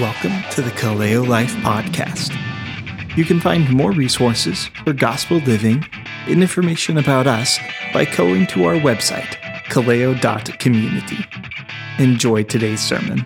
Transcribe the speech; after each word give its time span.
Welcome 0.00 0.42
to 0.50 0.60
the 0.60 0.72
Kaleo 0.72 1.26
Life 1.26 1.54
Podcast. 1.56 2.36
You 3.16 3.24
can 3.24 3.40
find 3.40 3.72
more 3.72 3.92
resources 3.92 4.66
for 4.84 4.92
gospel 4.92 5.38
living 5.38 5.86
and 6.26 6.42
information 6.42 6.98
about 6.98 7.26
us 7.26 7.58
by 7.94 8.04
going 8.04 8.46
to 8.48 8.64
our 8.64 8.74
website, 8.74 9.36
kaleo.community. 9.70 11.16
Enjoy 11.98 12.42
today's 12.42 12.80
sermon. 12.80 13.24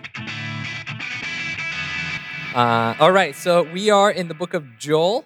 Uh, 2.55 2.95
all 3.01 3.11
right, 3.11 3.35
so 3.35 3.63
we 3.63 3.89
are 3.89 4.09
in 4.09 4.29
the 4.29 4.33
book 4.33 4.53
of 4.53 4.63
Joel, 4.79 5.25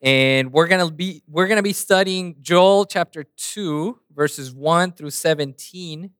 and 0.00 0.50
we're 0.50 0.68
gonna 0.68 0.90
be 0.90 1.24
we're 1.28 1.46
gonna 1.46 1.62
be 1.62 1.74
studying 1.74 2.36
Joel 2.40 2.86
chapter 2.86 3.26
two, 3.36 3.98
verses 4.14 4.50
one 4.50 4.92
through 4.92 5.10
seventeen. 5.10 6.12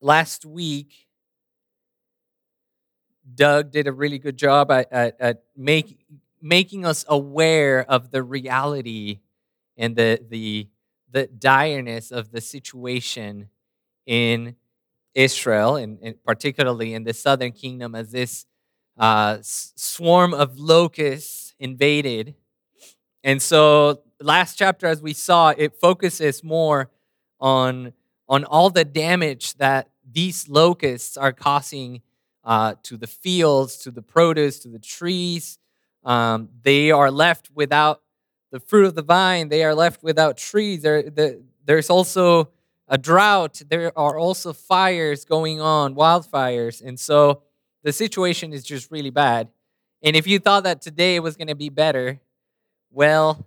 Last 0.00 0.44
week, 0.44 1.03
Doug 3.34 3.70
did 3.70 3.86
a 3.86 3.92
really 3.92 4.18
good 4.18 4.36
job 4.36 4.70
at, 4.70 4.92
at, 4.92 5.16
at 5.20 5.44
make, 5.56 6.04
making 6.42 6.84
us 6.84 7.04
aware 7.08 7.88
of 7.88 8.10
the 8.10 8.22
reality 8.22 9.20
and 9.76 9.96
the 9.96 10.20
the 10.28 10.68
the 11.10 11.28
direness 11.28 12.10
of 12.10 12.32
the 12.32 12.40
situation 12.40 13.48
in 14.04 14.56
Israel, 15.14 15.76
and, 15.76 15.98
and 16.02 16.22
particularly 16.24 16.92
in 16.92 17.04
the 17.04 17.14
southern 17.14 17.52
kingdom, 17.52 17.94
as 17.94 18.10
this 18.10 18.46
uh, 18.98 19.38
swarm 19.40 20.34
of 20.34 20.58
locusts 20.58 21.54
invaded. 21.58 22.34
And 23.22 23.40
so, 23.40 24.02
last 24.20 24.56
chapter, 24.56 24.86
as 24.86 25.00
we 25.00 25.12
saw, 25.12 25.54
it 25.56 25.74
focuses 25.80 26.42
more 26.42 26.90
on, 27.40 27.92
on 28.28 28.44
all 28.44 28.70
the 28.70 28.84
damage 28.84 29.54
that 29.54 29.90
these 30.10 30.48
locusts 30.48 31.16
are 31.16 31.32
causing 31.32 32.02
uh, 32.44 32.74
to 32.84 32.96
the 32.96 33.06
fields, 33.06 33.78
to 33.78 33.90
the 33.90 34.02
produce, 34.02 34.58
to 34.60 34.68
the 34.68 34.78
trees. 34.78 35.58
Um, 36.04 36.50
they 36.62 36.90
are 36.90 37.10
left 37.10 37.50
without 37.54 38.02
the 38.50 38.60
fruit 38.60 38.86
of 38.86 38.94
the 38.94 39.02
vine. 39.02 39.48
They 39.48 39.64
are 39.64 39.74
left 39.74 40.02
without 40.02 40.36
trees. 40.36 40.82
There, 40.82 41.02
the, 41.02 41.42
there's 41.64 41.90
also 41.90 42.50
a 42.86 42.98
drought. 42.98 43.62
There 43.68 43.96
are 43.98 44.18
also 44.18 44.52
fires 44.52 45.24
going 45.24 45.60
on, 45.60 45.94
wildfires. 45.94 46.82
And 46.84 47.00
so 47.00 47.42
the 47.82 47.92
situation 47.92 48.52
is 48.52 48.62
just 48.62 48.90
really 48.90 49.10
bad. 49.10 49.48
And 50.02 50.14
if 50.14 50.26
you 50.26 50.38
thought 50.38 50.64
that 50.64 50.82
today 50.82 51.18
was 51.18 51.36
going 51.36 51.48
to 51.48 51.54
be 51.54 51.70
better, 51.70 52.20
well, 52.90 53.46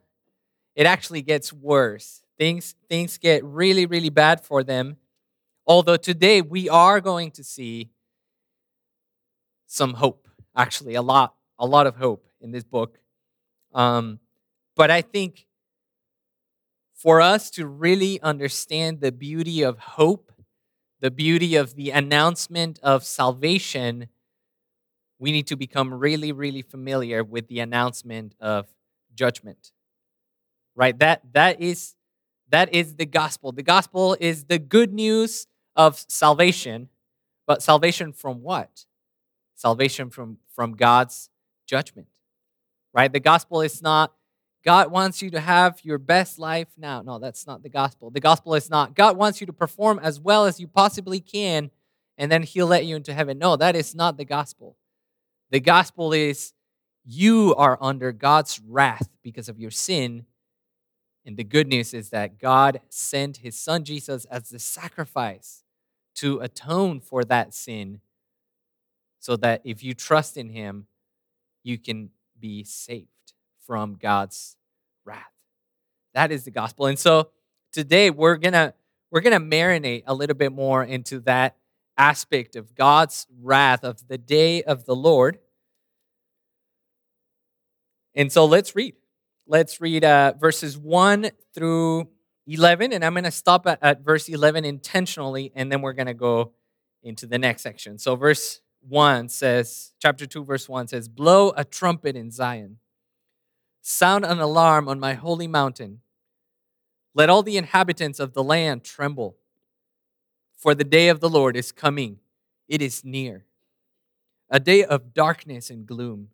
it 0.75 0.85
actually 0.85 1.21
gets 1.21 1.53
worse. 1.53 2.23
Things, 2.37 2.75
things 2.89 3.17
get 3.17 3.43
really, 3.43 3.85
really 3.85 4.09
bad 4.09 4.41
for 4.41 4.63
them. 4.63 4.97
Although 5.65 5.97
today 5.97 6.41
we 6.41 6.67
are 6.69 6.99
going 6.99 7.31
to 7.31 7.43
see 7.43 7.89
some 9.67 9.93
hope, 9.93 10.27
actually, 10.55 10.95
a 10.95 11.01
lot, 11.01 11.35
a 11.59 11.65
lot 11.65 11.85
of 11.87 11.97
hope 11.97 12.25
in 12.41 12.51
this 12.51 12.63
book. 12.63 12.97
Um, 13.73 14.19
but 14.75 14.89
I 14.89 15.01
think 15.01 15.45
for 16.93 17.21
us 17.21 17.51
to 17.51 17.67
really 17.67 18.19
understand 18.21 19.01
the 19.01 19.11
beauty 19.11 19.61
of 19.61 19.77
hope, 19.77 20.31
the 20.99 21.11
beauty 21.11 21.55
of 21.55 21.75
the 21.75 21.91
announcement 21.91 22.79
of 22.81 23.03
salvation, 23.03 24.07
we 25.19 25.31
need 25.31 25.47
to 25.47 25.55
become 25.55 25.93
really, 25.93 26.31
really 26.31 26.61
familiar 26.61 27.23
with 27.23 27.47
the 27.47 27.59
announcement 27.59 28.35
of 28.39 28.67
judgment. 29.13 29.71
Right? 30.75 30.97
That 30.99 31.21
that 31.33 31.59
is 31.61 31.95
that 32.49 32.73
is 32.73 32.95
the 32.95 33.05
gospel. 33.05 33.51
The 33.51 33.63
gospel 33.63 34.15
is 34.19 34.45
the 34.45 34.59
good 34.59 34.93
news 34.93 35.47
of 35.75 36.03
salvation, 36.07 36.89
but 37.45 37.61
salvation 37.61 38.13
from 38.13 38.41
what? 38.41 38.85
Salvation 39.57 40.11
from 40.11 40.37
from 40.55 40.75
God's 40.75 41.31
judgment. 41.65 42.07
Right? 42.93 43.11
The 43.11 43.19
gospel 43.19 43.61
is 43.61 43.81
not 43.81 44.13
God 44.63 44.91
wants 44.91 45.21
you 45.21 45.31
to 45.31 45.39
have 45.39 45.79
your 45.83 45.97
best 45.97 46.37
life 46.37 46.67
now. 46.77 47.01
No, 47.01 47.17
that's 47.17 47.47
not 47.47 47.63
the 47.63 47.69
gospel. 47.69 48.11
The 48.11 48.19
gospel 48.19 48.53
is 48.53 48.69
not 48.69 48.95
God 48.95 49.17
wants 49.17 49.41
you 49.41 49.47
to 49.47 49.53
perform 49.53 49.99
as 49.99 50.19
well 50.19 50.45
as 50.45 50.59
you 50.59 50.67
possibly 50.67 51.19
can, 51.19 51.71
and 52.19 52.31
then 52.31 52.43
He'll 52.43 52.67
let 52.67 52.85
you 52.85 52.95
into 52.95 53.15
heaven. 53.15 53.39
No, 53.39 53.55
that 53.55 53.75
is 53.75 53.95
not 53.95 54.15
the 54.17 54.25
gospel. 54.25 54.77
The 55.49 55.59
gospel 55.59 56.13
is 56.13 56.53
you 57.03 57.55
are 57.55 57.79
under 57.81 58.11
God's 58.11 58.61
wrath 58.67 59.09
because 59.23 59.49
of 59.49 59.59
your 59.59 59.71
sin. 59.71 60.27
And 61.25 61.35
the 61.35 61.43
good 61.43 61.67
news 61.67 61.95
is 61.95 62.11
that 62.11 62.37
God 62.37 62.81
sent 62.89 63.37
His 63.37 63.57
Son 63.57 63.83
Jesus 63.83 64.25
as 64.25 64.49
the 64.49 64.59
sacrifice 64.59 65.63
to 66.15 66.41
atone 66.41 66.99
for 66.99 67.23
that 67.23 67.55
sin 67.55 68.01
so 69.19 69.35
that 69.37 69.61
if 69.63 69.83
you 69.83 69.93
trust 69.93 70.37
in 70.37 70.49
Him, 70.49 70.87
you 71.63 71.77
can 71.77 72.09
be 72.39 72.63
saved 72.63 73.07
from 73.65 73.95
God's 73.95 74.55
wrath. 75.05 75.33
That 76.13 76.31
is 76.31 76.45
the 76.45 76.51
gospel. 76.51 76.85
And 76.85 76.97
so 76.97 77.29
today 77.71 78.09
we're 78.09 78.37
going 78.37 78.53
to 78.53 78.73
we're 79.11 79.21
going 79.21 79.39
to 79.39 79.57
marinate 79.57 80.03
a 80.05 80.13
little 80.13 80.35
bit 80.35 80.51
more 80.51 80.83
into 80.83 81.19
that 81.21 81.55
aspect 81.97 82.55
of 82.55 82.75
God's 82.75 83.25
wrath 83.41 83.83
of 83.83 84.07
the 84.07 84.17
day 84.17 84.63
of 84.63 84.85
the 84.85 84.95
Lord. 84.95 85.39
And 88.15 88.31
so 88.31 88.45
let's 88.45 88.75
read. 88.75 88.95
Let's 89.47 89.79
read 89.79 90.03
uh, 90.03 90.33
verses 90.37 90.77
1 90.77 91.29
through 91.53 92.09
11. 92.47 92.91
And 92.91 93.05
I'm 93.05 93.13
going 93.13 93.23
to 93.23 93.31
stop 93.31 93.65
at, 93.67 93.79
at 93.81 94.01
verse 94.01 94.27
11 94.27 94.65
intentionally, 94.65 95.51
and 95.55 95.71
then 95.71 95.81
we're 95.81 95.93
going 95.93 96.07
to 96.07 96.13
go 96.13 96.51
into 97.03 97.25
the 97.25 97.37
next 97.37 97.61
section. 97.61 97.97
So, 97.97 98.15
verse 98.15 98.61
1 98.81 99.29
says, 99.29 99.93
chapter 99.99 100.25
2, 100.25 100.43
verse 100.43 100.67
1 100.69 100.87
says, 100.87 101.07
Blow 101.07 101.51
a 101.55 101.63
trumpet 101.63 102.15
in 102.15 102.31
Zion 102.31 102.77
Sound 103.89 104.25
an 104.25 104.39
alarm 104.39 104.89
on 104.89 104.99
my 104.99 105.13
holy 105.13 105.47
mountain. 105.47 106.01
Let 107.15 107.29
all 107.29 107.41
the 107.41 107.55
inhabitants 107.55 108.19
of 108.19 108.33
the 108.33 108.43
land 108.43 108.83
tremble. 108.83 109.37
For 110.57 110.75
the 110.75 110.83
day 110.83 111.07
of 111.07 111.21
the 111.21 111.29
Lord 111.29 111.55
is 111.55 111.71
coming, 111.71 112.19
it 112.67 112.81
is 112.81 113.05
near. 113.05 113.45
A 114.49 114.59
day 114.59 114.83
of 114.83 115.13
darkness 115.13 115.69
and 115.69 115.85
gloom, 115.87 116.31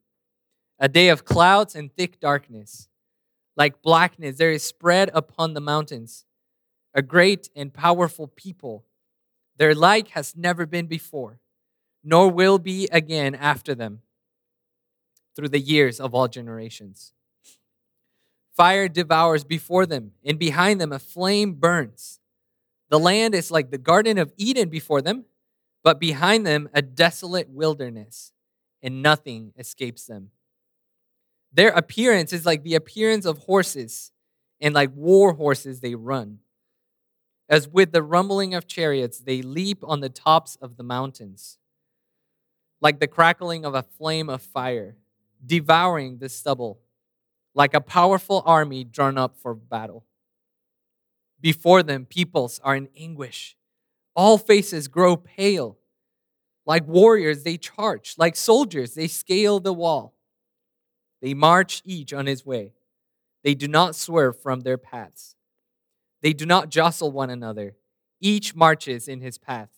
a 0.80 0.90
day 0.90 1.10
of 1.10 1.26
clouds 1.26 1.76
and 1.76 1.96
thick 1.96 2.20
darkness. 2.20 2.88
Like 3.56 3.84
blackness, 3.84 4.38
there 4.38 4.52
is 4.52 4.64
spread 4.64 5.12
upon 5.14 5.54
the 5.54 5.62
mountains 5.62 6.26
a 6.96 7.04
great 7.04 7.50
and 7.56 7.72
powerful 7.72 8.26
people. 8.26 8.84
Their 9.58 9.76
like 9.76 10.08
has 10.10 10.36
never 10.36 10.66
been 10.66 10.88
before, 10.88 11.40
nor 12.04 12.30
will 12.30 12.60
be 12.60 12.88
again 12.92 13.34
after 13.36 13.74
them 13.74 14.02
through 15.36 15.50
the 15.50 15.60
years 15.60 16.00
of 16.00 16.14
all 16.14 16.28
generations. 16.28 17.14
Fire 18.56 18.88
devours 18.88 19.44
before 19.44 19.86
them, 19.86 20.12
and 20.24 20.38
behind 20.38 20.80
them 20.80 20.92
a 20.92 21.00
flame 21.00 21.54
burns. 21.54 22.20
The 22.90 23.00
land 23.00 23.34
is 23.34 23.50
like 23.50 23.72
the 23.72 23.80
Garden 23.80 24.20
of 24.20 24.32
Eden 24.38 24.70
before 24.70 25.02
them, 25.02 25.26
but 25.84 26.00
behind 26.00 26.46
them 26.46 26.70
a 26.74 26.82
desolate 26.82 27.50
wilderness, 27.50 28.32
and 28.84 29.02
nothing 29.02 29.54
escapes 29.58 30.06
them. 30.06 30.30
Their 31.52 31.70
appearance 31.70 32.32
is 32.32 32.46
like 32.46 32.64
the 32.64 32.76
appearance 32.76 33.26
of 33.26 33.40
horses, 33.40 34.12
and 34.62 34.76
like 34.76 34.92
war 34.96 35.34
horses 35.34 35.80
they 35.80 35.96
run. 35.96 36.40
As 37.50 37.68
with 37.68 37.92
the 37.92 38.04
rumbling 38.04 38.54
of 38.54 38.68
chariots, 38.68 39.20
they 39.20 39.42
leap 39.42 39.80
on 39.84 40.00
the 40.00 40.10
tops 40.10 40.58
of 40.62 40.78
the 40.78 40.84
mountains, 40.84 41.58
like 42.84 43.00
the 43.00 43.08
crackling 43.08 43.66
of 43.66 43.74
a 43.74 43.82
flame 43.82 44.30
of 44.30 44.44
fire, 44.44 44.96
devouring 45.44 46.20
the 46.20 46.30
stubble 46.30 46.84
like 47.56 47.74
a 47.74 47.82
powerful 47.82 48.42
army 48.46 48.84
drawn 48.84 49.18
up 49.18 49.38
for 49.38 49.54
battle. 49.54 50.06
Before 51.40 51.84
them, 51.84 52.06
peoples 52.06 52.60
are 52.64 52.76
in 52.76 52.90
anguish. 52.98 53.56
All 54.16 54.38
faces 54.38 54.88
grow 54.88 55.16
pale. 55.18 55.78
Like 56.66 56.88
warriors, 56.88 57.44
they 57.44 57.58
charge. 57.58 58.16
Like 58.18 58.36
soldiers, 58.36 58.94
they 58.94 59.08
scale 59.08 59.60
the 59.60 59.74
wall. 59.74 60.16
They 61.22 61.34
march 61.34 61.82
each 61.86 62.14
on 62.14 62.26
his 62.26 62.46
way. 62.46 62.74
They 63.44 63.54
do 63.56 63.68
not 63.68 63.96
swerve 63.96 64.42
from 64.42 64.62
their 64.62 64.78
paths. 64.78 65.36
They 66.22 66.34
do 66.34 66.46
not 66.46 66.70
jostle 66.70 67.12
one 67.12 67.30
another. 67.30 67.76
Each 68.22 68.56
marches 68.56 69.08
in 69.08 69.20
his 69.20 69.38
path. 69.38 69.70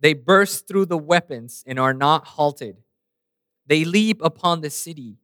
They 0.00 0.14
burst 0.14 0.68
through 0.68 0.86
the 0.86 0.98
weapons 0.98 1.64
and 1.66 1.78
are 1.78 1.94
not 1.94 2.26
halted. 2.26 2.78
They 3.66 3.84
leap 3.84 4.20
upon 4.22 4.60
the 4.60 4.70
city 4.70 5.18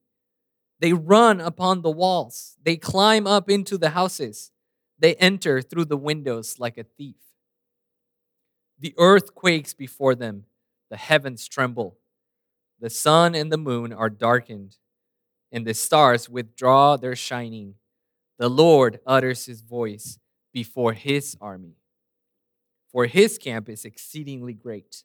they 0.85 0.93
run 0.93 1.41
upon 1.41 1.81
the 1.81 1.91
walls. 1.91 2.57
They 2.63 2.77
climb 2.77 3.27
up 3.27 3.49
into 3.49 3.79
the 3.79 3.91
houses. 3.91 4.51
They 4.99 5.15
enter 5.15 5.63
through 5.63 5.87
the 5.87 5.97
windows 5.97 6.59
like 6.59 6.79
a 6.79 6.85
thief. 6.85 7.17
The 8.79 8.95
earth 8.99 9.35
quakes 9.35 9.73
before 9.73 10.15
them. 10.15 10.45
The 10.91 10.99
heavens 10.99 11.49
tremble. 11.49 11.97
The 12.81 12.91
sun 12.91 13.35
and 13.35 13.51
the 13.51 13.57
moon 13.57 13.95
are 13.95 14.11
darkened, 14.11 14.77
and 15.51 15.67
the 15.67 15.73
stars 15.73 16.29
withdraw 16.29 16.99
their 16.99 17.17
shining. 17.17 17.77
The 18.39 18.51
Lord 18.51 19.01
utters 19.07 19.47
his 19.47 19.63
voice 19.63 20.19
before 20.53 20.93
his 20.93 21.37
army, 21.41 21.77
for 22.95 23.07
his 23.07 23.39
camp 23.39 23.69
is 23.69 23.85
exceedingly 23.85 24.53
great. 24.55 25.03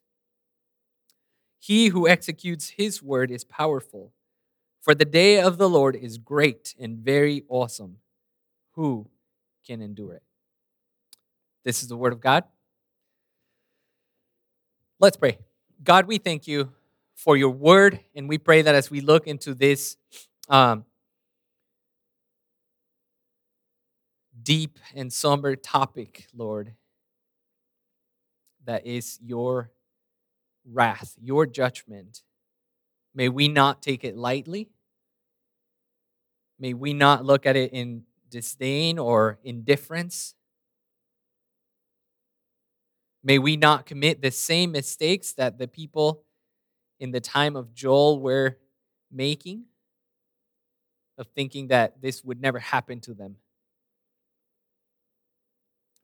He 1.58 1.88
who 1.88 2.06
executes 2.06 2.68
his 2.76 3.02
word 3.02 3.32
is 3.32 3.42
powerful. 3.42 4.12
For 4.80 4.94
the 4.94 5.04
day 5.04 5.40
of 5.40 5.58
the 5.58 5.68
Lord 5.68 5.96
is 5.96 6.16
great 6.16 6.72
and 6.78 6.98
very 6.98 7.42
awesome. 7.48 7.96
Who 8.76 9.10
can 9.66 9.82
endure 9.82 10.14
it? 10.14 10.22
This 11.64 11.82
is 11.82 11.88
the 11.88 11.96
word 11.96 12.12
of 12.12 12.20
God. 12.20 12.44
Let's 15.00 15.16
pray. 15.16 15.38
God, 15.82 16.06
we 16.06 16.18
thank 16.18 16.46
you 16.46 16.70
for 17.16 17.36
your 17.36 17.50
word, 17.50 17.98
and 18.14 18.28
we 18.28 18.38
pray 18.38 18.62
that 18.62 18.76
as 18.76 18.88
we 18.88 19.00
look 19.00 19.26
into 19.26 19.52
this 19.52 19.96
um, 20.48 20.84
deep 24.40 24.78
and 24.94 25.12
somber 25.12 25.56
topic, 25.56 26.28
Lord, 26.32 26.74
that 28.64 28.86
is 28.86 29.18
your 29.22 29.70
wrath, 30.64 31.16
your 31.20 31.46
judgment. 31.46 32.22
May 33.14 33.28
we 33.28 33.48
not 33.48 33.82
take 33.82 34.04
it 34.04 34.16
lightly. 34.16 34.70
May 36.58 36.74
we 36.74 36.92
not 36.92 37.24
look 37.24 37.46
at 37.46 37.56
it 37.56 37.72
in 37.72 38.04
disdain 38.28 38.98
or 38.98 39.38
indifference. 39.42 40.34
May 43.22 43.38
we 43.38 43.56
not 43.56 43.86
commit 43.86 44.22
the 44.22 44.30
same 44.30 44.72
mistakes 44.72 45.32
that 45.32 45.58
the 45.58 45.68
people 45.68 46.22
in 46.98 47.10
the 47.10 47.20
time 47.20 47.56
of 47.56 47.74
Joel 47.74 48.20
were 48.20 48.58
making, 49.10 49.64
of 51.18 51.26
thinking 51.28 51.68
that 51.68 52.00
this 52.00 52.22
would 52.24 52.40
never 52.40 52.58
happen 52.58 53.00
to 53.00 53.14
them. 53.14 53.36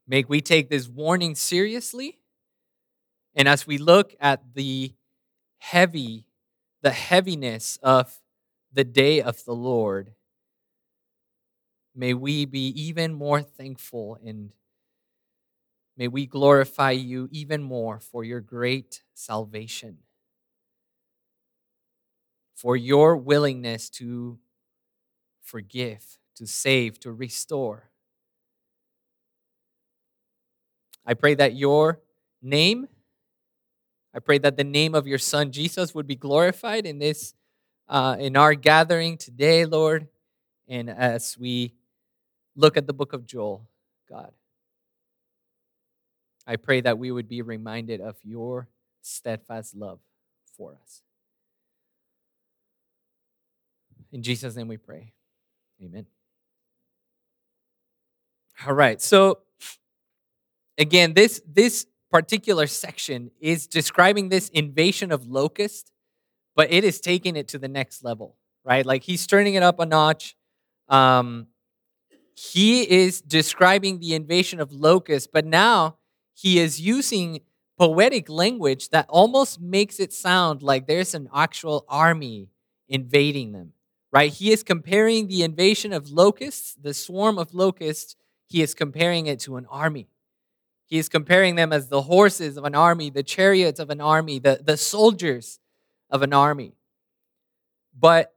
May 0.07 0.23
we 0.27 0.41
take 0.41 0.69
this 0.69 0.87
warning 0.87 1.35
seriously. 1.35 2.19
And 3.37 3.47
as 3.47 3.67
we 3.67 3.77
look 3.77 4.15
at 4.19 4.55
the 4.55 4.95
heavy, 5.59 6.25
the 6.81 6.89
heaviness 6.89 7.77
of 7.83 8.19
the 8.73 8.83
day 8.83 9.21
of 9.21 9.45
the 9.45 9.53
Lord, 9.53 10.13
may 11.95 12.15
we 12.15 12.45
be 12.45 12.69
even 12.69 13.13
more 13.13 13.43
thankful 13.43 14.17
and 14.25 14.53
may 15.95 16.07
we 16.07 16.25
glorify 16.25 16.91
you 16.91 17.29
even 17.31 17.61
more 17.61 17.99
for 17.99 18.23
your 18.23 18.41
great 18.41 19.03
salvation, 19.13 19.99
for 22.55 22.75
your 22.75 23.15
willingness 23.15 23.87
to 23.91 24.39
forgive, 25.43 26.17
to 26.35 26.47
save, 26.47 26.99
to 27.01 27.11
restore. 27.11 27.91
I 31.05 31.13
pray 31.13 31.35
that 31.35 31.55
your 31.55 31.99
name, 32.41 32.87
I 34.17 34.19
pray 34.19 34.39
that 34.39 34.57
the 34.57 34.63
name 34.63 34.95
of 34.95 35.05
your 35.05 35.19
son 35.19 35.51
Jesus 35.51 35.93
would 35.93 36.07
be 36.07 36.15
glorified 36.15 36.87
in 36.87 36.97
this, 36.97 37.35
uh, 37.87 38.15
in 38.19 38.35
our 38.35 38.55
gathering 38.55 39.15
today, 39.15 39.63
Lord, 39.63 40.07
and 40.67 40.89
as 40.89 41.37
we 41.37 41.75
look 42.55 42.77
at 42.77 42.87
the 42.87 42.93
book 42.93 43.13
of 43.13 43.27
Joel, 43.27 43.69
God. 44.09 44.31
I 46.47 46.55
pray 46.55 46.81
that 46.81 46.97
we 46.97 47.11
would 47.11 47.27
be 47.27 47.43
reminded 47.43 48.01
of 48.01 48.15
your 48.23 48.67
steadfast 49.03 49.75
love 49.75 49.99
for 50.57 50.75
us. 50.81 51.03
In 54.11 54.23
Jesus' 54.23 54.55
name 54.55 54.67
we 54.67 54.77
pray. 54.77 55.13
Amen. 55.79 56.07
All 58.65 58.73
right. 58.73 58.99
So 58.99 59.41
again, 60.75 61.13
this 61.13 61.39
this 61.45 61.85
particular 62.11 62.67
section 62.67 63.31
is 63.39 63.67
describing 63.67 64.29
this 64.29 64.49
invasion 64.49 65.11
of 65.11 65.27
locust, 65.27 65.91
but 66.55 66.71
it 66.71 66.83
is 66.83 66.99
taking 66.99 67.35
it 67.35 67.47
to 67.49 67.57
the 67.59 67.67
next 67.67 68.03
level, 68.03 68.35
right? 68.63 68.85
Like 68.85 69.03
he's 69.03 69.27
turning 69.27 69.55
it 69.55 69.63
up 69.63 69.79
a 69.79 69.85
notch. 69.85 70.35
Um, 70.89 71.47
he 72.35 72.89
is 72.89 73.21
describing 73.21 73.99
the 73.99 74.13
invasion 74.13 74.59
of 74.59 74.71
locusts, 74.71 75.27
but 75.31 75.45
now 75.45 75.97
he 76.35 76.59
is 76.59 76.79
using 76.79 77.41
poetic 77.77 78.29
language 78.29 78.89
that 78.89 79.05
almost 79.09 79.59
makes 79.61 79.99
it 79.99 80.13
sound 80.13 80.61
like 80.61 80.87
there's 80.87 81.13
an 81.13 81.29
actual 81.33 81.85
army 81.89 82.49
invading 82.87 83.51
them, 83.51 83.73
right? 84.11 84.31
He 84.31 84.51
is 84.51 84.63
comparing 84.63 85.27
the 85.27 85.43
invasion 85.43 85.93
of 85.93 86.09
locusts, 86.09 86.75
the 86.81 86.93
swarm 86.93 87.37
of 87.37 87.53
locusts, 87.53 88.15
he 88.47 88.61
is 88.61 88.73
comparing 88.73 89.27
it 89.27 89.39
to 89.41 89.57
an 89.57 89.65
army. 89.69 90.07
He 90.87 90.97
is 90.97 91.09
comparing 91.09 91.55
them 91.55 91.73
as 91.73 91.89
the 91.89 92.03
horses 92.03 92.57
of 92.57 92.63
an 92.63 92.73
army, 92.73 93.09
the 93.09 93.23
chariots 93.23 93.79
of 93.79 93.89
an 93.89 94.01
army, 94.01 94.39
the, 94.39 94.61
the 94.63 94.77
soldiers 94.77 95.59
of 96.09 96.21
an 96.21 96.33
army. 96.33 96.73
But 97.97 98.33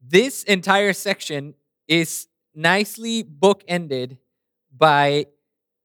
this 0.00 0.42
entire 0.44 0.92
section 0.92 1.54
is 1.88 2.28
nicely 2.54 3.24
bookended 3.24 4.18
by 4.76 5.26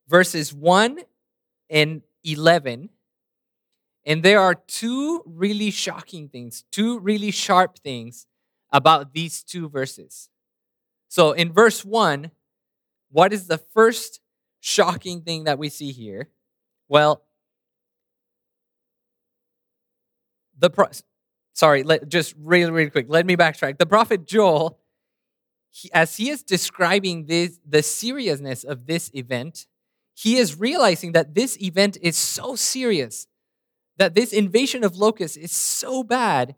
verses 0.08 0.54
1 0.54 1.00
and 1.70 2.02
11. 2.26 2.90
And 4.06 4.24
there 4.24 4.42
are 4.42 4.56
two 4.56 5.24
really 5.26 5.72
shocking 5.72 6.28
things, 6.28 6.66
two 6.72 7.00
really 7.00 7.32
sharp 7.32 7.80
things 7.80 8.28
about 8.74 9.14
these 9.14 9.44
two 9.44 9.70
verses. 9.70 10.30
So 11.08 11.32
in 11.32 11.54
verse 11.54 11.86
1, 11.86 12.32
what 13.12 13.32
is 13.32 13.48
the 13.48 13.58
first 13.58 14.20
shocking 14.62 15.22
thing 15.22 15.44
that 15.44 15.60
we 15.60 15.68
see 15.68 15.92
here? 15.92 16.30
Well, 16.88 17.24
the 20.58 20.70
pro- 20.70 20.92
sorry, 21.54 21.84
let, 21.84 22.08
just 22.08 22.34
really, 22.40 22.72
really 22.72 22.90
quick. 22.90 23.08
Let 23.10 23.26
me 23.26 23.36
backtrack. 23.36 23.78
The 23.78 23.86
prophet 23.86 24.26
Joel, 24.26 24.80
he, 25.72 25.90
as 25.94 26.16
he 26.16 26.30
is 26.30 26.44
describing 26.44 27.26
this, 27.26 27.60
the 27.68 27.84
seriousness 27.84 28.64
of 28.64 28.86
this 28.86 29.12
event, 29.14 29.66
he 30.14 30.38
is 30.38 30.60
realizing 30.60 31.14
that 31.14 31.34
this 31.34 31.60
event 31.62 31.98
is 32.02 32.16
so 32.16 32.56
serious, 32.56 33.28
that 33.98 34.14
this 34.14 34.32
invasion 34.32 34.84
of 34.84 34.96
locusts 34.96 35.36
is 35.36 35.52
so 35.52 36.04
bad 36.04 36.56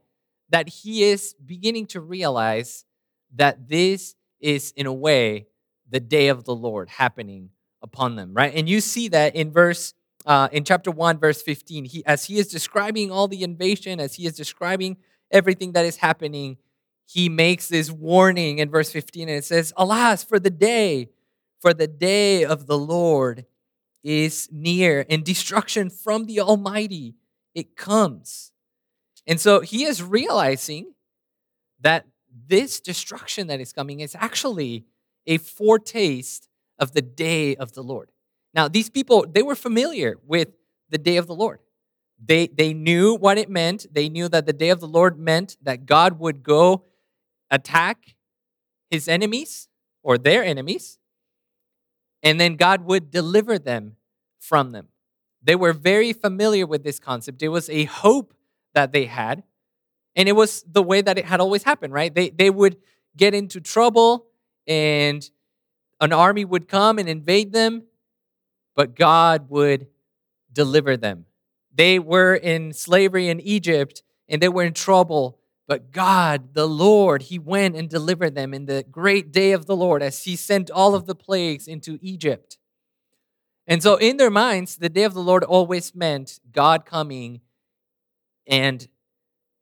that 0.49 0.67
he 0.69 1.03
is 1.03 1.33
beginning 1.45 1.85
to 1.87 2.01
realize 2.01 2.85
that 3.33 3.69
this 3.69 4.15
is, 4.39 4.73
in 4.75 4.85
a 4.85 4.93
way, 4.93 5.47
the 5.89 5.99
day 5.99 6.27
of 6.27 6.43
the 6.43 6.55
Lord 6.55 6.89
happening 6.89 7.49
upon 7.83 8.15
them, 8.15 8.33
right? 8.33 8.53
And 8.55 8.67
you 8.67 8.81
see 8.81 9.09
that 9.09 9.35
in 9.35 9.51
verse 9.51 9.93
uh, 10.25 10.47
in 10.51 10.63
chapter 10.63 10.89
1 10.89 11.19
verse 11.19 11.41
15 11.41 11.85
he 11.85 12.05
as 12.05 12.25
he 12.25 12.37
is 12.37 12.47
describing 12.47 13.11
all 13.11 13.27
the 13.27 13.43
invasion 13.43 13.99
as 13.99 14.15
he 14.15 14.25
is 14.25 14.33
describing 14.33 14.97
everything 15.31 15.73
that 15.73 15.85
is 15.85 15.97
happening 15.97 16.57
he 17.05 17.27
makes 17.27 17.67
this 17.67 17.91
warning 17.91 18.59
in 18.59 18.69
verse 18.69 18.89
15 18.91 19.27
and 19.27 19.37
it 19.37 19.43
says 19.43 19.73
alas 19.75 20.23
for 20.23 20.39
the 20.39 20.49
day 20.49 21.09
for 21.59 21.73
the 21.73 21.87
day 21.87 22.45
of 22.45 22.67
the 22.67 22.77
lord 22.77 23.45
is 24.03 24.47
near 24.51 25.05
and 25.09 25.23
destruction 25.23 25.89
from 25.89 26.25
the 26.25 26.39
almighty 26.39 27.15
it 27.53 27.75
comes 27.75 28.51
and 29.27 29.39
so 29.39 29.59
he 29.59 29.83
is 29.83 30.01
realizing 30.01 30.93
that 31.79 32.05
this 32.47 32.79
destruction 32.79 33.47
that 33.47 33.59
is 33.59 33.73
coming 33.73 33.99
is 33.99 34.15
actually 34.15 34.85
a 35.27 35.37
foretaste 35.37 36.49
of 36.79 36.93
the 36.93 37.01
day 37.01 37.55
of 37.55 37.73
the 37.73 37.83
Lord. 37.83 38.11
Now, 38.53 38.67
these 38.67 38.89
people, 38.89 39.25
they 39.29 39.41
were 39.41 39.55
familiar 39.55 40.17
with 40.25 40.49
the 40.89 40.97
day 40.97 41.17
of 41.17 41.27
the 41.27 41.35
Lord. 41.35 41.59
They, 42.23 42.47
they 42.47 42.73
knew 42.73 43.15
what 43.15 43.37
it 43.37 43.49
meant. 43.49 43.87
They 43.91 44.09
knew 44.09 44.29
that 44.29 44.45
the 44.45 44.53
day 44.53 44.69
of 44.69 44.79
the 44.79 44.87
Lord 44.87 45.19
meant 45.19 45.57
that 45.61 45.85
God 45.85 46.19
would 46.19 46.43
go 46.43 46.85
attack 47.49 48.15
his 48.89 49.07
enemies 49.07 49.67
or 50.03 50.17
their 50.17 50.43
enemies, 50.43 50.99
and 52.21 52.39
then 52.39 52.55
God 52.55 52.85
would 52.85 53.09
deliver 53.11 53.57
them 53.57 53.95
from 54.39 54.71
them. 54.71 54.89
They 55.41 55.55
were 55.55 55.73
very 55.73 56.13
familiar 56.13 56.65
with 56.65 56.83
this 56.83 56.99
concept. 56.99 57.41
It 57.41 57.49
was 57.49 57.69
a 57.69 57.85
hope 57.85 58.33
that 58.73 58.91
they 58.91 59.05
had, 59.05 59.43
and 60.15 60.29
it 60.29 60.33
was 60.33 60.63
the 60.63 60.83
way 60.83 61.01
that 61.01 61.17
it 61.17 61.25
had 61.25 61.39
always 61.39 61.63
happened, 61.63 61.93
right? 61.93 62.13
They, 62.13 62.29
they 62.29 62.49
would 62.49 62.77
get 63.17 63.33
into 63.33 63.59
trouble 63.59 64.27
and 64.67 65.29
an 66.03 66.11
army 66.11 66.43
would 66.43 66.67
come 66.67 66.99
and 66.99 67.07
invade 67.07 67.53
them, 67.53 67.83
but 68.75 68.93
God 68.93 69.49
would 69.49 69.87
deliver 70.51 70.97
them. 70.97 71.25
They 71.73 71.97
were 71.97 72.35
in 72.35 72.73
slavery 72.73 73.29
in 73.29 73.39
Egypt 73.39 74.03
and 74.27 74.41
they 74.41 74.49
were 74.49 74.63
in 74.63 74.73
trouble, 74.73 75.39
but 75.65 75.93
God, 75.93 76.55
the 76.55 76.67
Lord, 76.67 77.23
He 77.23 77.39
went 77.39 77.77
and 77.77 77.89
delivered 77.89 78.35
them 78.35 78.53
in 78.53 78.65
the 78.65 78.83
great 78.91 79.31
day 79.31 79.53
of 79.53 79.65
the 79.65 79.77
Lord 79.77 80.03
as 80.03 80.25
He 80.25 80.35
sent 80.35 80.69
all 80.69 80.93
of 80.93 81.05
the 81.05 81.15
plagues 81.15 81.69
into 81.69 81.97
Egypt. 82.01 82.57
And 83.65 83.81
so, 83.81 83.95
in 83.95 84.17
their 84.17 84.29
minds, 84.29 84.75
the 84.75 84.89
day 84.89 85.03
of 85.03 85.13
the 85.13 85.23
Lord 85.23 85.45
always 85.45 85.95
meant 85.95 86.41
God 86.51 86.85
coming 86.85 87.39
and 88.45 88.85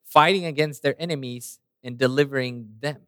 fighting 0.03 0.45
against 0.45 0.81
their 0.81 1.00
enemies 1.00 1.60
and 1.83 2.00
delivering 2.00 2.77
them. 2.79 3.01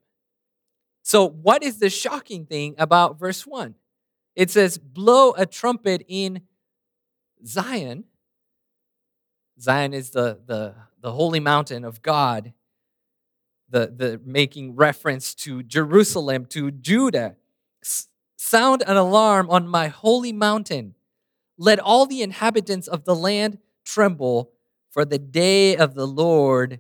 So, 1.04 1.28
what 1.28 1.64
is 1.64 1.80
the 1.80 1.90
shocking 1.90 2.46
thing 2.46 2.76
about 2.78 3.20
verse 3.20 3.46
1? 3.46 3.76
It 4.36 4.50
says, 4.50 4.78
Blow 4.78 5.34
a 5.34 5.46
trumpet 5.46 6.04
in 6.08 6.42
Zion. 7.46 8.06
Zion 9.60 9.94
is 9.94 10.12
the, 10.12 10.40
the, 10.46 10.74
the 11.02 11.12
holy 11.12 11.42
mountain 11.42 11.84
of 11.84 12.02
God, 12.02 12.54
the, 13.70 13.94
the 13.96 14.22
making 14.24 14.76
reference 14.76 15.36
to 15.36 15.62
Jerusalem, 15.62 16.46
to 16.48 16.72
Judah. 16.72 17.36
Sound 18.38 18.82
an 18.88 18.96
alarm 18.96 19.50
on 19.50 19.68
my 19.68 19.90
holy 19.90 20.32
mountain. 20.32 20.96
Let 21.58 21.80
all 21.80 22.06
the 22.06 22.22
inhabitants 22.22 22.88
of 22.88 23.04
the 23.04 23.16
land 23.16 23.58
tremble, 23.86 24.52
for 24.90 25.04
the 25.04 25.20
day 25.20 25.76
of 25.76 25.96
the 25.96 26.08
Lord 26.08 26.80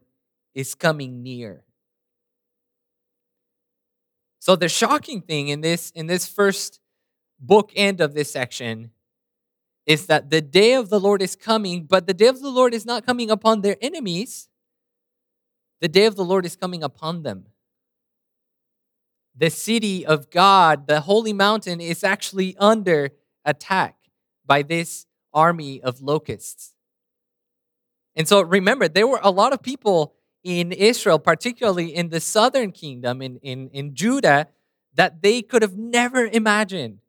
is 0.53 0.75
coming 0.75 1.21
near. 1.21 1.65
So 4.43 4.57
the 4.57 4.67
shocking 4.67 5.21
thing 5.21 5.47
in 5.47 5.62
this 5.62 5.89
in 5.91 6.07
this 6.07 6.27
first 6.27 6.81
book 7.39 7.71
end 7.77 8.01
of 8.01 8.13
this 8.13 8.29
section 8.29 8.91
is 9.85 10.07
that 10.07 10.31
the 10.31 10.41
day 10.41 10.73
of 10.73 10.89
the 10.89 11.00
Lord 11.00 11.21
is 11.21 11.33
coming, 11.33 11.85
but 11.85 12.07
the 12.07 12.13
day 12.13 12.27
of 12.27 12.41
the 12.41 12.50
Lord 12.50 12.73
is 12.73 12.85
not 12.85 13.05
coming 13.05 13.31
upon 13.31 13.62
their 13.62 13.77
enemies. 13.79 14.50
The 15.79 15.88
day 15.88 16.03
of 16.07 16.17
the 16.17 16.25
Lord 16.25 16.45
is 16.45 16.57
coming 16.57 16.83
upon 16.83 17.23
them. 17.23 17.45
The 19.33 19.50
city 19.50 20.05
of 20.05 20.29
God, 20.29 20.88
the 20.88 21.00
holy 21.00 21.31
mountain, 21.31 21.79
is 21.79 22.03
actually 22.03 22.53
under 22.57 23.12
attack 23.45 23.95
by 24.45 24.62
this 24.62 25.05
army 25.33 25.81
of 25.81 26.01
locusts. 26.01 26.73
And 28.13 28.27
so 28.27 28.41
remember, 28.41 28.89
there 28.89 29.07
were 29.07 29.21
a 29.23 29.31
lot 29.31 29.53
of 29.53 29.62
people 29.62 30.15
in 30.43 30.71
Israel, 30.71 31.19
particularly 31.19 31.95
in 31.95 32.09
the 32.09 32.19
southern 32.19 32.71
kingdom, 32.71 33.21
in, 33.21 33.38
in, 33.38 33.69
in 33.69 33.95
Judah, 33.95 34.47
that 34.93 35.21
they 35.21 35.41
could 35.41 35.62
have 35.62 35.77
never 35.77 36.25
imagined 36.25 37.00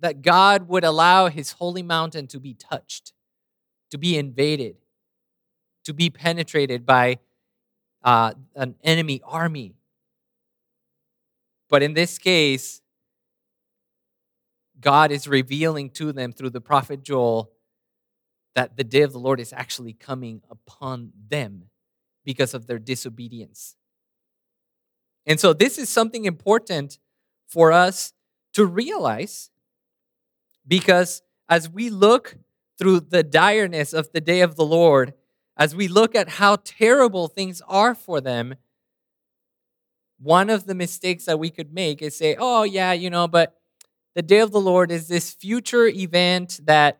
that 0.00 0.22
God 0.22 0.68
would 0.68 0.84
allow 0.84 1.28
his 1.28 1.52
holy 1.52 1.82
mountain 1.82 2.26
to 2.28 2.40
be 2.40 2.54
touched, 2.54 3.12
to 3.90 3.98
be 3.98 4.18
invaded, 4.18 4.76
to 5.84 5.94
be 5.94 6.10
penetrated 6.10 6.84
by 6.84 7.18
uh, 8.02 8.32
an 8.56 8.74
enemy 8.82 9.20
army. 9.24 9.74
But 11.68 11.82
in 11.82 11.94
this 11.94 12.18
case, 12.18 12.80
God 14.80 15.12
is 15.12 15.28
revealing 15.28 15.90
to 15.90 16.12
them 16.12 16.32
through 16.32 16.50
the 16.50 16.60
prophet 16.60 17.02
Joel 17.02 17.52
that 18.54 18.76
the 18.76 18.84
day 18.84 19.02
of 19.02 19.12
the 19.12 19.18
Lord 19.18 19.38
is 19.38 19.52
actually 19.52 19.92
coming 19.92 20.42
upon 20.50 21.12
them 21.28 21.69
because 22.24 22.54
of 22.54 22.66
their 22.66 22.78
disobedience. 22.78 23.76
And 25.26 25.38
so, 25.38 25.52
this 25.52 25.78
is 25.78 25.88
something 25.88 26.24
important 26.24 26.98
for 27.48 27.72
us 27.72 28.12
to 28.54 28.66
realize 28.66 29.50
because 30.66 31.22
as 31.48 31.68
we 31.68 31.90
look 31.90 32.36
through 32.78 33.00
the 33.00 33.22
direness 33.22 33.92
of 33.92 34.10
the 34.12 34.20
day 34.20 34.40
of 34.40 34.56
the 34.56 34.64
Lord, 34.64 35.12
as 35.56 35.74
we 35.76 35.88
look 35.88 36.14
at 36.14 36.28
how 36.30 36.56
terrible 36.64 37.28
things 37.28 37.60
are 37.68 37.94
for 37.94 38.20
them, 38.20 38.54
one 40.18 40.50
of 40.50 40.66
the 40.66 40.74
mistakes 40.74 41.24
that 41.24 41.38
we 41.38 41.50
could 41.50 41.72
make 41.72 42.02
is 42.02 42.16
say, 42.16 42.36
oh, 42.38 42.62
yeah, 42.62 42.92
you 42.92 43.10
know, 43.10 43.26
but 43.26 43.56
the 44.14 44.22
day 44.22 44.40
of 44.40 44.52
the 44.52 44.60
Lord 44.60 44.90
is 44.90 45.08
this 45.08 45.32
future 45.32 45.86
event 45.86 46.60
that, 46.64 46.99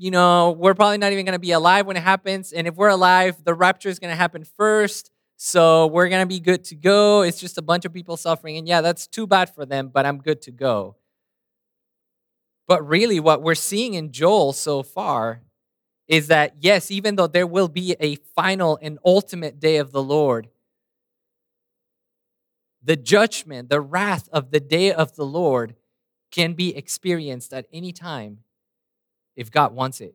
you 0.00 0.10
know, 0.10 0.52
we're 0.52 0.72
probably 0.72 0.96
not 0.96 1.12
even 1.12 1.26
going 1.26 1.34
to 1.34 1.38
be 1.38 1.52
alive 1.52 1.84
when 1.84 1.94
it 1.94 2.02
happens. 2.02 2.52
And 2.52 2.66
if 2.66 2.74
we're 2.74 2.88
alive, 2.88 3.36
the 3.44 3.52
rapture 3.52 3.90
is 3.90 3.98
going 3.98 4.10
to 4.10 4.16
happen 4.16 4.44
first. 4.44 5.10
So 5.36 5.88
we're 5.88 6.08
going 6.08 6.22
to 6.22 6.26
be 6.26 6.40
good 6.40 6.64
to 6.64 6.74
go. 6.74 7.20
It's 7.20 7.38
just 7.38 7.58
a 7.58 7.62
bunch 7.62 7.84
of 7.84 7.92
people 7.92 8.16
suffering. 8.16 8.56
And 8.56 8.66
yeah, 8.66 8.80
that's 8.80 9.06
too 9.06 9.26
bad 9.26 9.54
for 9.54 9.66
them, 9.66 9.90
but 9.92 10.06
I'm 10.06 10.16
good 10.16 10.40
to 10.42 10.52
go. 10.52 10.96
But 12.66 12.86
really, 12.88 13.20
what 13.20 13.42
we're 13.42 13.54
seeing 13.54 13.92
in 13.92 14.10
Joel 14.10 14.54
so 14.54 14.82
far 14.82 15.42
is 16.08 16.28
that, 16.28 16.54
yes, 16.60 16.90
even 16.90 17.16
though 17.16 17.26
there 17.26 17.46
will 17.46 17.68
be 17.68 17.94
a 18.00 18.14
final 18.34 18.78
and 18.80 18.98
ultimate 19.04 19.60
day 19.60 19.76
of 19.76 19.92
the 19.92 20.02
Lord, 20.02 20.48
the 22.82 22.96
judgment, 22.96 23.68
the 23.68 23.82
wrath 23.82 24.30
of 24.32 24.50
the 24.50 24.60
day 24.60 24.94
of 24.94 25.14
the 25.16 25.26
Lord 25.26 25.74
can 26.30 26.54
be 26.54 26.74
experienced 26.74 27.52
at 27.52 27.66
any 27.70 27.92
time 27.92 28.38
if 29.40 29.50
God 29.50 29.74
wants 29.74 30.02
it. 30.02 30.14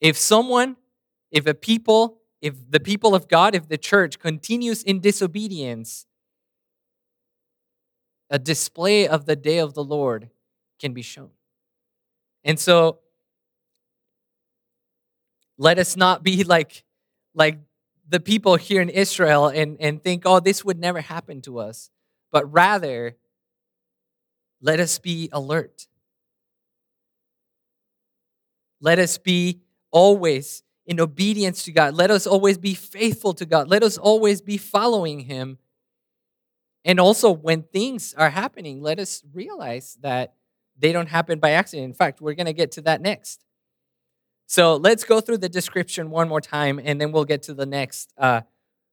If 0.00 0.18
someone, 0.18 0.76
if 1.30 1.46
a 1.46 1.54
people, 1.54 2.18
if 2.42 2.56
the 2.68 2.80
people 2.80 3.14
of 3.14 3.28
God, 3.28 3.54
if 3.54 3.68
the 3.68 3.78
church 3.78 4.18
continues 4.18 4.82
in 4.82 4.98
disobedience, 4.98 6.04
a 8.28 8.38
display 8.40 9.06
of 9.06 9.26
the 9.26 9.36
day 9.36 9.58
of 9.58 9.74
the 9.74 9.84
Lord 9.84 10.30
can 10.80 10.92
be 10.92 11.02
shown. 11.02 11.30
And 12.42 12.58
so 12.58 12.98
let 15.56 15.78
us 15.78 15.96
not 15.96 16.24
be 16.24 16.42
like 16.54 16.82
like 17.32 17.60
the 18.08 18.18
people 18.18 18.56
here 18.56 18.82
in 18.82 18.88
Israel 18.88 19.46
and, 19.46 19.76
and 19.80 20.02
think, 20.02 20.24
oh, 20.26 20.40
this 20.40 20.64
would 20.64 20.78
never 20.78 21.00
happen 21.00 21.40
to 21.42 21.58
us. 21.58 21.90
But 22.32 22.52
rather, 22.52 23.16
let 24.60 24.80
us 24.80 24.98
be 24.98 25.28
alert. 25.32 25.86
Let 28.84 28.98
us 28.98 29.16
be 29.16 29.62
always 29.90 30.62
in 30.84 31.00
obedience 31.00 31.62
to 31.62 31.72
God. 31.72 31.94
Let 31.94 32.10
us 32.10 32.26
always 32.26 32.58
be 32.58 32.74
faithful 32.74 33.32
to 33.32 33.46
God. 33.46 33.66
Let 33.66 33.82
us 33.82 33.96
always 33.96 34.42
be 34.42 34.58
following 34.58 35.20
Him. 35.20 35.56
And 36.84 37.00
also, 37.00 37.30
when 37.32 37.62
things 37.62 38.12
are 38.12 38.28
happening, 38.28 38.82
let 38.82 39.00
us 39.00 39.22
realize 39.32 39.96
that 40.02 40.34
they 40.78 40.92
don't 40.92 41.08
happen 41.08 41.38
by 41.38 41.52
accident. 41.52 41.86
In 41.86 41.94
fact, 41.94 42.20
we're 42.20 42.34
going 42.34 42.44
to 42.44 42.52
get 42.52 42.72
to 42.72 42.82
that 42.82 43.00
next. 43.00 43.42
So 44.46 44.76
let's 44.76 45.02
go 45.02 45.22
through 45.22 45.38
the 45.38 45.48
description 45.48 46.10
one 46.10 46.28
more 46.28 46.42
time, 46.42 46.78
and 46.78 47.00
then 47.00 47.10
we'll 47.10 47.24
get 47.24 47.42
to 47.44 47.54
the 47.54 47.64
next 47.64 48.12
uh, 48.18 48.42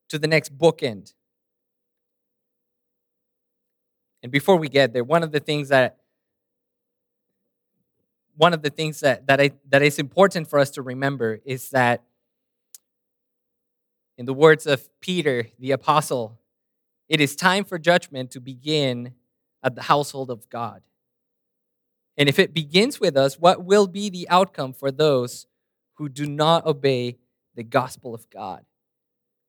to 0.08 0.18
the 0.18 0.28
next 0.28 0.58
bookend. 0.58 1.14
And 4.24 4.32
before 4.32 4.56
we 4.56 4.70
get 4.70 4.94
there, 4.94 5.04
one 5.04 5.22
of 5.22 5.34
the 5.34 5.42
things 5.42 5.68
that 5.68 5.98
one 8.36 8.54
of 8.54 8.62
the 8.62 8.70
things 8.70 9.00
that 9.02 9.28
that 9.28 9.40
I 9.42 9.52
that 9.70 9.82
is 9.82 10.00
important 10.00 10.50
for 10.50 10.60
us 10.60 10.72
to 10.72 10.82
remember 10.82 11.40
is 11.46 11.70
that 11.70 12.04
in 14.18 14.26
the 14.26 14.34
words 14.34 14.66
of 14.68 14.88
Peter 15.02 15.48
the 15.60 15.72
apostle, 15.72 16.40
it 17.10 17.20
is 17.20 17.36
time 17.36 17.64
for 17.64 17.78
judgment 17.78 18.32
to 18.32 18.40
begin 18.40 19.14
at 19.64 19.76
the 19.76 19.84
household 19.84 20.30
of 20.30 20.50
God. 20.50 20.82
And 22.18 22.28
if 22.28 22.40
it 22.40 22.54
begins 22.54 23.00
with 23.00 23.16
us, 23.16 23.40
what 23.40 23.64
will 23.64 23.88
be 23.88 24.10
the 24.10 24.28
outcome 24.30 24.74
for 24.74 24.92
those 24.92 25.48
who 25.96 26.10
do 26.10 26.26
not 26.26 26.66
obey 26.66 27.18
the 27.56 27.64
gospel 27.64 28.14
of 28.14 28.30
God? 28.30 28.66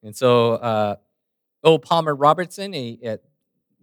And 0.03 0.17
so, 0.17 0.55
uh, 0.55 0.97
O. 1.65 1.79
Palmer 1.79 2.15
Robertson, 2.15 2.75
a, 2.75 2.99
a, 3.05 3.19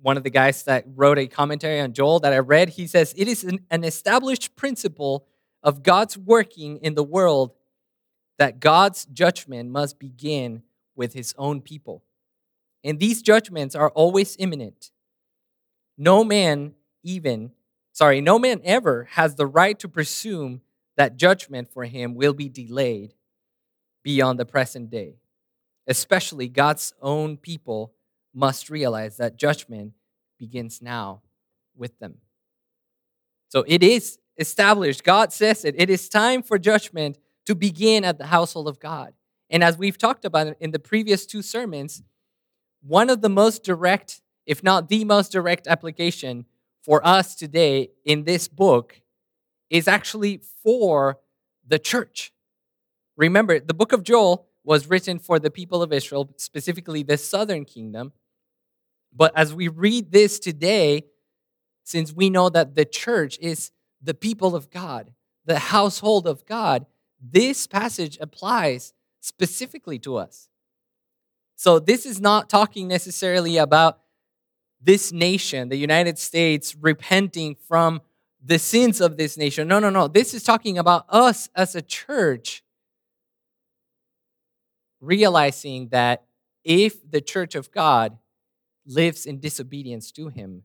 one 0.02 0.18
of 0.18 0.24
the 0.24 0.30
guys 0.30 0.64
that 0.64 0.86
wrote 0.96 1.18
a 1.18 1.28
commentary 1.28 1.80
on 1.80 1.94
Joel 1.94 2.20
that 2.22 2.34
I 2.34 2.40
read, 2.40 2.70
he 2.70 2.88
says, 2.88 3.14
It 3.18 3.28
is 3.28 3.44
an, 3.44 3.60
an 3.70 3.84
established 3.84 4.56
principle 4.56 5.26
of 5.62 5.84
God's 5.84 6.18
working 6.18 6.78
in 6.78 6.96
the 6.96 7.04
world 7.04 7.54
that 8.38 8.60
God's 8.60 9.06
judgment 9.06 9.70
must 9.70 10.00
begin 10.00 10.64
with 10.96 11.14
his 11.14 11.34
own 11.38 11.62
people. 11.62 12.04
And 12.84 13.00
these 13.00 13.22
judgments 13.22 13.76
are 13.76 13.90
always 13.90 14.36
imminent. 14.40 14.92
No 15.98 16.24
man, 16.24 16.76
even 17.04 17.52
sorry, 17.92 18.22
no 18.22 18.40
man 18.40 18.62
ever 18.64 19.10
has 19.12 19.36
the 19.36 19.46
right 19.46 19.78
to 19.80 19.90
presume 19.90 20.62
that 20.96 21.18
judgment 21.18 21.70
for 21.72 21.84
him 21.84 22.16
will 22.16 22.34
be 22.34 22.48
delayed 22.48 23.14
beyond 24.04 24.40
the 24.40 24.46
present 24.46 24.90
day. 24.90 25.18
Especially 25.88 26.48
God's 26.48 26.94
own 27.02 27.36
people 27.36 27.94
must 28.40 28.70
realize 28.70 29.18
that 29.18 29.38
judgment 29.38 29.92
begins 30.38 30.82
now 30.82 31.22
with 31.76 32.00
them. 32.00 32.16
So 33.50 33.66
it 33.68 33.84
is 33.84 34.18
established. 34.38 35.04
God 35.04 35.34
says 35.34 35.66
it. 35.66 35.76
It 35.78 35.90
is 35.90 36.08
time 36.08 36.42
for 36.42 36.58
judgment 36.58 37.18
to 37.46 37.54
begin 37.54 38.06
at 38.06 38.18
the 38.18 38.28
household 38.28 38.68
of 38.70 38.80
God. 38.80 39.14
And 39.50 39.64
as 39.64 39.78
we've 39.78 39.98
talked 39.98 40.24
about 40.24 40.56
in 40.60 40.72
the 40.72 40.80
previous 40.80 41.26
two 41.26 41.42
sermons, 41.42 42.02
one 42.82 43.10
of 43.10 43.22
the 43.22 43.30
most 43.30 43.64
direct, 43.64 44.22
if 44.46 44.64
not 44.64 44.88
the 44.88 45.04
most 45.04 45.32
direct 45.32 45.68
application 45.68 46.46
for 46.82 47.06
us 47.06 47.36
today 47.36 47.90
in 48.06 48.24
this 48.24 48.48
book 48.48 49.02
is 49.70 49.88
actually 49.88 50.42
for 50.64 51.20
the 51.68 51.80
church. 51.80 52.32
Remember, 53.18 53.60
the 53.60 53.74
book 53.74 53.92
of 53.92 54.04
Joel 54.04 54.48
was 54.64 54.88
written 54.88 55.20
for 55.20 55.40
the 55.40 55.52
people 55.52 55.82
of 55.82 55.92
Israel, 55.92 56.34
specifically 56.38 57.04
the 57.04 57.18
southern 57.18 57.66
kingdom. 57.66 58.14
But 59.16 59.32
as 59.36 59.54
we 59.54 59.68
read 59.68 60.12
this 60.12 60.40
today, 60.40 61.06
since 61.84 62.14
we 62.14 62.30
know 62.30 62.50
that 62.50 62.76
the 62.76 62.86
church 62.86 63.38
is 63.40 63.72
the 64.02 64.14
people 64.14 64.56
of 64.56 64.70
God, 64.70 65.12
the 65.46 65.60
household 65.60 66.28
of 66.28 66.46
God, 66.46 66.86
this 67.22 67.68
passage 67.68 68.18
applies 68.22 68.94
specifically 69.20 70.00
to 70.00 70.18
us. 70.18 70.48
So, 71.56 71.80
this 71.80 72.06
is 72.06 72.22
not 72.22 72.50
talking 72.50 72.88
necessarily 72.88 73.58
about 73.58 74.00
this 74.82 75.12
nation, 75.12 75.68
the 75.68 75.76
United 75.76 76.18
States, 76.18 76.76
repenting 76.80 77.56
from 77.68 78.02
the 78.42 78.60
sins 78.60 79.02
of 79.02 79.18
this 79.18 79.36
nation. 79.36 79.68
No, 79.68 79.80
no, 79.80 79.90
no. 79.90 80.08
This 80.08 80.34
is 80.34 80.44
talking 80.44 80.78
about 80.78 81.06
us 81.10 81.50
as 81.56 81.76
a 81.76 81.82
church 81.82 82.64
realizing 85.02 85.90
that 85.90 86.24
if 86.64 87.10
the 87.10 87.22
church 87.22 87.56
of 87.56 87.72
God 87.72 88.18
lives 88.90 89.26
in 89.26 89.40
disobedience 89.40 90.12
to 90.12 90.28
him, 90.28 90.64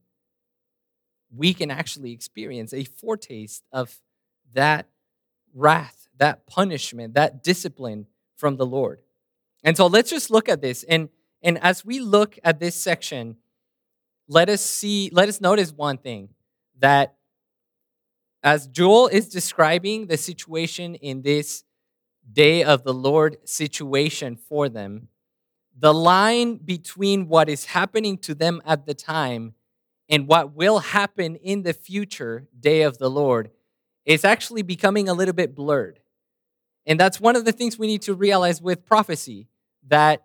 we 1.30 1.54
can 1.54 1.70
actually 1.70 2.12
experience 2.12 2.72
a 2.72 2.84
foretaste 2.84 3.64
of 3.72 4.00
that 4.54 4.88
wrath, 5.52 6.08
that 6.16 6.46
punishment, 6.46 7.14
that 7.14 7.42
discipline 7.42 8.06
from 8.36 8.56
the 8.56 8.66
Lord. 8.66 9.00
And 9.62 9.76
so 9.76 9.86
let's 9.86 10.10
just 10.10 10.30
look 10.30 10.48
at 10.48 10.60
this. 10.60 10.84
And, 10.84 11.08
and 11.42 11.58
as 11.62 11.84
we 11.84 12.00
look 12.00 12.38
at 12.42 12.60
this 12.60 12.74
section, 12.74 13.36
let 14.28 14.48
us 14.48 14.60
see, 14.62 15.10
let 15.12 15.28
us 15.28 15.40
notice 15.40 15.72
one 15.72 15.98
thing 15.98 16.30
that 16.78 17.14
as 18.42 18.66
Joel 18.66 19.08
is 19.08 19.28
describing 19.28 20.06
the 20.06 20.16
situation 20.16 20.94
in 20.96 21.22
this 21.22 21.64
day 22.30 22.62
of 22.62 22.84
the 22.84 22.94
Lord 22.94 23.36
situation 23.44 24.36
for 24.36 24.68
them, 24.68 25.08
the 25.78 25.92
line 25.92 26.56
between 26.56 27.28
what 27.28 27.48
is 27.48 27.64
happening 27.66 28.16
to 28.18 28.34
them 28.34 28.62
at 28.64 28.86
the 28.86 28.94
time 28.94 29.54
and 30.08 30.28
what 30.28 30.54
will 30.54 30.78
happen 30.78 31.36
in 31.36 31.62
the 31.62 31.72
future 31.72 32.46
day 32.58 32.82
of 32.82 32.98
the 32.98 33.10
Lord 33.10 33.50
is 34.04 34.24
actually 34.24 34.62
becoming 34.62 35.08
a 35.08 35.14
little 35.14 35.34
bit 35.34 35.54
blurred. 35.54 36.00
And 36.86 37.00
that's 37.00 37.20
one 37.20 37.36
of 37.36 37.44
the 37.44 37.52
things 37.52 37.78
we 37.78 37.86
need 37.86 38.02
to 38.02 38.14
realize 38.14 38.60
with 38.60 38.84
prophecy 38.84 39.48
that 39.88 40.24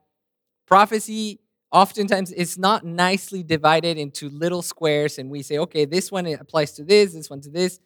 prophecy 0.66 1.40
oftentimes 1.72 2.32
is 2.32 2.58
not 2.58 2.84
nicely 2.84 3.44
divided 3.44 3.98
into 3.98 4.30
little 4.30 4.62
squares 4.62 5.20
and 5.20 5.30
we 5.30 5.42
say 5.44 5.58
okay 5.60 5.86
this 5.86 6.12
one 6.12 6.26
applies 6.26 6.72
to 6.72 6.84
this 6.84 7.14
this 7.14 7.30
one 7.30 7.42
to 7.42 7.50
this 7.50 7.80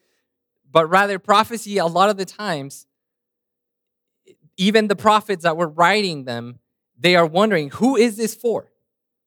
but 0.72 0.88
rather 0.88 1.20
prophecy 1.20 1.78
a 1.80 1.86
lot 1.86 2.10
of 2.10 2.16
the 2.16 2.26
times 2.26 2.88
even 4.56 4.88
the 4.88 4.96
prophets 4.96 5.44
that 5.44 5.58
were 5.58 5.68
writing 5.68 6.24
them 6.24 6.60
they 6.98 7.16
are 7.16 7.26
wondering 7.26 7.70
who 7.72 7.96
is 7.96 8.18
this 8.18 8.36
for? 8.36 8.72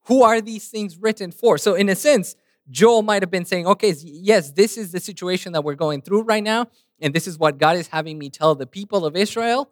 Who 0.05 0.23
are 0.23 0.41
these 0.41 0.69
things 0.69 0.99
written 0.99 1.31
for? 1.31 1.59
So 1.59 1.75
in 1.75 1.89
a 1.89 1.95
sense 1.95 2.37
joel 2.69 3.03
might 3.03 3.23
have 3.23 3.31
been 3.31 3.45
saying 3.45 3.65
okay 3.65 3.95
yes 4.03 4.51
this 4.51 4.77
is 4.77 4.91
the 4.91 4.99
situation 4.99 5.53
that 5.53 5.63
we're 5.63 5.77
going 5.77 6.03
through 6.03 6.23
right 6.23 6.43
now 6.43 6.67
and 7.01 7.15
this 7.15 7.29
is 7.29 7.39
what 7.39 7.59
god 7.59 7.77
is 7.77 7.87
having 7.87 8.19
me 8.19 8.29
tell 8.29 8.57
the 8.57 8.67
people 8.67 9.07
of 9.07 9.15
israel. 9.15 9.71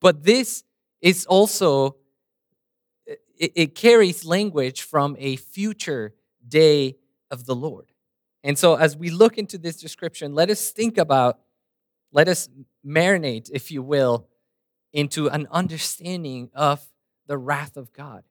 But 0.00 0.24
this 0.24 0.64
is 1.00 1.24
also 1.26 1.96
it, 3.38 3.52
it 3.54 3.74
carries 3.74 4.24
language 4.24 4.82
from 4.82 5.16
a 5.18 5.36
future 5.36 6.14
day 6.46 6.96
of 7.30 7.46
the 7.46 7.54
Lord. 7.54 7.92
And 8.42 8.58
so, 8.58 8.76
as 8.76 8.96
we 8.96 9.10
look 9.10 9.38
into 9.38 9.58
this 9.58 9.76
description, 9.76 10.34
let 10.34 10.50
us 10.50 10.70
think 10.70 10.98
about, 10.98 11.40
let 12.12 12.28
us 12.28 12.48
marinate, 12.86 13.50
if 13.52 13.70
you 13.70 13.82
will, 13.82 14.28
into 14.96 15.28
an 15.28 15.46
understanding 15.50 16.48
of 16.54 16.82
the 17.26 17.36
wrath 17.36 17.76
of 17.76 17.92
God. 17.92 18.24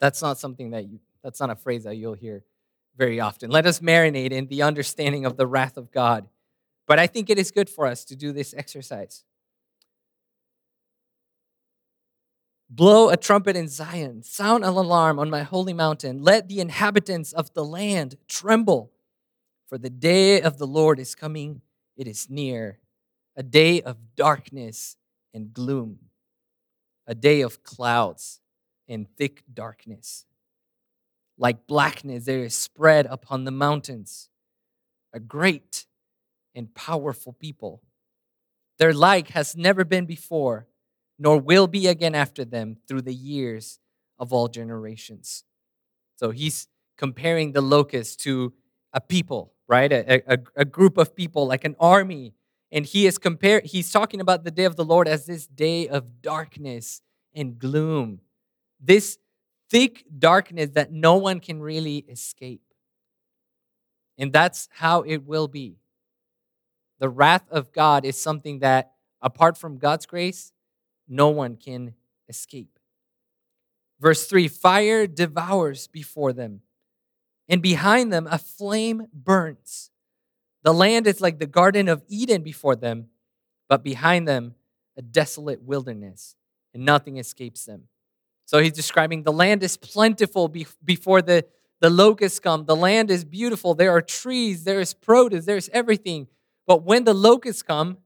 That's 0.00 0.22
not 0.22 0.38
something 0.38 0.70
that 0.70 0.88
you, 0.88 1.00
that's 1.22 1.38
not 1.38 1.50
a 1.50 1.54
phrase 1.54 1.84
that 1.84 1.96
you'll 1.96 2.14
hear 2.14 2.44
very 2.96 3.20
often. 3.20 3.50
Let 3.50 3.66
us 3.66 3.80
marinate 3.80 4.32
in 4.32 4.46
the 4.46 4.62
understanding 4.62 5.26
of 5.26 5.36
the 5.36 5.46
wrath 5.46 5.76
of 5.76 5.92
God. 5.92 6.28
But 6.86 6.98
I 6.98 7.06
think 7.06 7.28
it 7.28 7.38
is 7.38 7.50
good 7.50 7.68
for 7.68 7.86
us 7.86 8.06
to 8.06 8.16
do 8.16 8.32
this 8.32 8.54
exercise. 8.56 9.22
Blow 12.70 13.10
a 13.10 13.18
trumpet 13.18 13.54
in 13.54 13.68
Zion, 13.68 14.22
sound 14.22 14.64
an 14.64 14.70
alarm 14.70 15.18
on 15.18 15.28
my 15.28 15.42
holy 15.42 15.74
mountain. 15.74 16.22
Let 16.22 16.48
the 16.48 16.58
inhabitants 16.58 17.34
of 17.34 17.52
the 17.52 17.66
land 17.66 18.16
tremble, 18.28 18.92
for 19.68 19.76
the 19.76 19.90
day 19.90 20.40
of 20.40 20.56
the 20.56 20.66
Lord 20.66 20.98
is 20.98 21.14
coming, 21.14 21.60
it 21.98 22.08
is 22.08 22.30
near, 22.30 22.78
a 23.36 23.42
day 23.42 23.82
of 23.82 24.16
darkness 24.16 24.96
and 25.34 25.52
gloom, 25.52 25.98
a 27.06 27.14
day 27.14 27.40
of 27.40 27.62
clouds 27.62 28.40
and 28.88 29.06
thick 29.16 29.42
darkness. 29.52 30.26
Like 31.38 31.66
blackness, 31.66 32.24
there 32.24 32.44
is 32.44 32.54
spread 32.54 33.06
upon 33.06 33.44
the 33.44 33.50
mountains 33.50 34.28
a 35.14 35.20
great 35.20 35.86
and 36.54 36.74
powerful 36.74 37.34
people. 37.34 37.82
Their 38.78 38.94
like 38.94 39.28
has 39.28 39.56
never 39.56 39.84
been 39.84 40.06
before 40.06 40.66
nor 41.18 41.38
will 41.38 41.68
be 41.68 41.86
again 41.86 42.16
after 42.16 42.44
them 42.44 42.76
through 42.88 43.02
the 43.02 43.14
years 43.14 43.78
of 44.18 44.32
all 44.32 44.48
generations. 44.48 45.44
So 46.16 46.30
he's 46.30 46.66
comparing 46.98 47.52
the 47.52 47.60
locust 47.60 48.20
to 48.20 48.52
a 48.92 49.00
people, 49.00 49.52
right? 49.68 49.92
A, 49.92 50.32
a, 50.32 50.38
a, 50.56 50.64
group 50.64 50.98
of 50.98 51.14
people, 51.14 51.46
like 51.46 51.64
an 51.64 51.76
army. 51.78 52.34
And 52.72 52.86
he 52.86 53.06
is 53.06 53.18
compare 53.18 53.60
he's 53.64 53.92
talking 53.92 54.20
about 54.20 54.44
the 54.44 54.50
day 54.50 54.64
of 54.64 54.76
the 54.76 54.84
Lord 54.84 55.06
as 55.06 55.26
this 55.26 55.46
day 55.46 55.88
of 55.88 56.22
darkness 56.22 57.02
and 57.34 57.58
gloom. 57.58 58.20
This 58.80 59.18
thick 59.68 60.04
darkness 60.18 60.70
that 60.70 60.90
no 60.90 61.16
one 61.16 61.38
can 61.38 61.60
really 61.60 61.98
escape. 62.08 62.62
And 64.16 64.32
that's 64.32 64.68
how 64.72 65.02
it 65.02 65.18
will 65.26 65.48
be. 65.48 65.76
The 66.98 67.08
wrath 67.08 67.44
of 67.50 67.72
God 67.72 68.04
is 68.04 68.20
something 68.20 68.60
that, 68.60 68.92
apart 69.20 69.58
from 69.58 69.78
God's 69.78 70.06
grace, 70.06 70.52
no 71.08 71.28
one 71.28 71.56
can 71.56 71.94
escape. 72.28 72.78
Verse 74.00 74.26
3 74.26 74.48
Fire 74.48 75.06
devours 75.06 75.88
before 75.88 76.32
them, 76.32 76.62
and 77.48 77.60
behind 77.60 78.12
them 78.12 78.26
a 78.30 78.38
flame 78.38 79.08
burns. 79.12 79.91
The 80.62 80.72
land 80.72 81.06
is 81.06 81.20
like 81.20 81.38
the 81.38 81.46
Garden 81.46 81.88
of 81.88 82.02
Eden 82.08 82.42
before 82.42 82.76
them, 82.76 83.08
but 83.68 83.82
behind 83.82 84.28
them 84.28 84.54
a 84.96 85.02
desolate 85.02 85.62
wilderness, 85.62 86.36
and 86.74 86.84
nothing 86.84 87.16
escapes 87.16 87.64
them. 87.64 87.84
So 88.44 88.58
he's 88.58 88.72
describing 88.72 89.22
the 89.22 89.32
land 89.32 89.62
is 89.62 89.76
plentiful 89.76 90.48
before 90.48 91.22
the, 91.22 91.46
the 91.80 91.90
locusts 91.90 92.38
come. 92.38 92.66
The 92.66 92.76
land 92.76 93.10
is 93.10 93.24
beautiful. 93.24 93.74
There 93.74 93.90
are 93.90 94.02
trees, 94.02 94.64
there 94.64 94.80
is 94.80 94.92
produce, 94.92 95.46
there's 95.46 95.68
everything. 95.70 96.28
But 96.66 96.84
when 96.84 97.04
the 97.04 97.14
locusts 97.14 97.62
come, 97.62 97.98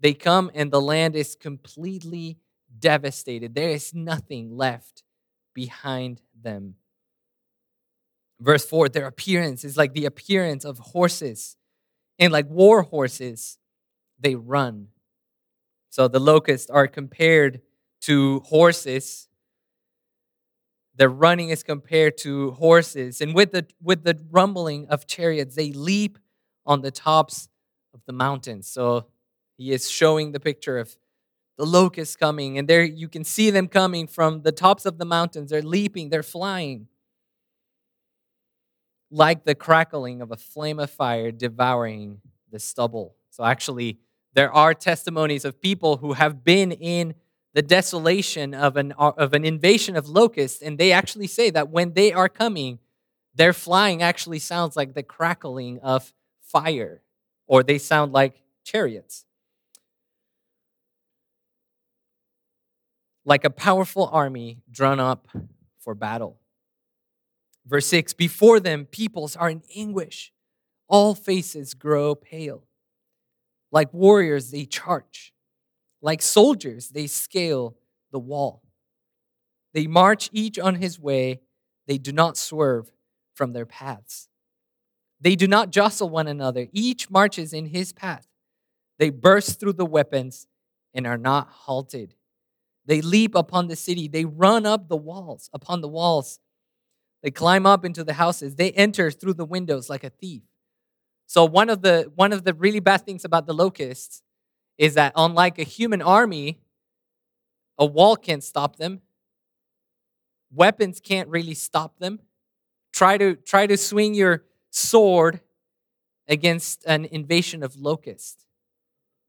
they 0.00 0.14
come 0.14 0.50
and 0.54 0.70
the 0.70 0.80
land 0.80 1.14
is 1.16 1.34
completely 1.34 2.38
devastated. 2.78 3.54
There 3.54 3.70
is 3.70 3.92
nothing 3.94 4.56
left 4.56 5.02
behind 5.54 6.22
them. 6.40 6.76
Verse 8.40 8.64
4 8.64 8.88
their 8.88 9.06
appearance 9.06 9.64
is 9.64 9.76
like 9.76 9.92
the 9.94 10.04
appearance 10.04 10.64
of 10.64 10.78
horses, 10.78 11.56
and 12.18 12.32
like 12.32 12.48
war 12.48 12.82
horses, 12.82 13.58
they 14.18 14.34
run. 14.34 14.88
So 15.90 16.08
the 16.08 16.20
locusts 16.20 16.70
are 16.70 16.86
compared 16.86 17.62
to 18.02 18.40
horses. 18.40 19.28
Their 20.94 21.08
running 21.08 21.50
is 21.50 21.62
compared 21.62 22.18
to 22.18 22.52
horses. 22.52 23.20
And 23.20 23.34
with 23.34 23.52
the, 23.52 23.66
with 23.80 24.04
the 24.04 24.18
rumbling 24.30 24.86
of 24.88 25.06
chariots, 25.06 25.54
they 25.54 25.72
leap 25.72 26.18
on 26.66 26.82
the 26.82 26.90
tops 26.90 27.48
of 27.94 28.00
the 28.06 28.12
mountains. 28.12 28.68
So 28.68 29.06
he 29.56 29.72
is 29.72 29.90
showing 29.90 30.32
the 30.32 30.40
picture 30.40 30.78
of 30.78 30.96
the 31.56 31.66
locusts 31.66 32.14
coming, 32.14 32.56
and 32.56 32.68
there 32.68 32.84
you 32.84 33.08
can 33.08 33.24
see 33.24 33.50
them 33.50 33.66
coming 33.66 34.06
from 34.06 34.42
the 34.42 34.52
tops 34.52 34.86
of 34.86 34.98
the 34.98 35.04
mountains. 35.04 35.50
They're 35.50 35.62
leaping, 35.62 36.08
they're 36.08 36.22
flying. 36.22 36.86
Like 39.10 39.44
the 39.44 39.54
crackling 39.54 40.20
of 40.20 40.30
a 40.30 40.36
flame 40.36 40.78
of 40.78 40.90
fire 40.90 41.30
devouring 41.30 42.20
the 42.50 42.58
stubble. 42.58 43.14
So, 43.30 43.44
actually, 43.44 43.98
there 44.34 44.52
are 44.52 44.74
testimonies 44.74 45.44
of 45.44 45.60
people 45.60 45.98
who 45.98 46.12
have 46.12 46.44
been 46.44 46.72
in 46.72 47.14
the 47.54 47.62
desolation 47.62 48.54
of 48.54 48.76
an, 48.76 48.92
uh, 48.98 49.12
of 49.16 49.32
an 49.32 49.44
invasion 49.44 49.96
of 49.96 50.08
locusts, 50.08 50.62
and 50.62 50.78
they 50.78 50.92
actually 50.92 51.26
say 51.26 51.50
that 51.50 51.70
when 51.70 51.94
they 51.94 52.12
are 52.12 52.28
coming, 52.28 52.78
their 53.34 53.52
flying 53.52 54.02
actually 54.02 54.38
sounds 54.38 54.76
like 54.76 54.94
the 54.94 55.02
crackling 55.02 55.78
of 55.80 56.12
fire, 56.42 57.02
or 57.46 57.62
they 57.62 57.78
sound 57.78 58.12
like 58.12 58.42
chariots. 58.64 59.24
like 63.28 63.44
a 63.44 63.50
powerful 63.50 64.08
army 64.10 64.62
drawn 64.70 64.98
up 64.98 65.28
for 65.78 65.94
battle. 65.94 66.38
Verse 67.68 67.86
6 67.86 68.14
Before 68.14 68.58
them, 68.58 68.86
peoples 68.86 69.36
are 69.36 69.50
in 69.50 69.62
anguish, 69.76 70.32
all 70.88 71.14
faces 71.14 71.74
grow 71.74 72.14
pale. 72.14 72.64
Like 73.70 73.92
warriors, 73.92 74.50
they 74.50 74.64
charge. 74.64 75.32
Like 76.00 76.22
soldiers, 76.22 76.88
they 76.88 77.06
scale 77.06 77.76
the 78.10 78.18
wall. 78.18 78.62
They 79.74 79.86
march 79.86 80.30
each 80.32 80.58
on 80.58 80.76
his 80.76 80.98
way, 80.98 81.40
they 81.86 81.98
do 81.98 82.12
not 82.12 82.36
swerve 82.36 82.90
from 83.34 83.52
their 83.52 83.66
paths. 83.66 84.28
They 85.20 85.36
do 85.36 85.46
not 85.46 85.70
jostle 85.70 86.08
one 86.08 86.28
another, 86.28 86.68
each 86.72 87.10
marches 87.10 87.52
in 87.52 87.66
his 87.66 87.92
path. 87.92 88.26
They 88.98 89.10
burst 89.10 89.60
through 89.60 89.74
the 89.74 89.86
weapons 89.86 90.46
and 90.94 91.06
are 91.06 91.18
not 91.18 91.48
halted. 91.48 92.14
They 92.86 93.02
leap 93.02 93.34
upon 93.34 93.68
the 93.68 93.76
city. 93.76 94.08
They 94.08 94.24
run 94.24 94.64
up 94.64 94.88
the 94.88 94.96
walls, 94.96 95.50
upon 95.52 95.82
the 95.82 95.88
walls. 95.88 96.40
They 97.22 97.30
climb 97.30 97.66
up 97.66 97.84
into 97.84 98.04
the 98.04 98.14
houses. 98.14 98.54
They 98.54 98.70
enter 98.72 99.10
through 99.10 99.34
the 99.34 99.44
windows 99.44 99.90
like 99.90 100.04
a 100.04 100.10
thief. 100.10 100.42
So 101.26 101.44
one 101.44 101.68
of 101.68 101.82
the 101.82 102.10
one 102.14 102.32
of 102.32 102.44
the 102.44 102.54
really 102.54 102.80
bad 102.80 103.04
things 103.04 103.24
about 103.24 103.46
the 103.46 103.52
locusts 103.52 104.22
is 104.78 104.94
that 104.94 105.12
unlike 105.16 105.58
a 105.58 105.64
human 105.64 106.00
army, 106.00 106.58
a 107.76 107.84
wall 107.84 108.16
can't 108.16 108.42
stop 108.42 108.76
them. 108.76 109.02
Weapons 110.50 111.00
can't 111.00 111.28
really 111.28 111.54
stop 111.54 111.98
them. 111.98 112.20
Try 112.92 113.18
to 113.18 113.34
try 113.34 113.66
to 113.66 113.76
swing 113.76 114.14
your 114.14 114.44
sword 114.70 115.40
against 116.28 116.84
an 116.86 117.06
invasion 117.06 117.62
of 117.62 117.76
locusts. 117.76 118.44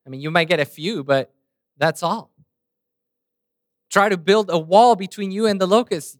I 0.05 0.09
mean, 0.09 0.21
you 0.21 0.31
might 0.31 0.47
get 0.47 0.59
a 0.59 0.65
few, 0.65 1.03
but 1.03 1.33
that's 1.77 2.03
all. 2.03 2.31
Try 3.89 4.09
to 4.09 4.17
build 4.17 4.49
a 4.49 4.59
wall 4.59 4.95
between 4.95 5.31
you 5.31 5.47
and 5.47 5.59
the 5.59 5.67
locusts. 5.67 6.17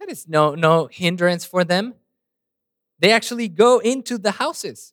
That 0.00 0.08
is 0.10 0.28
no 0.28 0.54
no 0.54 0.88
hindrance 0.90 1.44
for 1.44 1.64
them. 1.64 1.94
They 2.98 3.12
actually 3.12 3.48
go 3.48 3.78
into 3.78 4.18
the 4.18 4.32
houses. 4.32 4.92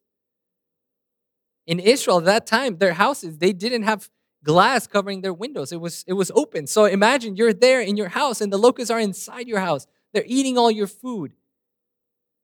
In 1.65 1.79
Israel 1.79 2.19
at 2.19 2.25
that 2.25 2.45
time, 2.45 2.77
their 2.77 2.93
houses, 2.93 3.39
they 3.39 3.51
didn't 3.51 3.83
have 3.83 4.09
glass 4.43 4.85
covering 4.85 5.21
their 5.21 5.33
windows. 5.33 5.71
It 5.71 5.81
was, 5.81 6.05
it 6.07 6.13
was 6.13 6.31
open. 6.35 6.67
So 6.67 6.85
imagine 6.85 7.35
you're 7.35 7.53
there 7.53 7.81
in 7.81 7.97
your 7.97 8.09
house 8.09 8.39
and 8.39 8.53
the 8.53 8.57
locusts 8.57 8.91
are 8.91 8.99
inside 8.99 9.47
your 9.47 9.59
house. 9.59 9.87
They're 10.13 10.23
eating 10.27 10.57
all 10.57 10.69
your 10.69 10.87
food. 10.87 11.33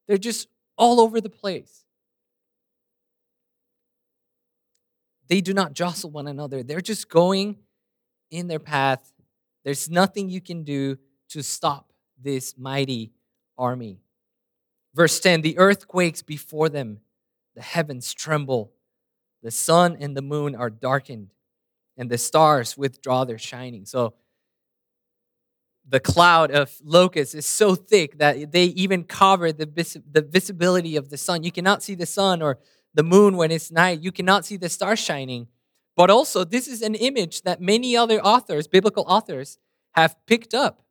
They're 0.07 0.17
just 0.17 0.47
all 0.77 0.99
over 0.99 1.21
the 1.21 1.29
place. 1.29 1.85
They 5.27 5.39
do 5.39 5.53
not 5.53 5.73
jostle 5.73 6.09
one 6.09 6.27
another. 6.27 6.63
They're 6.63 6.81
just 6.81 7.07
going 7.07 7.57
in 8.31 8.47
their 8.47 8.59
path. 8.59 9.13
There's 9.63 9.89
nothing 9.89 10.29
you 10.29 10.41
can 10.41 10.63
do 10.63 10.97
to 11.29 11.43
stop 11.43 11.90
this 12.21 12.57
mighty 12.57 13.11
army. 13.57 13.99
Verse 14.93 15.19
10 15.19 15.41
The 15.41 15.57
earth 15.57 15.87
quakes 15.87 16.21
before 16.21 16.69
them, 16.69 16.99
the 17.55 17.61
heavens 17.61 18.13
tremble, 18.13 18.71
the 19.41 19.51
sun 19.51 19.97
and 19.99 20.15
the 20.15 20.21
moon 20.21 20.55
are 20.55 20.69
darkened, 20.69 21.33
and 21.97 22.09
the 22.09 22.17
stars 22.17 22.77
withdraw 22.77 23.23
their 23.23 23.37
shining. 23.37 23.85
So 23.85 24.13
the 25.87 25.99
cloud 25.99 26.51
of 26.51 26.71
locusts 26.83 27.35
is 27.35 27.45
so 27.45 27.75
thick 27.75 28.17
that 28.19 28.51
they 28.51 28.65
even 28.65 29.03
cover 29.03 29.51
the, 29.51 29.65
vis- 29.65 29.97
the 30.09 30.21
visibility 30.21 30.95
of 30.95 31.09
the 31.09 31.17
sun. 31.17 31.43
You 31.43 31.51
cannot 31.51 31.83
see 31.83 31.95
the 31.95 32.05
sun 32.05 32.41
or 32.41 32.59
the 32.93 33.03
moon 33.03 33.35
when 33.35 33.51
it's 33.51 33.71
night. 33.71 34.01
You 34.01 34.11
cannot 34.11 34.45
see 34.45 34.57
the 34.57 34.69
stars 34.69 34.99
shining. 34.99 35.47
But 35.95 36.09
also, 36.09 36.43
this 36.43 36.67
is 36.67 36.81
an 36.81 36.95
image 36.95 37.41
that 37.43 37.61
many 37.61 37.97
other 37.97 38.21
authors, 38.21 38.67
biblical 38.67 39.03
authors, 39.07 39.57
have 39.93 40.15
picked 40.25 40.53
up 40.53 40.83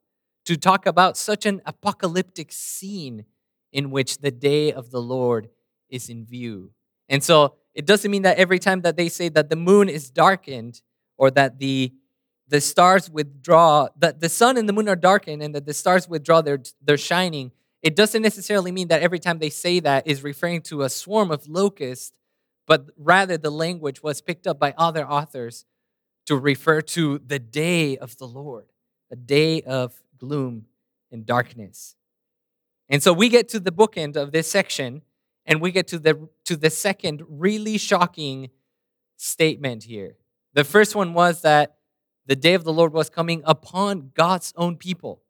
to 0.46 0.56
talk 0.56 0.86
about 0.86 1.16
such 1.16 1.46
an 1.46 1.60
apocalyptic 1.66 2.52
scene 2.52 3.24
in 3.72 3.90
which 3.90 4.18
the 4.18 4.30
day 4.30 4.72
of 4.72 4.90
the 4.90 5.00
Lord 5.00 5.48
is 5.88 6.08
in 6.08 6.24
view. 6.24 6.72
And 7.08 7.22
so 7.22 7.54
it 7.74 7.86
doesn't 7.86 8.10
mean 8.10 8.22
that 8.22 8.38
every 8.38 8.58
time 8.58 8.82
that 8.82 8.96
they 8.96 9.08
say 9.08 9.28
that 9.30 9.48
the 9.48 9.56
moon 9.56 9.88
is 9.88 10.10
darkened 10.10 10.82
or 11.16 11.30
that 11.32 11.58
the 11.58 11.92
the 12.50 12.60
stars 12.60 13.08
withdraw, 13.08 13.86
that 13.96 14.20
the 14.20 14.28
sun 14.28 14.56
and 14.56 14.68
the 14.68 14.72
moon 14.72 14.88
are 14.88 14.96
darkened 14.96 15.40
and 15.40 15.54
that 15.54 15.66
the 15.66 15.72
stars 15.72 16.08
withdraw 16.08 16.42
their, 16.42 16.58
their 16.82 16.98
shining, 16.98 17.52
it 17.80 17.94
doesn't 17.94 18.22
necessarily 18.22 18.72
mean 18.72 18.88
that 18.88 19.02
every 19.02 19.20
time 19.20 19.38
they 19.38 19.50
say 19.50 19.78
that 19.78 20.06
is 20.06 20.24
referring 20.24 20.60
to 20.62 20.82
a 20.82 20.90
swarm 20.90 21.30
of 21.30 21.48
locusts, 21.48 22.12
but 22.66 22.90
rather 22.96 23.38
the 23.38 23.50
language 23.50 24.02
was 24.02 24.20
picked 24.20 24.48
up 24.48 24.58
by 24.58 24.74
other 24.76 25.06
authors 25.08 25.64
to 26.26 26.36
refer 26.36 26.80
to 26.80 27.20
the 27.24 27.38
day 27.38 27.96
of 27.96 28.18
the 28.18 28.26
Lord, 28.26 28.66
a 29.12 29.16
day 29.16 29.62
of 29.62 30.02
gloom 30.20 30.66
and 31.10 31.26
darkness. 31.26 31.96
And 32.88 33.02
so 33.02 33.12
we 33.12 33.28
get 33.28 33.48
to 33.50 33.60
the 33.60 33.72
bookend 33.72 34.16
of 34.16 34.32
this 34.32 34.48
section 34.48 35.02
and 35.46 35.60
we 35.60 35.72
get 35.72 35.88
to 35.88 35.98
the 35.98 36.28
to 36.44 36.56
the 36.56 36.70
second 36.70 37.22
really 37.28 37.78
shocking 37.78 38.50
statement 39.16 39.84
here. 39.84 40.16
The 40.54 40.64
first 40.64 40.94
one 40.94 41.14
was 41.14 41.42
that 41.42 41.76
the 42.26 42.36
day 42.36 42.54
of 42.54 42.64
the 42.64 42.72
Lord 42.72 42.92
was 42.92 43.08
coming 43.10 43.42
upon 43.44 44.12
God's 44.14 44.52
own 44.56 44.76
people. 44.76 45.22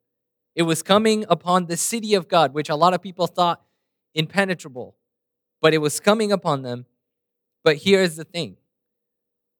It 0.54 0.62
was 0.62 0.82
coming 0.82 1.24
upon 1.28 1.66
the 1.66 1.76
city 1.76 2.14
of 2.14 2.28
God, 2.28 2.52
which 2.52 2.68
a 2.68 2.74
lot 2.74 2.92
of 2.92 3.00
people 3.00 3.26
thought 3.26 3.62
impenetrable, 4.14 4.96
but 5.60 5.72
it 5.72 5.78
was 5.78 6.00
coming 6.00 6.32
upon 6.32 6.62
them. 6.62 6.86
But 7.62 7.78
here's 7.78 8.16
the 8.16 8.24
thing 8.24 8.56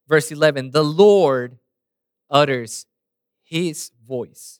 verse 0.08 0.32
11 0.32 0.70
the 0.70 0.84
Lord 0.84 1.58
utters 2.28 2.86
his 3.42 3.92
voice 4.06 4.59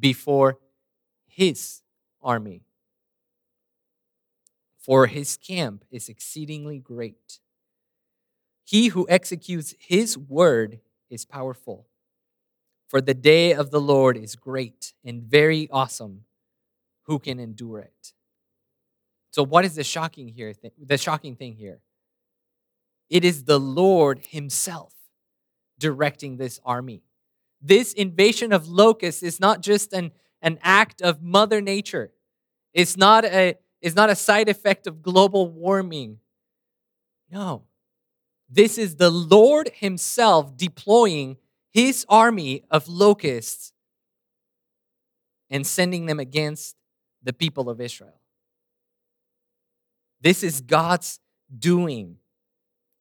before 0.00 0.58
his 1.26 1.82
army. 2.22 2.62
For 4.78 5.06
his 5.06 5.36
camp 5.36 5.84
is 5.90 6.08
exceedingly 6.08 6.78
great. 6.78 7.38
He 8.64 8.88
who 8.88 9.06
executes 9.08 9.74
his 9.78 10.16
word 10.16 10.80
is 11.10 11.24
powerful. 11.24 11.86
For 12.88 13.00
the 13.00 13.14
day 13.14 13.52
of 13.52 13.70
the 13.70 13.80
Lord 13.80 14.16
is 14.16 14.34
great 14.34 14.94
and 15.04 15.22
very 15.22 15.68
awesome. 15.70 16.24
Who 17.02 17.18
can 17.18 17.38
endure 17.38 17.80
it? 17.80 18.12
So, 19.32 19.44
what 19.44 19.64
is 19.64 19.76
the 19.76 19.84
shocking 19.84 20.28
here? 20.28 20.54
The 20.78 20.98
shocking 20.98 21.36
thing 21.36 21.54
here? 21.54 21.80
It 23.08 23.24
is 23.24 23.44
the 23.44 23.60
Lord 23.60 24.20
Himself 24.30 24.94
directing 25.78 26.36
this 26.36 26.60
army. 26.64 27.02
This 27.60 27.92
invasion 27.92 28.52
of 28.52 28.68
locusts 28.68 29.22
is 29.22 29.38
not 29.38 29.60
just 29.62 29.92
an 29.92 30.12
an 30.42 30.58
act 30.62 31.02
of 31.02 31.22
Mother 31.22 31.60
Nature. 31.60 32.12
It's 32.72 32.96
not 32.96 33.24
a, 33.24 33.56
it's 33.80 33.96
not 33.96 34.10
a 34.10 34.16
side 34.16 34.48
effect 34.48 34.86
of 34.86 35.02
global 35.02 35.50
warming. 35.50 36.18
No. 37.30 37.64
This 38.48 38.78
is 38.78 38.96
the 38.96 39.10
Lord 39.10 39.70
Himself 39.74 40.56
deploying 40.56 41.36
His 41.70 42.04
army 42.08 42.64
of 42.70 42.88
locusts 42.88 43.72
and 45.50 45.66
sending 45.66 46.06
them 46.06 46.20
against 46.20 46.76
the 47.22 47.32
people 47.32 47.68
of 47.68 47.80
Israel. 47.80 48.20
This 50.20 50.42
is 50.42 50.60
God's 50.60 51.18
doing. 51.56 52.16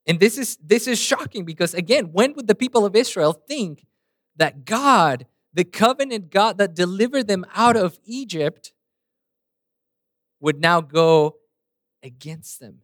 And 0.08 0.20
this 0.20 0.38
is 0.38 0.58
this 0.64 0.88
is 0.88 1.00
shocking 1.00 1.46
because 1.46 1.74
again, 1.74 2.12
when 2.12 2.34
would 2.34 2.48
the 2.48 2.56
people 2.56 2.86
of 2.86 2.96
Israel 2.96 3.34
think 3.34 3.86
that 4.40 4.66
God 4.66 5.28
the 5.54 5.64
covenant 5.64 6.30
God 6.30 6.58
that 6.58 6.76
delivered 6.76 7.28
them 7.28 7.46
out 7.54 7.76
of 7.76 8.00
Egypt 8.06 8.72
would 10.40 10.60
now 10.60 10.82
go 10.82 11.38
against 12.04 12.60
them. 12.60 12.80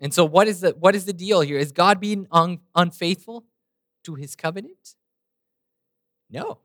And 0.00 0.12
so 0.12 0.24
what 0.24 0.48
is 0.48 0.60
the 0.60 0.70
what 0.70 0.94
is 0.94 1.04
the 1.04 1.12
deal 1.12 1.40
here? 1.40 1.58
Is 1.58 1.72
God 1.72 2.00
being 2.00 2.26
un, 2.30 2.58
unfaithful 2.74 3.44
to 4.04 4.14
his 4.14 4.34
covenant? 4.34 4.96
No. 6.30 6.58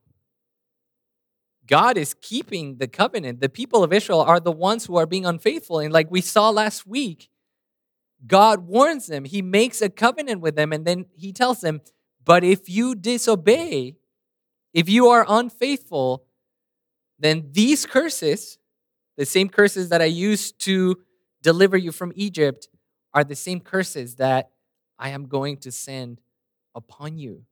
God 1.67 1.97
is 1.97 2.13
keeping 2.13 2.77
the 2.77 2.87
covenant. 2.87 3.41
The 3.41 3.49
people 3.49 3.83
of 3.83 3.91
Israel 3.91 4.21
are 4.21 4.39
the 4.39 4.53
ones 4.53 4.85
who 4.85 4.95
are 4.95 5.05
being 5.05 5.25
unfaithful. 5.25 5.79
And 5.79 5.91
like 5.91 6.09
we 6.09 6.21
saw 6.21 6.49
last 6.49 6.87
week, 6.87 7.29
God 8.25 8.67
warns 8.67 9.07
them. 9.07 9.25
He 9.25 9.41
makes 9.41 9.81
a 9.81 9.89
covenant 9.89 10.39
with 10.39 10.55
them 10.55 10.71
and 10.71 10.85
then 10.85 11.07
he 11.13 11.33
tells 11.33 11.59
them, 11.59 11.81
but 12.27 12.43
if 12.43 12.69
you 12.69 12.93
disobey, 12.93 13.95
if 14.73 14.89
you 14.89 15.07
are 15.07 15.25
unfaithful, 15.29 16.25
then 17.17 17.47
these 17.53 17.85
curses, 17.85 18.57
the 19.15 19.25
same 19.25 19.47
curses 19.47 19.87
that 19.89 20.01
I 20.01 20.05
used 20.05 20.59
to 20.65 20.97
deliver 21.41 21.77
you 21.77 21.93
from 21.93 22.11
Egypt, 22.15 22.67
are 23.13 23.23
the 23.23 23.33
same 23.33 23.61
curses 23.61 24.15
that 24.15 24.51
I 24.99 25.09
am 25.09 25.27
going 25.27 25.55
to 25.59 25.71
send 25.71 26.19
upon 26.75 27.17
you. 27.17 27.45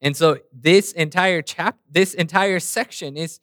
And 0.00 0.16
so 0.16 0.38
this 0.52 0.92
entire 0.92 1.42
chap 1.42 1.78
this 1.90 2.14
entire 2.14 2.60
section 2.60 3.16
is 3.16 3.40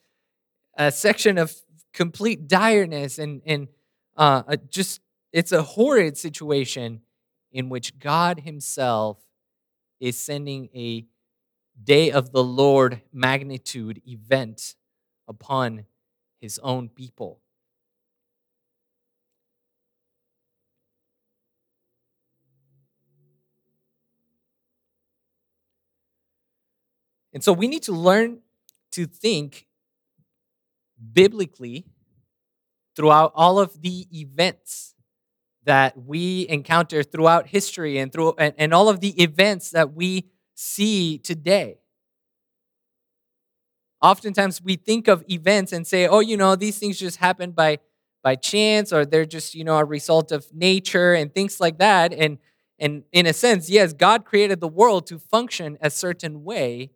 a 0.77 0.93
section 0.93 1.37
of 1.37 1.53
complete 1.93 2.47
direness 2.47 3.19
and 3.19 3.41
and 3.45 3.67
uh, 4.15 4.55
just 4.69 5.01
it's 5.33 5.51
a 5.51 5.61
horrid 5.61 6.17
situation 6.17 7.01
in 7.51 7.67
which 7.67 7.99
God 7.99 8.41
Himself 8.41 9.17
is 9.99 10.17
sending 10.17 10.69
a 10.75 11.05
day 11.81 12.11
of 12.11 12.31
the 12.31 12.43
Lord 12.43 13.01
magnitude 13.13 14.01
event 14.05 14.75
upon 15.27 15.85
his 16.39 16.59
own 16.59 16.89
people. 16.89 17.41
And 27.33 27.43
so 27.43 27.53
we 27.53 27.67
need 27.67 27.83
to 27.83 27.91
learn 27.91 28.39
to 28.91 29.05
think 29.05 29.67
biblically 31.13 31.85
throughout 32.95 33.31
all 33.35 33.59
of 33.59 33.81
the 33.81 34.07
events 34.11 34.95
that 35.69 35.91
we 36.11 36.47
encounter 36.49 37.03
throughout 37.03 37.43
history 37.47 37.93
and 38.01 38.11
through 38.11 38.33
and, 38.37 38.53
and 38.57 38.73
all 38.73 38.89
of 38.89 38.97
the 39.05 39.13
events 39.21 39.69
that 39.77 39.93
we 39.93 40.25
see 40.55 41.19
today. 41.19 41.77
Oftentimes 44.01 44.61
we 44.69 44.75
think 44.89 45.07
of 45.07 45.23
events 45.29 45.71
and 45.71 45.85
say, 45.85 46.07
oh, 46.07 46.21
you 46.21 46.37
know, 46.37 46.55
these 46.55 46.77
things 46.79 46.97
just 46.97 47.17
happen 47.17 47.51
by 47.51 47.79
by 48.23 48.35
chance 48.35 48.91
or 48.95 49.05
they're 49.05 49.31
just, 49.37 49.55
you 49.55 49.63
know, 49.63 49.77
a 49.77 49.85
result 49.85 50.31
of 50.31 50.41
nature 50.53 51.13
and 51.13 51.33
things 51.33 51.59
like 51.59 51.77
that. 51.77 52.13
And 52.13 52.39
And 52.79 53.03
in 53.11 53.25
a 53.25 53.33
sense, 53.33 53.69
yes, 53.69 53.93
God 53.93 54.19
created 54.31 54.59
the 54.61 54.73
world 54.79 55.03
to 55.07 55.19
function 55.19 55.77
a 55.81 55.89
certain 55.89 56.35
way. 56.49 56.91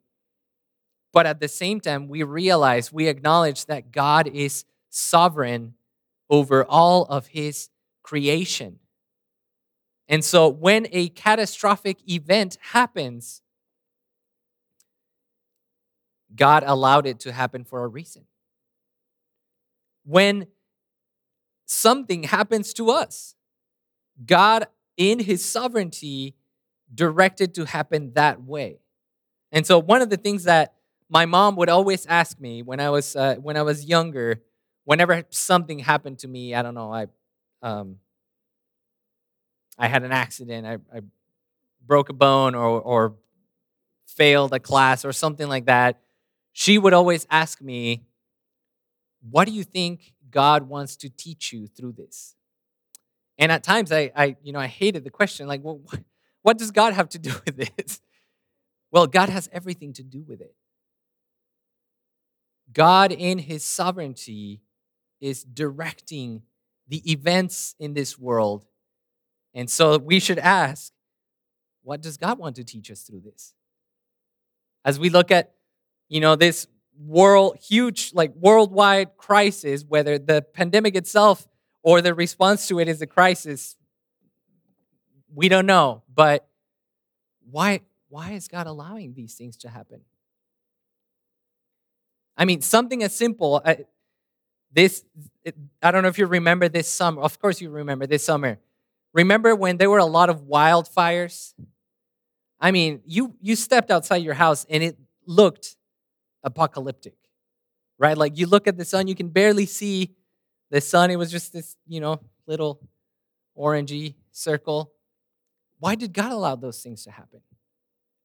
But 1.11 1.25
at 1.25 1.39
the 1.39 1.47
same 1.47 1.79
time, 1.79 2.07
we 2.07 2.23
realize, 2.23 2.85
we 2.99 3.07
acknowledge 3.07 3.65
that 3.65 3.91
God 3.91 4.27
is 4.27 4.65
sovereign 4.89 5.75
over 6.29 6.57
all 6.65 6.99
of 7.17 7.27
his 7.39 7.69
creation. 8.13 8.77
And 10.07 10.23
so 10.23 10.47
when 10.47 10.85
a 10.91 11.09
catastrophic 11.09 11.97
event 12.07 12.59
happens, 12.61 13.41
God 16.35 16.63
allowed 16.63 17.07
it 17.07 17.19
to 17.21 17.31
happen 17.31 17.63
for 17.63 17.83
a 17.83 17.87
reason. 17.87 18.25
When 20.05 20.45
something 21.65 22.21
happens 22.21 22.71
to 22.75 22.91
us, 22.91 23.33
God, 24.23 24.67
in 24.95 25.17
his 25.17 25.43
sovereignty, 25.43 26.35
directed 26.93 27.55
to 27.55 27.65
happen 27.65 28.13
that 28.13 28.43
way. 28.43 28.77
And 29.51 29.65
so 29.65 29.79
one 29.79 30.03
of 30.03 30.11
the 30.11 30.17
things 30.17 30.43
that 30.43 30.75
my 31.09 31.25
mom 31.25 31.55
would 31.55 31.69
always 31.69 32.05
ask 32.05 32.39
me 32.39 32.61
when 32.61 32.79
I 32.79 32.91
was 32.91 33.15
uh, 33.15 33.37
when 33.41 33.57
I 33.57 33.63
was 33.63 33.85
younger, 33.85 34.43
whenever 34.83 35.23
something 35.31 35.79
happened 35.79 36.19
to 36.19 36.27
me, 36.27 36.53
I 36.53 36.61
don't 36.61 36.75
know, 36.75 36.93
I 36.93 37.07
um, 37.63 37.97
I 39.77 39.87
had 39.87 40.03
an 40.03 40.11
accident, 40.11 40.65
I, 40.65 40.73
I 40.95 41.01
broke 41.85 42.09
a 42.09 42.13
bone 42.13 42.55
or 42.55 42.79
or 42.81 43.15
failed 44.05 44.53
a 44.53 44.59
class 44.59 45.05
or 45.05 45.11
something 45.11 45.47
like 45.47 45.65
that, 45.65 45.99
she 46.51 46.77
would 46.77 46.93
always 46.93 47.25
ask 47.29 47.61
me, 47.61 48.03
What 49.29 49.45
do 49.45 49.53
you 49.53 49.63
think 49.63 50.13
God 50.29 50.69
wants 50.69 50.95
to 50.97 51.09
teach 51.09 51.51
you 51.51 51.67
through 51.67 51.93
this? 51.93 52.35
And 53.37 53.51
at 53.51 53.63
times 53.63 53.91
I, 53.91 54.11
I 54.15 54.35
you 54.43 54.53
know, 54.53 54.59
I 54.59 54.67
hated 54.67 55.03
the 55.03 55.09
question, 55.09 55.47
like, 55.47 55.63
well, 55.63 55.81
what 56.43 56.57
does 56.57 56.71
God 56.71 56.93
have 56.93 57.09
to 57.09 57.19
do 57.19 57.31
with 57.45 57.57
this? 57.57 57.99
Well, 58.91 59.07
God 59.07 59.29
has 59.29 59.49
everything 59.51 59.93
to 59.93 60.03
do 60.03 60.21
with 60.21 60.39
it. 60.39 60.55
God, 62.71 63.11
in 63.11 63.39
his 63.39 63.63
sovereignty, 63.63 64.61
is 65.19 65.43
directing 65.43 66.43
the 66.87 67.11
events 67.11 67.75
in 67.79 67.93
this 67.93 68.19
world. 68.19 68.65
And 69.53 69.69
so 69.69 69.97
we 69.97 70.19
should 70.19 70.39
ask, 70.39 70.93
what 71.83 72.01
does 72.01 72.17
God 72.17 72.39
want 72.39 72.55
to 72.55 72.63
teach 72.63 72.89
us 72.89 73.01
through 73.01 73.21
this? 73.21 73.53
As 74.85 74.99
we 74.99 75.09
look 75.09 75.31
at 75.31 75.53
you 76.13 76.19
know, 76.19 76.35
this 76.35 76.67
world, 76.95 77.57
huge, 77.59 78.11
like 78.13 78.31
worldwide 78.35 79.17
crisis, 79.17 79.83
whether 79.87 80.19
the 80.19 80.43
pandemic 80.43 80.95
itself 80.95 81.47
or 81.81 82.01
the 82.01 82.13
response 82.13 82.67
to 82.67 82.79
it 82.79 82.87
is 82.87 83.01
a 83.01 83.07
crisis, 83.07 83.75
we 85.33 85.49
don't 85.49 85.65
know. 85.65 86.03
But 86.13 86.47
why, 87.49 87.81
why 88.09 88.33
is 88.33 88.47
God 88.47 88.67
allowing 88.67 89.15
these 89.15 89.33
things 89.33 89.57
to 89.57 89.69
happen? 89.69 90.01
I 92.37 92.45
mean, 92.45 92.61
something 92.61 93.01
as 93.01 93.15
simple. 93.15 93.59
Uh, 93.65 93.75
this, 94.71 95.03
I 95.81 95.89
don't 95.89 96.03
know 96.03 96.09
if 96.09 96.19
you 96.19 96.27
remember 96.27 96.69
this 96.69 96.89
summer. 96.89 97.21
Of 97.21 97.39
course, 97.39 97.59
you 97.59 97.71
remember 97.71 98.05
this 98.05 98.23
summer. 98.23 98.59
Remember 99.13 99.55
when 99.55 99.77
there 99.77 99.89
were 99.89 99.99
a 99.99 100.05
lot 100.05 100.29
of 100.29 100.43
wildfires? 100.43 101.53
I 102.59 102.71
mean, 102.71 103.01
you 103.05 103.35
you 103.41 103.55
stepped 103.55 103.91
outside 103.91 104.17
your 104.17 104.33
house 104.33 104.65
and 104.69 104.83
it 104.83 104.97
looked 105.25 105.75
apocalyptic, 106.43 107.15
right? 107.97 108.17
Like 108.17 108.37
you 108.37 108.47
look 108.47 108.67
at 108.67 108.77
the 108.77 108.85
sun, 108.85 109.07
you 109.07 109.15
can 109.15 109.29
barely 109.29 109.65
see 109.65 110.11
the 110.71 110.81
sun. 110.81 111.11
It 111.11 111.17
was 111.17 111.31
just 111.31 111.53
this, 111.53 111.77
you 111.87 111.99
know, 111.99 112.19
little 112.47 112.81
orangey 113.57 114.15
circle. 114.31 114.91
Why 115.79 115.95
did 115.95 116.13
God 116.13 116.31
allow 116.31 116.55
those 116.55 116.81
things 116.81 117.03
to 117.03 117.11
happen? 117.11 117.41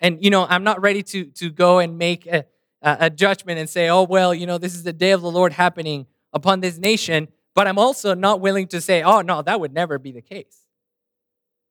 And, 0.00 0.22
you 0.22 0.30
know, 0.30 0.46
I'm 0.48 0.64
not 0.64 0.80
ready 0.80 1.02
to, 1.02 1.24
to 1.24 1.50
go 1.50 1.80
and 1.80 1.98
make 1.98 2.26
a, 2.26 2.44
a 2.82 3.10
judgment 3.10 3.58
and 3.58 3.68
say, 3.68 3.88
oh, 3.88 4.04
well, 4.04 4.32
you 4.32 4.46
know, 4.46 4.58
this 4.58 4.74
is 4.74 4.84
the 4.84 4.92
day 4.92 5.10
of 5.10 5.22
the 5.22 5.30
Lord 5.30 5.52
happening 5.52 6.06
upon 6.32 6.60
this 6.60 6.78
nation. 6.78 7.28
But 7.54 7.66
I'm 7.66 7.78
also 7.78 8.14
not 8.14 8.40
willing 8.40 8.68
to 8.68 8.80
say, 8.80 9.02
oh, 9.02 9.22
no, 9.22 9.42
that 9.42 9.60
would 9.60 9.72
never 9.72 9.98
be 9.98 10.12
the 10.12 10.22
case. 10.22 10.66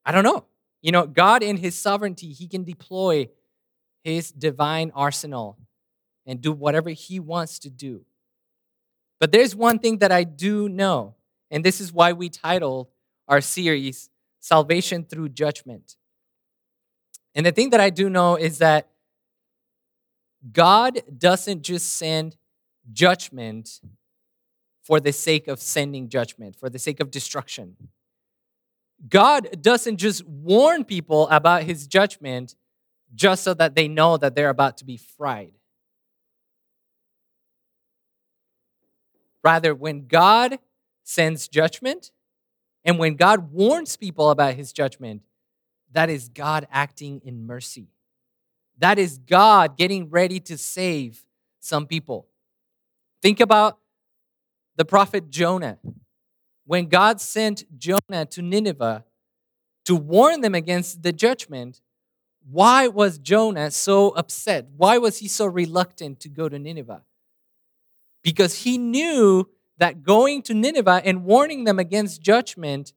I 0.08 0.12
don't 0.12 0.24
know. 0.24 0.46
You 0.82 0.92
know, 0.92 1.06
God 1.06 1.44
in 1.44 1.58
his 1.58 1.78
sovereignty, 1.78 2.32
he 2.32 2.48
can 2.48 2.64
deploy 2.64 3.30
his 4.04 4.32
divine 4.32 4.92
arsenal 4.96 5.58
and 6.26 6.42
do 6.42 6.52
whatever 6.52 6.92
He 6.92 7.20
wants 7.20 7.60
to 7.60 7.70
do. 7.70 8.06
But 9.20 9.32
there's 9.32 9.56
one 9.56 9.80
thing 9.80 9.98
that 9.98 10.12
I 10.12 10.24
do 10.24 10.70
know, 10.70 11.16
and 11.50 11.64
this 11.64 11.82
is 11.82 11.92
why 11.92 12.14
we 12.14 12.30
titled 12.30 12.88
our 13.28 13.42
series 13.42 14.10
Salvation 14.40 15.04
Through 15.04 15.30
Judgment. 15.30 15.96
And 17.34 17.46
the 17.46 17.52
thing 17.52 17.72
that 17.72 17.80
I 17.80 17.90
do 17.90 18.10
know 18.10 18.36
is 18.36 18.60
that 18.60 18.88
God 20.52 21.02
doesn't 21.18 21.64
just 21.64 21.94
send 21.98 22.38
judgment 22.94 23.82
for 24.84 25.00
the 25.00 25.12
sake 25.12 25.48
of 25.48 25.62
sending 25.62 26.08
judgment, 26.08 26.56
for 26.56 26.70
the 26.70 26.80
sake 26.80 27.00
of 27.00 27.12
destruction. 27.12 27.76
God 29.10 29.62
doesn't 29.62 29.98
just 29.98 30.26
warn 30.26 30.84
people 30.84 31.28
about 31.30 31.64
his 31.64 31.88
judgment 31.88 32.56
just 33.14 33.44
so 33.44 33.54
that 33.54 33.76
they 33.76 33.88
know 33.88 34.18
that 34.18 34.36
they're 34.36 34.50
about 34.50 34.78
to 34.78 34.86
be 34.86 34.98
fried. 34.98 35.52
Rather, 39.44 39.74
when 39.74 40.08
God 40.08 40.60
sends 41.04 41.48
judgment 41.48 42.12
and 42.84 42.98
when 43.00 43.16
God 43.16 43.52
warns 43.52 43.96
people 43.96 44.30
about 44.30 44.56
his 44.56 44.74
judgment, 44.74 45.22
that 45.92 46.10
is 46.10 46.28
God 46.30 46.68
acting 46.72 47.22
in 47.24 47.46
mercy. 47.46 47.88
That 48.80 49.00
is 49.00 49.18
God 49.18 49.78
getting 49.78 50.10
ready 50.10 50.40
to 50.42 50.58
save 50.58 51.24
some 51.60 51.88
people. 51.88 52.28
Think 53.22 53.40
about 53.40 53.80
the 54.76 54.86
prophet 54.86 55.30
Jonah. 55.30 55.80
When 56.68 56.88
God 56.88 57.20
sent 57.20 57.64
Jonah 57.80 58.28
to 58.28 58.42
Nineveh 58.44 59.06
to 59.86 59.96
warn 59.96 60.42
them 60.42 60.54
against 60.54 61.02
the 61.02 61.12
judgment, 61.12 61.82
why 62.48 62.88
was 62.88 63.18
Jonah 63.18 63.72
so 63.72 64.10
upset? 64.12 64.68
Why 64.78 65.00
was 65.00 65.18
he 65.18 65.28
so 65.28 65.48
reluctant 65.48 66.20
to 66.20 66.30
go 66.30 66.48
to 66.48 66.60
Nineveh? 66.60 67.02
because 68.28 68.64
he 68.64 68.78
knew 68.78 69.48
that 69.78 70.04
going 70.04 70.42
to 70.42 70.54
Nineveh 70.54 71.02
and 71.06 71.24
warning 71.24 71.64
them 71.64 71.80
against 71.80 72.22
judgment 72.22 72.92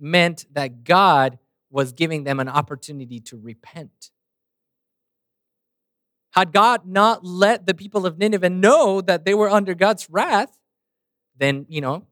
meant 0.00 0.44
that 0.52 0.82
God 0.82 1.38
was 1.70 1.92
giving 1.92 2.24
them 2.24 2.40
an 2.40 2.48
opportunity 2.48 3.20
to 3.20 3.38
repent. 3.38 4.10
Had 6.32 6.52
God 6.52 6.84
not 6.84 7.24
let 7.24 7.64
the 7.64 7.74
people 7.74 8.04
of 8.04 8.18
Nineveh 8.18 8.50
know 8.50 9.00
that 9.00 9.24
they 9.24 9.34
were 9.34 9.48
under 9.48 9.72
God's 9.72 10.10
wrath, 10.10 10.58
then, 11.36 11.64
you 11.68 11.80
know, 11.80 12.08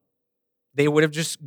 they 0.74 0.88
would 0.88 1.02
have 1.02 1.12
just, 1.12 1.38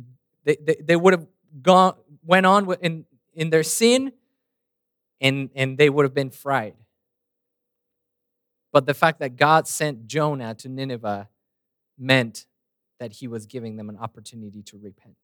they, 0.44 0.56
they, 0.60 0.76
they 0.82 0.96
would 0.96 1.12
have 1.12 1.26
gone, 1.62 1.94
went 2.24 2.46
on 2.46 2.72
in, 2.80 3.04
in 3.34 3.50
their 3.50 3.62
sin 3.62 4.12
and, 5.20 5.50
and 5.54 5.78
they 5.78 5.90
would 5.90 6.04
have 6.04 6.14
been 6.14 6.30
fried. 6.30 6.74
But 8.72 8.86
the 8.86 8.94
fact 8.94 9.20
that 9.20 9.36
God 9.36 9.68
sent 9.68 10.06
Jonah 10.06 10.54
to 10.56 10.68
Nineveh 10.68 11.28
meant 11.98 12.46
that 12.98 13.12
he 13.12 13.28
was 13.28 13.46
giving 13.46 13.76
them 13.76 13.88
an 13.88 13.96
opportunity 13.96 14.62
to 14.62 14.78
repent. 14.78 15.16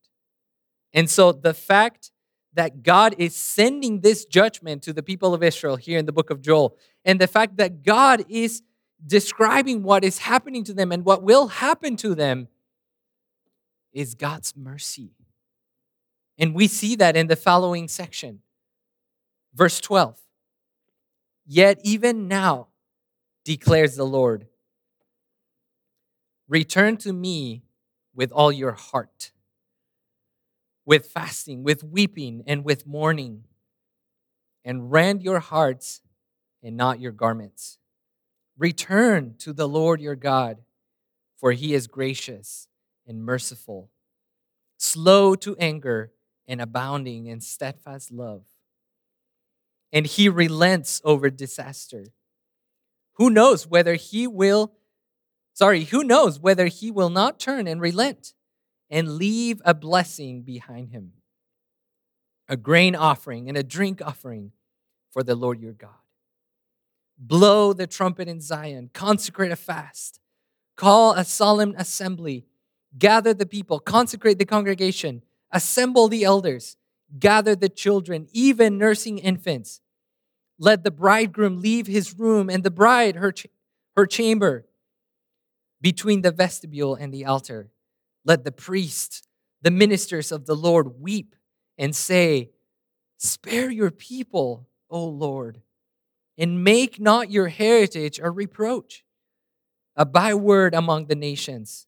And 0.93 1.09
so 1.09 1.33
the 1.33 1.55
fact 1.55 2.13
that 2.55 2.83
God 2.83 3.15
is 3.19 3.35
sending 3.37 4.01
this 4.01 4.25
judgment 4.25 4.83
to 4.83 4.93
the 4.93 5.03
people 5.03 5.35
of 5.35 5.43
Israel 5.43 5.77
here 5.77 5.99
in 5.99 6.07
the 6.07 6.13
book 6.13 6.31
of 6.31 6.41
Joel, 6.41 6.77
and 7.05 7.21
the 7.21 7.29
fact 7.29 7.57
that 7.59 7.83
God 7.83 8.25
is 8.29 8.63
describing 9.07 9.83
what 9.83 10.05
is 10.05 10.19
happening 10.19 10.65
to 10.65 10.75
them 10.75 10.93
and 10.93 11.05
what 11.05 11.23
will 11.23 11.49
happen 11.49 11.97
to 11.97 12.15
them 12.15 12.49
is 13.93 14.15
God's 14.15 14.57
mercy. 14.57 15.13
And 16.39 16.55
we 16.55 16.67
see 16.67 16.97
that 16.97 17.17
in 17.17 17.27
the 17.27 17.37
following 17.37 17.89
section. 17.89 18.41
Verse 19.55 19.81
12. 19.81 20.19
Yet 21.47 21.81
even 21.83 22.29
now, 22.29 22.69
declares 23.45 23.97
the 23.97 24.05
Lord. 24.05 24.47
Return 26.49 26.97
to 26.99 27.13
me 27.13 27.63
with 28.15 28.33
all 28.33 28.53
your 28.53 28.73
heart, 28.73 29.33
with 30.85 31.07
fasting, 31.07 31.63
with 31.63 31.83
weeping, 31.83 32.43
and 32.47 32.65
with 32.65 32.87
mourning, 32.87 33.45
and 34.65 34.91
rend 34.91 35.23
your 35.23 35.41
hearts 35.41 36.01
and 36.63 36.77
not 36.77 37.01
your 37.01 37.13
garments. 37.13 37.79
Return 38.59 39.35
to 39.39 39.53
the 39.53 39.69
Lord 39.69 40.01
your 40.01 40.17
God, 40.17 40.59
for 41.39 41.53
he 41.53 41.75
is 41.75 41.87
gracious 41.87 42.69
and 43.11 43.25
merciful, 43.25 43.91
slow 44.79 45.35
to 45.35 45.57
anger 45.57 46.13
and 46.47 46.61
abounding 46.61 47.27
in 47.27 47.41
steadfast 47.41 48.13
love. 48.13 48.45
And 49.93 50.07
he 50.07 50.29
relents 50.29 51.03
over 51.05 51.29
disaster 51.29 52.07
who 53.15 53.29
knows 53.29 53.67
whether 53.67 53.97
he 53.97 54.27
will, 54.27 54.73
sorry, 55.53 55.85
who 55.85 56.03
knows 56.05 56.41
whether 56.41 56.69
he 56.69 56.91
will 56.91 57.11
not 57.11 57.39
turn 57.39 57.67
and 57.67 57.79
relent 57.79 58.33
and 58.89 59.17
leave 59.17 59.61
a 59.63 59.75
blessing 59.75 60.41
behind 60.41 60.89
him, 60.89 61.13
a 62.49 62.57
grain 62.57 62.97
offering 62.97 63.49
and 63.49 63.59
a 63.59 63.63
drink 63.63 64.01
offering 64.01 64.53
for 65.11 65.23
the 65.23 65.35
Lord 65.35 65.61
your 65.61 65.75
God. 65.75 65.91
Blow 67.19 67.75
the 67.75 67.87
trumpet 67.87 68.27
in 68.27 68.41
Zion, 68.41 68.89
consecrate 68.95 69.53
a 69.53 69.57
fast, 69.57 70.19
call 70.77 71.13
a 71.13 71.25
solemn 71.25 71.75
assembly, 71.77 72.47
gather 72.99 73.35
the 73.35 73.47
people, 73.47 73.79
consecrate 73.79 74.39
the 74.39 74.45
congregation, 74.45 75.23
assemble 75.51 76.09
the 76.09 76.25
elders, 76.25 76.77
gather 77.19 77.55
the 77.55 77.69
children, 77.69 78.29
even 78.33 78.79
nursing 78.79 79.19
infants. 79.19 79.81
Let 80.59 80.85
the 80.85 80.91
bridegroom 80.91 81.61
leave 81.61 81.87
his 81.87 82.19
room 82.19 82.51
and 82.51 82.63
the 82.63 82.71
bride 82.71 83.17
her, 83.17 83.33
ch- 83.33 83.47
her 83.97 84.07
chamber 84.07 84.67
between 85.81 86.23
the 86.23 86.31
vestibule 86.31 86.95
and 86.95 87.13
the 87.13 87.25
altar. 87.25 87.71
Let 88.25 88.45
the 88.45 88.53
priests, 88.53 89.23
the 89.63 89.71
ministers 89.71 90.31
of 90.31 90.47
the 90.47 90.55
Lord, 90.55 91.01
weep 91.01 91.35
and 91.79 91.97
say, 91.97 92.51
Spare 93.17 93.71
your 93.71 93.91
people, 93.91 94.69
O 94.89 95.05
Lord, 95.05 95.61
and 96.39 96.65
make 96.65 97.01
not 97.01 97.31
your 97.31 97.49
heritage 97.49 98.19
a 98.19 98.31
reproach, 98.31 99.05
a 99.97 100.07
byword 100.07 100.75
among 100.75 101.07
the 101.07 101.15
nations. 101.15 101.87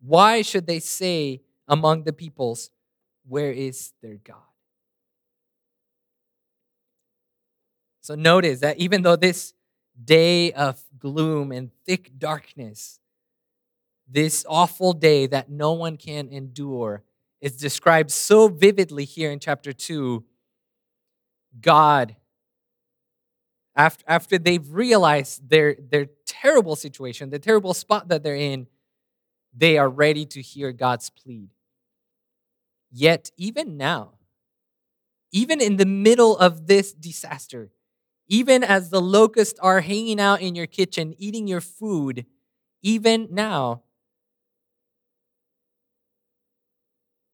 Why 0.00 0.42
should 0.42 0.66
they 0.66 0.80
say 0.80 1.42
among 1.68 2.04
the 2.04 2.12
peoples, 2.12 2.70
Where 3.26 3.52
is 3.52 3.92
their 4.02 4.16
God? 4.16 4.36
So 8.00 8.14
notice 8.14 8.60
that 8.60 8.78
even 8.78 9.02
though 9.02 9.16
this 9.16 9.54
day 10.02 10.52
of 10.52 10.82
gloom 10.98 11.52
and 11.52 11.70
thick 11.84 12.18
darkness, 12.18 12.98
this 14.08 14.44
awful 14.48 14.92
day 14.92 15.26
that 15.26 15.50
no 15.50 15.72
one 15.72 15.96
can 15.96 16.28
endure, 16.28 17.04
is 17.40 17.56
described 17.56 18.10
so 18.10 18.48
vividly 18.48 19.04
here 19.04 19.30
in 19.30 19.38
chapter 19.38 19.72
2. 19.72 20.24
God, 21.60 22.16
after, 23.74 24.04
after 24.06 24.38
they've 24.38 24.70
realized 24.70 25.48
their, 25.48 25.76
their 25.90 26.06
terrible 26.26 26.76
situation, 26.76 27.30
the 27.30 27.38
terrible 27.38 27.74
spot 27.74 28.08
that 28.08 28.22
they're 28.22 28.36
in, 28.36 28.66
they 29.54 29.78
are 29.78 29.88
ready 29.88 30.24
to 30.26 30.40
hear 30.40 30.72
God's 30.72 31.10
plea. 31.10 31.50
Yet, 32.90 33.30
even 33.36 33.76
now, 33.76 34.14
even 35.32 35.60
in 35.60 35.76
the 35.76 35.86
middle 35.86 36.36
of 36.36 36.66
this 36.66 36.92
disaster, 36.92 37.70
even 38.28 38.62
as 38.64 38.90
the 38.90 39.00
locusts 39.00 39.58
are 39.60 39.80
hanging 39.80 40.20
out 40.20 40.40
in 40.40 40.54
your 40.54 40.66
kitchen, 40.66 41.14
eating 41.18 41.46
your 41.46 41.60
food, 41.60 42.26
even 42.82 43.28
now, 43.30 43.82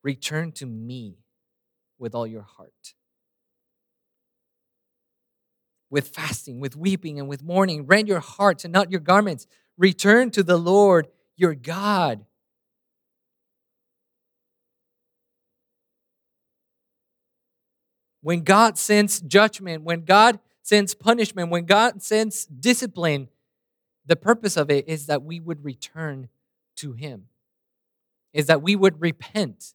return 0.02 0.52
to 0.52 0.66
me 0.66 1.18
with 1.98 2.14
all 2.14 2.26
your 2.26 2.42
heart. 2.42 2.94
With 5.88 6.08
fasting, 6.08 6.60
with 6.60 6.76
weeping, 6.76 7.18
and 7.18 7.28
with 7.28 7.42
mourning, 7.42 7.86
rend 7.86 8.08
your 8.08 8.20
hearts 8.20 8.64
and 8.64 8.72
not 8.72 8.90
your 8.90 9.00
garments. 9.00 9.46
Return 9.78 10.30
to 10.32 10.42
the 10.42 10.58
Lord 10.58 11.08
your 11.36 11.54
God. 11.54 12.24
When 18.22 18.42
God 18.42 18.76
sends 18.76 19.20
judgment, 19.20 19.84
when 19.84 20.04
God 20.04 20.40
sends 20.62 20.94
punishment, 20.94 21.50
when 21.50 21.64
God 21.64 22.02
sends 22.02 22.44
discipline, 22.46 23.28
the 24.04 24.16
purpose 24.16 24.56
of 24.56 24.70
it 24.70 24.88
is 24.88 25.06
that 25.06 25.22
we 25.22 25.38
would 25.38 25.64
return 25.64 26.28
to 26.76 26.92
Him, 26.92 27.26
is 28.32 28.46
that 28.46 28.62
we 28.62 28.74
would 28.74 29.00
repent. 29.00 29.74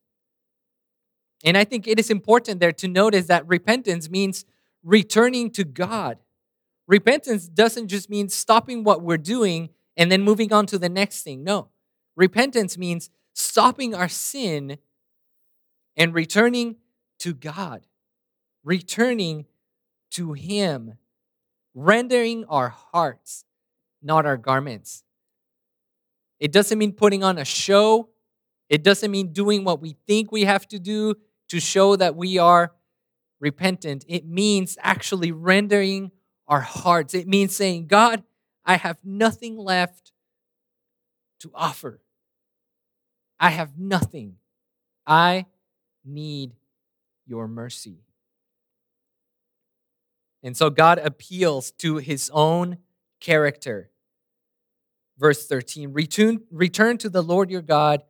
And 1.44 1.58
I 1.58 1.64
think 1.64 1.88
it 1.88 2.00
is 2.00 2.10
important 2.10 2.60
there 2.60 2.74
to 2.74 2.88
notice 2.88 3.28
that 3.28 3.48
repentance 3.48 4.10
means 4.10 4.46
returning 4.84 5.50
to 5.52 5.64
God. 5.64 6.18
Repentance 6.88 7.48
doesn't 7.48 7.88
just 7.88 8.10
mean 8.10 8.30
stopping 8.30 8.84
what 8.84 9.02
we're 9.02 9.18
doing 9.18 9.70
and 10.02 10.12
then 10.12 10.24
moving 10.24 10.52
on 10.52 10.66
to 10.66 10.80
the 10.80 10.90
next 10.90 11.22
thing. 11.22 11.44
No. 11.44 11.68
Repentance 12.16 12.76
means 12.76 13.12
stopping 13.34 13.94
our 13.94 14.10
sin 14.10 14.80
and 15.96 16.12
returning 16.16 16.78
to 17.20 17.36
God, 17.36 17.86
returning 18.64 19.46
to 20.10 20.34
Him, 20.34 20.98
rendering 21.76 22.46
our 22.46 22.70
hearts, 22.70 23.46
not 24.02 24.26
our 24.26 24.38
garments. 24.38 25.04
It 26.40 26.52
doesn't 26.52 26.80
mean 26.80 26.94
putting 26.94 27.24
on 27.24 27.38
a 27.38 27.46
show. 27.46 28.10
It 28.70 28.82
doesn't 28.82 29.12
mean 29.12 29.32
doing 29.32 29.64
what 29.64 29.82
we 29.82 29.98
think 30.08 30.32
we 30.32 30.46
have 30.46 30.68
to 30.70 30.80
do 30.80 31.14
to 31.50 31.60
show 31.60 31.96
that 31.96 32.16
we 32.16 32.40
are 32.40 32.74
repentant. 33.40 34.04
It 34.08 34.26
means 34.26 34.80
actually 34.82 35.32
rendering 35.32 36.10
our 36.48 36.62
hearts. 36.62 37.14
It 37.14 37.28
means 37.28 37.56
saying, 37.56 37.86
God, 37.86 38.24
I 38.66 38.78
have 38.78 38.98
nothing 39.04 39.58
left 39.58 40.12
to 41.40 41.52
offer. 41.54 42.02
I 43.40 43.50
have 43.50 43.78
nothing. 43.78 44.36
I 45.06 45.48
need 46.06 46.54
your 47.26 47.48
mercy. 47.48 48.00
And 50.44 50.56
so 50.56 50.70
God 50.70 51.00
appeals 51.00 51.72
to 51.74 51.98
his 51.98 52.30
own 52.34 52.78
character. 53.20 53.92
Verse 55.18 55.46
13 55.48 55.94
return, 55.94 56.42
return 56.52 56.98
to 57.00 57.10
the 57.10 57.22
Lord 57.22 57.52
your 57.52 57.62
God, 57.62 58.04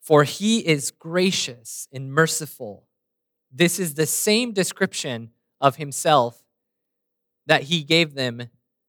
for 0.00 0.24
he 0.24 0.58
is 0.58 0.90
gracious 0.90 1.88
and 1.92 2.12
merciful. 2.12 2.84
This 3.50 3.78
is 3.78 3.94
the 3.94 4.06
same 4.06 4.52
description 4.52 5.30
of 5.60 5.76
himself 5.76 6.42
that 7.46 7.64
he 7.64 7.82
gave 7.82 8.14
them 8.14 8.48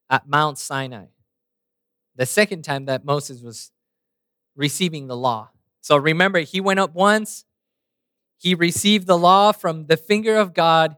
at 0.09 0.27
Mount 0.27 0.57
Sinai, 0.57 1.05
the 2.15 2.25
second 2.25 2.63
time 2.63 2.85
that 2.85 3.05
Moses 3.05 3.41
was 3.41 3.71
receiving 4.55 5.07
the 5.07 5.17
law. 5.17 5.49
So 5.81 5.97
remember, 5.97 6.39
he 6.39 6.61
went 6.61 6.79
up 6.79 6.93
once, 6.93 7.45
he 8.37 8.55
received 8.55 9.07
the 9.07 9.17
law 9.17 9.51
from 9.51 9.87
the 9.87 9.97
finger 9.97 10.35
of 10.35 10.53
God 10.53 10.97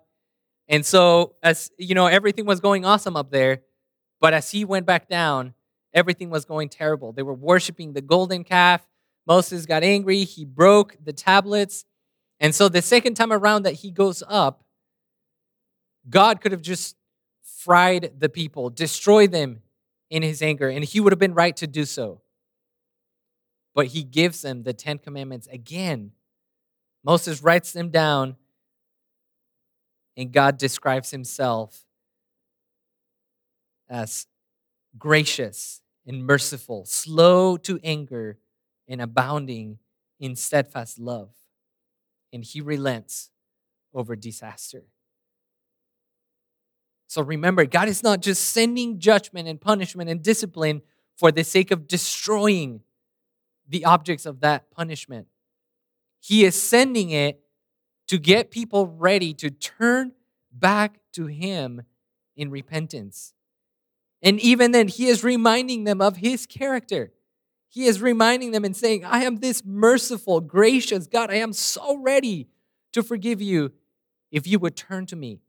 and 0.68 0.86
so, 0.86 1.36
as 1.42 1.72
you 1.78 1.96
know, 1.96 2.08
everything 2.08 2.46
was 2.46 2.60
going 2.60 2.86
awesome 2.86 3.16
up 3.16 3.32
there, 3.32 3.62
but 4.20 4.34
as 4.34 4.52
he 4.52 4.66
went 4.66 4.86
back 4.86 5.08
down, 5.08 5.54
everything 5.94 6.30
was 6.30 6.46
going 6.46 6.70
terrible. 6.70 7.14
They 7.14 7.24
were 7.24 7.34
worshiping 7.34 7.94
the 7.94 8.02
golden 8.02 8.44
calf. 8.44 8.86
Moses 9.26 9.66
got 9.66 9.84
angry. 9.84 10.24
He 10.24 10.44
broke 10.46 10.98
the 11.04 11.14
tablets. 11.14 11.86
And 12.40 12.54
so, 12.54 12.68
the 12.70 12.82
second 12.82 13.16
time 13.16 13.32
around 13.32 13.64
that 13.64 13.76
he 13.76 13.92
goes 13.92 14.24
up, 14.28 14.64
God 16.10 16.42
could 16.42 16.52
have 16.52 16.62
just 16.62 16.97
fried 17.58 18.12
the 18.20 18.30
people, 18.30 18.70
destroyed 18.70 19.32
them 19.32 19.62
in 20.12 20.22
his 20.22 20.44
anger, 20.44 20.70
and 20.70 20.86
he 20.86 21.00
would 21.00 21.12
have 21.12 21.20
been 21.20 21.34
right 21.34 21.58
to 21.58 21.66
do 21.66 21.86
so. 21.86 22.22
But 23.74 23.88
he 23.88 24.04
gives 24.04 24.44
them 24.44 24.62
the 24.62 24.74
Ten 24.74 25.00
Commandments 25.00 25.48
again. 25.48 26.12
Moses 27.04 27.42
writes 27.42 27.72
them 27.74 27.90
down 27.90 28.36
and 30.16 30.32
God 30.32 30.58
describes 30.58 31.12
himself 31.12 31.86
as 33.90 34.28
gracious 34.98 35.82
and 36.06 36.26
merciful, 36.26 36.86
slow 36.86 37.58
to 37.58 37.80
anger, 37.84 38.38
and 38.88 39.02
abounding 39.02 39.80
in 40.20 40.36
steadfast 40.36 41.00
love. 41.00 41.30
And 42.32 42.44
he 42.44 42.62
relents 42.62 43.30
over 43.94 44.16
disaster. 44.16 44.84
So 47.08 47.22
remember, 47.22 47.66
God 47.66 47.88
is 47.88 48.04
not 48.04 48.22
just 48.22 48.50
sending 48.50 49.00
judgment 49.00 49.48
and 49.48 49.60
punishment 49.60 50.10
and 50.10 50.22
discipline 50.22 50.82
for 51.16 51.32
the 51.32 51.44
sake 51.44 51.72
of 51.72 51.88
destroying 51.88 52.82
the 53.68 53.86
objects 53.86 54.26
of 54.26 54.42
that 54.42 54.70
punishment. 54.72 55.28
He 56.20 56.44
is 56.44 56.62
sending 56.62 57.10
it 57.12 57.40
to 58.08 58.18
get 58.18 58.52
people 58.52 58.88
ready 58.88 59.34
to 59.36 59.50
turn 59.50 60.12
back 60.52 61.00
to 61.14 61.28
Him 61.28 61.84
in 62.36 62.52
repentance. 62.52 63.34
And 64.22 64.40
even 64.40 64.72
then, 64.72 64.88
He 64.88 65.08
is 65.08 65.24
reminding 65.24 65.86
them 65.86 66.02
of 66.02 66.18
His 66.18 66.46
character. 66.46 67.12
He 67.70 67.86
is 67.86 68.02
reminding 68.02 68.52
them 68.52 68.66
and 68.66 68.76
saying, 68.76 69.06
I 69.06 69.24
am 69.24 69.38
this 69.38 69.64
merciful, 69.66 70.42
gracious 70.42 71.08
God. 71.08 71.30
I 71.30 71.36
am 71.36 71.54
so 71.54 71.98
ready 71.98 72.48
to 72.94 73.04
forgive 73.04 73.42
you 73.42 73.72
if 74.32 74.48
you 74.48 74.60
would 74.60 74.76
turn 74.76 75.06
to 75.08 75.16
me. 75.16 75.42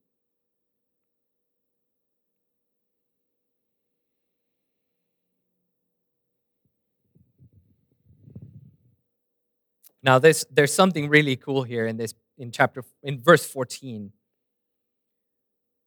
Now, 10.03 10.19
there's, 10.19 10.45
there's 10.51 10.73
something 10.73 11.09
really 11.09 11.37
cool 11.37 11.65
here 11.65 11.87
in 11.87 11.97
this 11.97 12.15
in 12.39 12.53
chapter 12.53 12.85
in 13.03 13.21
verse 13.21 13.45
14. 13.45 14.13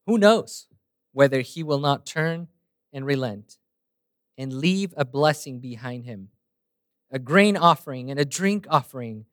Who 0.06 0.18
knows 0.18 0.68
whether 1.12 1.40
he 1.40 1.62
will 1.62 1.78
not 1.78 2.04
turn 2.04 2.48
and 2.92 3.06
relent 3.06 3.58
and 4.36 4.52
leave 4.52 4.92
a 4.96 5.04
blessing 5.04 5.60
behind 5.60 6.04
him, 6.04 6.28
a 7.10 7.18
grain 7.18 7.56
offering 7.56 8.10
and 8.10 8.18
a 8.20 8.24
drink 8.24 8.66
offering 8.68 9.26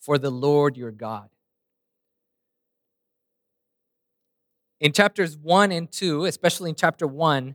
for 0.00 0.18
the 0.18 0.30
Lord 0.30 0.76
your 0.76 0.90
God. 0.90 1.28
In 4.80 4.92
chapters 4.92 5.36
1 5.36 5.70
and 5.70 5.90
2, 5.90 6.24
especially 6.24 6.70
in 6.70 6.76
chapter 6.76 7.06
1, 7.06 7.54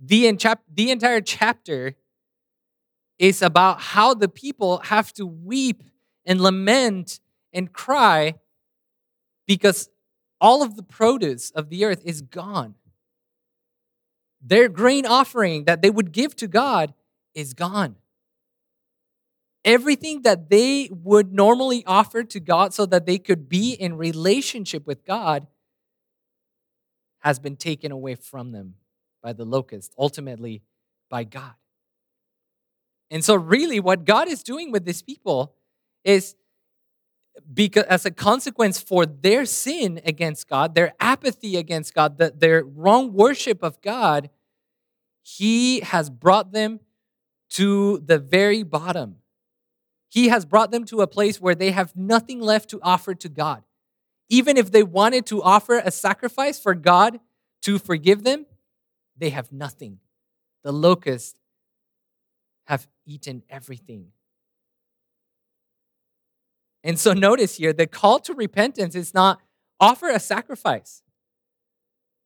the, 0.00 0.26
in 0.26 0.36
chap- 0.36 0.62
the 0.72 0.90
entire 0.90 1.20
chapter 1.20 1.94
is 3.18 3.42
about 3.42 3.80
how 3.80 4.14
the 4.14 4.28
people 4.28 4.78
have 4.84 5.12
to 5.14 5.26
weep 5.26 5.82
and 6.24 6.40
lament 6.40 7.20
and 7.52 7.72
cry 7.72 8.34
because 9.46 9.88
all 10.40 10.62
of 10.62 10.76
the 10.76 10.82
produce 10.82 11.50
of 11.50 11.68
the 11.68 11.84
earth 11.84 12.02
is 12.04 12.22
gone. 12.22 12.74
Their 14.40 14.68
grain 14.68 15.04
offering 15.04 15.64
that 15.64 15.82
they 15.82 15.90
would 15.90 16.12
give 16.12 16.36
to 16.36 16.46
God 16.46 16.94
is 17.34 17.54
gone. 17.54 17.96
Everything 19.64 20.22
that 20.22 20.48
they 20.50 20.88
would 20.92 21.32
normally 21.32 21.82
offer 21.86 22.22
to 22.22 22.40
God 22.40 22.72
so 22.72 22.86
that 22.86 23.06
they 23.06 23.18
could 23.18 23.48
be 23.48 23.72
in 23.72 23.96
relationship 23.96 24.86
with 24.86 25.04
God 25.04 25.46
has 27.20 27.40
been 27.40 27.56
taken 27.56 27.90
away 27.90 28.14
from 28.14 28.52
them 28.52 28.74
by 29.22 29.32
the 29.32 29.44
locust, 29.44 29.92
ultimately 29.98 30.62
by 31.10 31.24
God. 31.24 31.54
And 33.10 33.24
so, 33.24 33.34
really, 33.34 33.80
what 33.80 34.04
God 34.04 34.28
is 34.28 34.42
doing 34.42 34.70
with 34.70 34.84
these 34.84 35.02
people 35.02 35.54
is 36.04 36.34
because 37.52 37.84
as 37.84 38.04
a 38.04 38.10
consequence 38.10 38.80
for 38.80 39.06
their 39.06 39.44
sin 39.46 40.00
against 40.04 40.48
God, 40.48 40.74
their 40.74 40.94
apathy 41.00 41.56
against 41.56 41.94
God, 41.94 42.18
the, 42.18 42.32
their 42.36 42.64
wrong 42.64 43.12
worship 43.12 43.62
of 43.62 43.80
God, 43.80 44.30
He 45.22 45.80
has 45.80 46.10
brought 46.10 46.52
them 46.52 46.80
to 47.50 47.98
the 47.98 48.18
very 48.18 48.62
bottom. 48.62 49.16
He 50.08 50.28
has 50.28 50.44
brought 50.44 50.70
them 50.70 50.84
to 50.86 51.00
a 51.00 51.06
place 51.06 51.40
where 51.40 51.54
they 51.54 51.70
have 51.70 51.94
nothing 51.94 52.40
left 52.40 52.70
to 52.70 52.80
offer 52.82 53.14
to 53.14 53.28
God. 53.28 53.62
Even 54.28 54.56
if 54.56 54.70
they 54.70 54.82
wanted 54.82 55.26
to 55.26 55.42
offer 55.42 55.78
a 55.78 55.90
sacrifice 55.90 56.58
for 56.58 56.74
God 56.74 57.20
to 57.62 57.78
forgive 57.78 58.24
them, 58.24 58.46
they 59.16 59.30
have 59.30 59.52
nothing. 59.52 59.98
The 60.62 60.72
locusts 60.72 61.34
have 61.34 61.37
eaten 63.08 63.42
everything. 63.48 64.08
And 66.84 66.98
so 66.98 67.12
notice 67.12 67.56
here 67.56 67.72
the 67.72 67.86
call 67.86 68.20
to 68.20 68.34
repentance 68.34 68.94
is 68.94 69.12
not 69.12 69.40
offer 69.80 70.08
a 70.08 70.20
sacrifice. 70.20 71.02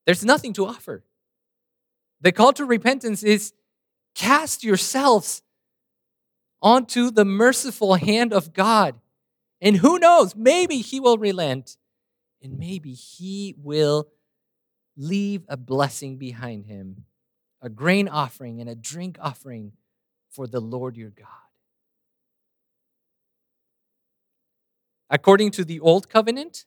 There's 0.05 0.25
nothing 0.25 0.53
to 0.55 0.67
offer. 0.67 1.05
The 2.21 2.33
call 2.33 2.53
to 2.55 2.65
repentance 2.65 3.23
is 3.23 3.53
cast 4.15 4.63
yourselves 4.63 5.43
onto 6.61 7.11
the 7.11 7.25
merciful 7.25 7.95
hand 7.95 8.33
of 8.33 8.53
God. 8.53 8.97
And 9.61 9.77
who 9.77 9.99
knows, 9.99 10.35
maybe 10.37 10.79
He 10.79 11.01
will 11.01 11.19
relent 11.19 11.77
and 12.43 12.59
maybe 12.59 12.93
He 12.93 13.55
will 13.57 14.09
leave 14.97 15.45
a 15.49 15.57
blessing 15.57 16.19
behind 16.19 16.67
Him 16.67 17.05
a 17.63 17.69
grain 17.69 18.09
offering 18.09 18.61
and 18.61 18.69
a 18.69 18.75
drink 18.75 19.17
offering 19.21 19.73
for 20.33 20.47
the 20.47 20.61
Lord 20.61 20.97
your 20.97 21.11
God. 21.11 21.29
According 25.11 25.51
to 25.53 25.65
the 25.65 25.79
Old 25.79 26.09
Covenant, 26.09 26.65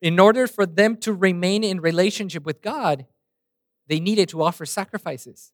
in 0.00 0.18
order 0.18 0.48
for 0.48 0.66
them 0.66 0.96
to 0.96 1.12
remain 1.12 1.62
in 1.62 1.80
relationship 1.80 2.44
with 2.44 2.60
God, 2.60 3.06
they 3.86 4.00
needed 4.00 4.28
to 4.30 4.42
offer 4.42 4.66
sacrifices. 4.66 5.52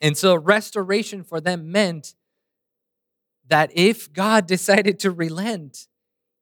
And 0.00 0.16
so 0.16 0.34
restoration 0.34 1.22
for 1.22 1.40
them 1.40 1.70
meant 1.70 2.14
that 3.46 3.70
if 3.74 4.10
God 4.12 4.46
decided 4.56 4.98
to 5.00 5.10
relent, 5.10 5.88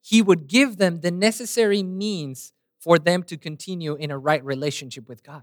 he 0.00 0.22
would 0.22 0.46
give 0.46 0.76
them 0.76 1.00
the 1.00 1.10
necessary 1.10 1.82
means 1.82 2.52
for 2.78 2.98
them 2.98 3.22
to 3.24 3.36
continue 3.36 3.94
in 3.94 4.10
a 4.10 4.18
right 4.18 4.44
relationship 4.44 5.08
with 5.08 5.24
God. 5.24 5.42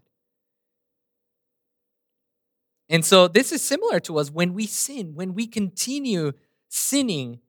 And 2.91 3.05
so 3.05 3.29
this 3.29 3.53
is 3.53 3.61
similar 3.63 4.01
to 4.01 4.19
us 4.19 4.29
when 4.29 4.53
we 4.53 4.67
sin, 4.67 5.15
when 5.15 5.33
we 5.33 5.47
continue 5.47 6.33
sinning, 6.67 7.39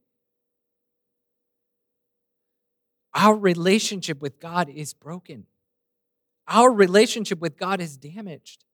our 3.13 3.35
relationship 3.35 4.23
with 4.23 4.39
God 4.39 4.69
is 4.71 4.95
broken. 4.95 5.47
Our 6.47 6.71
relationship 6.71 7.41
with 7.41 7.59
God 7.59 7.81
is 7.81 7.97
damaged. 7.97 8.65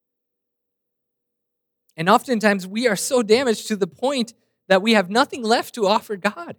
And 1.97 2.07
oftentimes 2.07 2.67
we 2.67 2.87
are 2.87 2.97
so 2.97 3.23
damaged 3.23 3.67
to 3.69 3.77
the 3.77 3.87
point 3.87 4.35
that 4.69 4.83
we 4.83 4.93
have 4.93 5.09
nothing 5.09 5.43
left 5.43 5.75
to 5.77 5.87
offer 5.87 6.17
God. 6.17 6.57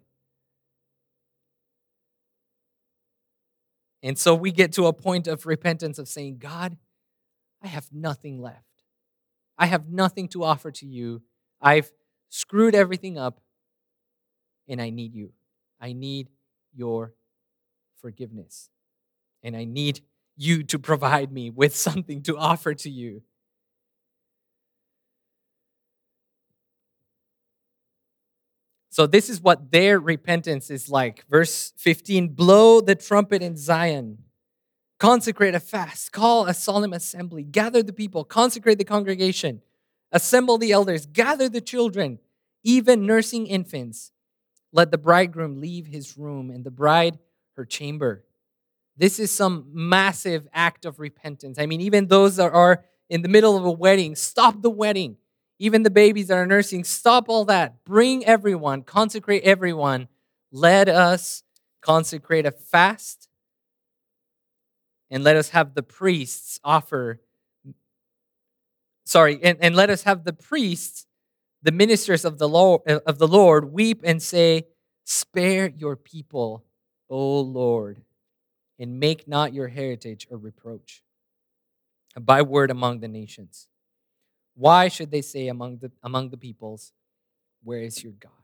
And 4.02 4.18
so 4.18 4.34
we 4.34 4.52
get 4.52 4.74
to 4.74 4.88
a 4.88 4.94
point 4.94 5.28
of 5.28 5.46
repentance 5.46 6.00
of 6.00 6.08
saying, 6.08 6.40
God, 6.40 6.78
I 7.62 7.68
have 7.68 7.90
nothing 7.92 8.42
left. 8.42 8.69
I 9.60 9.66
have 9.66 9.90
nothing 9.90 10.30
to 10.30 10.44
offer 10.44 10.72
to 10.72 10.86
you. 10.88 11.22
I've 11.62 11.92
screwed 12.30 12.74
everything 12.74 13.18
up 13.18 13.42
and 14.70 14.82
I 14.82 14.90
need 14.90 15.14
you. 15.14 15.34
I 15.82 15.92
need 15.92 16.30
your 16.74 17.14
forgiveness. 18.02 18.70
And 19.44 19.58
I 19.58 19.66
need 19.66 20.02
you 20.38 20.64
to 20.64 20.80
provide 20.80 21.32
me 21.32 21.50
with 21.50 21.76
something 21.88 22.24
to 22.24 22.38
offer 22.38 22.74
to 22.74 22.90
you. 22.90 23.22
So, 28.92 29.06
this 29.06 29.30
is 29.30 29.40
what 29.40 29.72
their 29.72 30.00
repentance 30.00 30.70
is 30.70 30.90
like. 30.90 31.24
Verse 31.30 31.74
15 31.78 32.30
Blow 32.30 32.82
the 32.82 32.96
trumpet 32.96 33.42
in 33.42 33.56
Zion, 33.56 34.18
consecrate 35.00 35.56
a 35.56 35.60
fast, 35.60 36.12
call 36.12 36.46
a 36.46 36.54
solemn 36.54 36.94
assembly, 36.94 37.44
gather 37.44 37.82
the 37.82 37.94
people, 37.94 38.24
consecrate 38.24 38.78
the 38.78 38.84
congregation, 38.84 39.62
assemble 40.12 40.58
the 40.58 40.72
elders, 40.72 41.06
gather 41.06 41.50
the 41.50 41.62
children, 41.62 42.20
even 42.64 43.06
nursing 43.06 43.48
infants. 43.48 44.12
Let 44.72 44.92
the 44.92 44.98
bridegroom 44.98 45.60
leave 45.60 45.88
his 45.88 46.18
room 46.18 46.52
and 46.52 46.64
the 46.64 46.72
bride 46.72 47.18
her 47.56 47.66
chamber. 47.66 48.24
This 48.98 49.20
is 49.20 49.32
some 49.32 49.66
massive 49.74 50.48
act 50.54 50.86
of 50.86 51.00
repentance. 51.00 51.58
I 51.58 51.66
mean, 51.66 51.82
even 51.82 52.08
those 52.08 52.36
that 52.36 52.52
are 52.52 52.84
in 53.10 53.22
the 53.22 53.30
middle 53.30 53.58
of 53.58 53.66
a 53.66 53.72
wedding, 53.72 54.16
stop 54.16 54.62
the 54.62 54.70
wedding 54.70 55.18
even 55.60 55.84
the 55.84 55.90
babies 55.90 56.28
that 56.28 56.38
are 56.38 56.46
nursing, 56.46 56.86
stop 56.86 57.26
all 57.28 57.46
that. 57.46 57.84
Bring 57.84 58.26
everyone, 58.26 58.82
consecrate 58.84 59.44
everyone. 59.44 60.08
Let 60.52 60.88
us 60.88 61.44
consecrate 61.82 62.46
a 62.46 62.52
fast 62.52 63.29
and 65.12 65.24
let 65.24 65.36
us 65.36 65.50
have 65.50 65.74
the 65.74 65.84
priests 65.84 66.60
offer 66.64 67.22
sorry 69.06 69.40
and, 69.44 69.58
and 69.62 69.76
let 69.76 69.90
us 69.90 70.04
have 70.04 70.24
the 70.24 70.34
priests 70.34 71.06
the 71.62 71.72
ministers 71.72 72.26
of 72.26 72.38
the 72.38 72.48
lord 72.48 72.82
of 72.88 73.18
the 73.18 73.28
lord 73.28 73.72
weep 73.72 74.02
and 74.04 74.22
say 74.22 74.66
spare 75.04 75.68
your 75.68 75.96
people 75.96 76.64
o 77.10 77.40
lord 77.40 78.02
and 78.78 79.00
make 79.00 79.28
not 79.28 79.54
your 79.54 79.68
heritage 79.68 80.28
a 80.32 80.38
reproach 80.38 81.04
a 82.16 82.20
byword 82.20 82.72
among 82.72 83.00
the 83.00 83.08
nations 83.08 83.68
why 84.60 84.90
should 84.90 85.10
they 85.10 85.22
say 85.22 85.48
among 85.48 85.78
the, 85.78 85.90
among 86.04 86.32
the 86.32 86.38
peoples, 86.38 86.92
Where 87.64 87.80
is 87.80 88.04
your 88.04 88.12
God? 88.12 88.39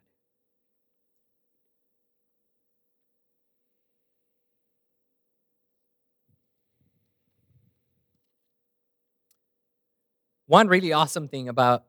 One 10.47 10.67
really 10.67 10.93
awesome 10.93 11.27
thing 11.27 11.49
about 11.49 11.85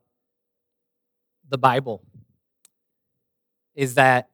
the 1.48 1.58
Bible 1.58 2.02
is 3.74 3.94
that 3.94 4.30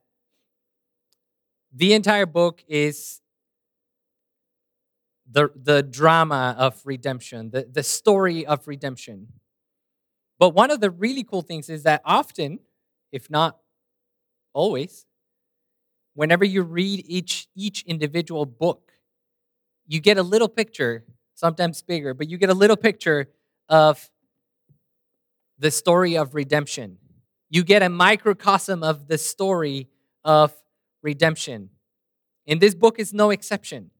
the 1.73 1.93
entire 1.93 2.25
book 2.25 2.63
is 2.67 3.21
the, 5.29 5.49
the 5.55 5.83
drama 5.83 6.55
of 6.57 6.81
redemption, 6.85 7.49
the, 7.49 7.67
the 7.69 7.83
story 7.83 8.45
of 8.45 8.67
redemption. 8.67 9.27
But 10.39 10.49
one 10.51 10.71
of 10.71 10.79
the 10.79 10.89
really 10.89 11.23
cool 11.23 11.41
things 11.41 11.69
is 11.69 11.83
that 11.83 12.01
often, 12.05 12.59
if 13.11 13.29
not 13.29 13.57
always, 14.53 15.05
whenever 16.13 16.45
you 16.45 16.63
read 16.63 17.03
each, 17.07 17.47
each 17.55 17.83
individual 17.83 18.45
book, 18.45 18.93
you 19.87 19.99
get 19.99 20.17
a 20.17 20.23
little 20.23 20.47
picture, 20.47 21.03
sometimes 21.33 21.81
bigger, 21.81 22.13
but 22.13 22.29
you 22.29 22.37
get 22.37 22.49
a 22.49 22.53
little 22.53 22.77
picture 22.77 23.29
of 23.67 24.09
the 25.63 25.71
story 25.71 26.17
of 26.17 26.35
redemption. 26.35 26.97
You 27.49 27.63
get 27.63 27.81
a 27.81 27.87
microcosm 27.87 28.83
of 28.83 29.07
the 29.07 29.17
story 29.17 29.87
of 30.25 30.53
redemption. 31.01 31.69
And 32.45 32.59
this 32.59 32.75
book 32.75 32.99
is 32.99 33.13
no 33.13 33.29
exception. 33.29 33.91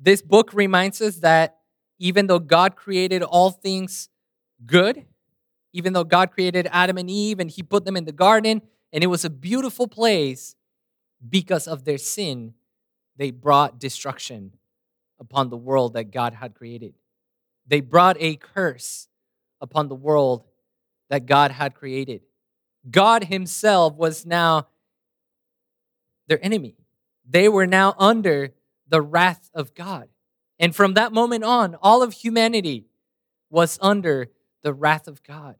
This 0.00 0.22
book 0.22 0.54
reminds 0.54 1.02
us 1.02 1.16
that 1.16 1.58
even 1.98 2.28
though 2.28 2.38
God 2.38 2.76
created 2.76 3.22
all 3.22 3.50
things 3.50 4.08
good, 4.64 5.04
even 5.74 5.92
though 5.92 6.04
God 6.04 6.30
created 6.30 6.66
Adam 6.72 6.96
and 6.96 7.10
Eve 7.10 7.38
and 7.38 7.50
He 7.50 7.62
put 7.62 7.84
them 7.84 7.96
in 7.96 8.06
the 8.06 8.12
garden, 8.12 8.62
and 8.90 9.04
it 9.04 9.08
was 9.08 9.26
a 9.26 9.30
beautiful 9.30 9.86
place 9.86 10.56
because 11.28 11.68
of 11.68 11.84
their 11.84 11.98
sin. 11.98 12.54
they 13.18 13.32
brought 13.32 13.78
destruction 13.78 14.52
upon 15.20 15.50
the 15.50 15.58
world 15.58 15.92
that 15.92 16.10
God 16.10 16.32
had 16.32 16.54
created. 16.54 16.94
They 17.66 17.82
brought 17.82 18.16
a 18.18 18.36
curse 18.36 19.08
upon 19.60 19.88
the 19.88 19.94
world 19.94 20.44
that 21.10 21.26
God 21.26 21.50
had 21.50 21.74
created. 21.74 22.22
God 22.90 23.24
Himself 23.24 23.94
was 23.94 24.24
now 24.24 24.68
their 26.26 26.42
enemy. 26.44 26.76
They 27.28 27.48
were 27.48 27.66
now 27.66 27.94
under 27.98 28.54
the 28.88 29.02
wrath 29.02 29.50
of 29.54 29.74
God. 29.74 30.08
And 30.58 30.74
from 30.74 30.94
that 30.94 31.12
moment 31.12 31.44
on, 31.44 31.76
all 31.76 32.02
of 32.02 32.12
humanity 32.12 32.86
was 33.50 33.78
under 33.80 34.28
the 34.62 34.72
wrath 34.72 35.08
of 35.08 35.22
God. 35.22 35.56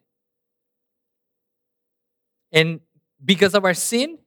And 2.52 2.80
because 3.24 3.54
of 3.54 3.64
our 3.64 3.74
sin, 3.74 4.18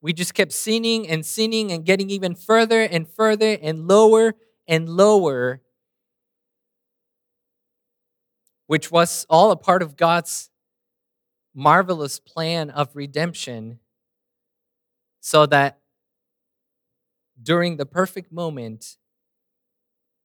we 0.00 0.12
just 0.12 0.34
kept 0.34 0.52
sinning 0.52 1.08
and 1.08 1.24
sinning 1.24 1.72
and 1.72 1.84
getting 1.84 2.10
even 2.10 2.34
further 2.34 2.82
and 2.82 3.08
further 3.08 3.58
and 3.60 3.88
lower 3.88 4.34
and 4.68 4.88
lower, 4.88 5.60
which 8.66 8.90
was 8.90 9.26
all 9.28 9.50
a 9.50 9.56
part 9.56 9.82
of 9.82 9.96
God's 9.96 10.50
marvelous 11.54 12.18
plan 12.18 12.70
of 12.70 12.94
redemption, 12.94 13.78
so 15.20 15.46
that 15.46 15.80
during 17.40 17.76
the 17.76 17.86
perfect 17.86 18.32
moment, 18.32 18.96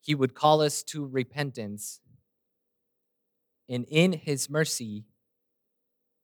He 0.01 0.15
would 0.15 0.33
call 0.33 0.61
us 0.61 0.83
to 0.83 1.05
repentance. 1.05 2.01
And 3.67 3.85
in 3.89 4.13
His 4.13 4.49
mercy, 4.49 5.05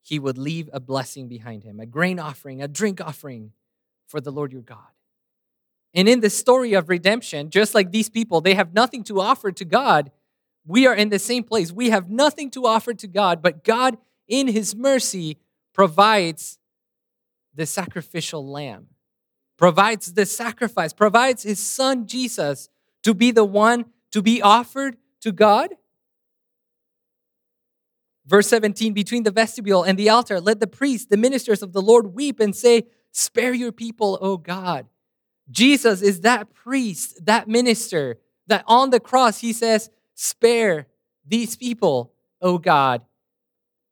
he 0.06 0.20
would 0.20 0.38
leave 0.38 0.70
a 0.72 0.78
blessing 0.78 1.26
behind 1.26 1.64
him, 1.64 1.80
a 1.80 1.86
grain 1.86 2.20
offering, 2.20 2.62
a 2.62 2.68
drink 2.68 3.00
offering 3.00 3.50
for 4.06 4.20
the 4.20 4.30
Lord 4.30 4.52
your 4.52 4.62
God. 4.62 4.78
And 5.94 6.08
in 6.08 6.20
the 6.20 6.30
story 6.30 6.74
of 6.74 6.88
redemption, 6.88 7.50
just 7.50 7.74
like 7.74 7.90
these 7.90 8.08
people, 8.08 8.40
they 8.40 8.54
have 8.54 8.72
nothing 8.72 9.02
to 9.04 9.20
offer 9.20 9.50
to 9.50 9.64
God. 9.64 10.12
We 10.66 10.86
are 10.86 10.94
in 10.94 11.10
the 11.10 11.18
same 11.18 11.44
place. 11.44 11.72
We 11.72 11.90
have 11.90 12.10
nothing 12.10 12.50
to 12.50 12.66
offer 12.66 12.92
to 12.94 13.06
God, 13.06 13.40
but 13.40 13.64
God, 13.64 13.98
in 14.26 14.48
His 14.48 14.74
mercy, 14.74 15.38
provides 15.72 16.58
the 17.54 17.66
sacrificial 17.66 18.46
lamb, 18.46 18.88
provides 19.56 20.14
the 20.14 20.26
sacrifice, 20.26 20.92
provides 20.92 21.44
His 21.44 21.60
Son 21.60 22.06
Jesus 22.06 22.68
to 23.02 23.14
be 23.14 23.30
the 23.30 23.44
one 23.44 23.86
to 24.10 24.20
be 24.20 24.42
offered 24.42 24.96
to 25.20 25.32
God 25.32 25.70
Verse 28.26 28.48
17 28.48 28.92
Between 28.92 29.22
the 29.22 29.30
vestibule 29.30 29.82
and 29.82 29.98
the 29.98 30.10
altar, 30.10 30.40
let 30.40 30.60
the 30.60 30.66
priests, 30.66 31.06
the 31.06 31.16
ministers 31.16 31.62
of 31.62 31.72
the 31.72 31.82
Lord, 31.82 32.14
weep 32.14 32.40
and 32.40 32.54
say, 32.54 32.84
Spare 33.12 33.54
your 33.54 33.72
people, 33.72 34.18
O 34.20 34.36
God. 34.36 34.86
Jesus 35.50 36.02
is 36.02 36.20
that 36.22 36.52
priest, 36.52 37.24
that 37.24 37.48
minister, 37.48 38.18
that 38.48 38.64
on 38.66 38.90
the 38.90 39.00
cross 39.00 39.38
he 39.38 39.52
says, 39.52 39.90
Spare 40.16 40.88
these 41.24 41.54
people, 41.54 42.12
O 42.42 42.58
God, 42.58 43.02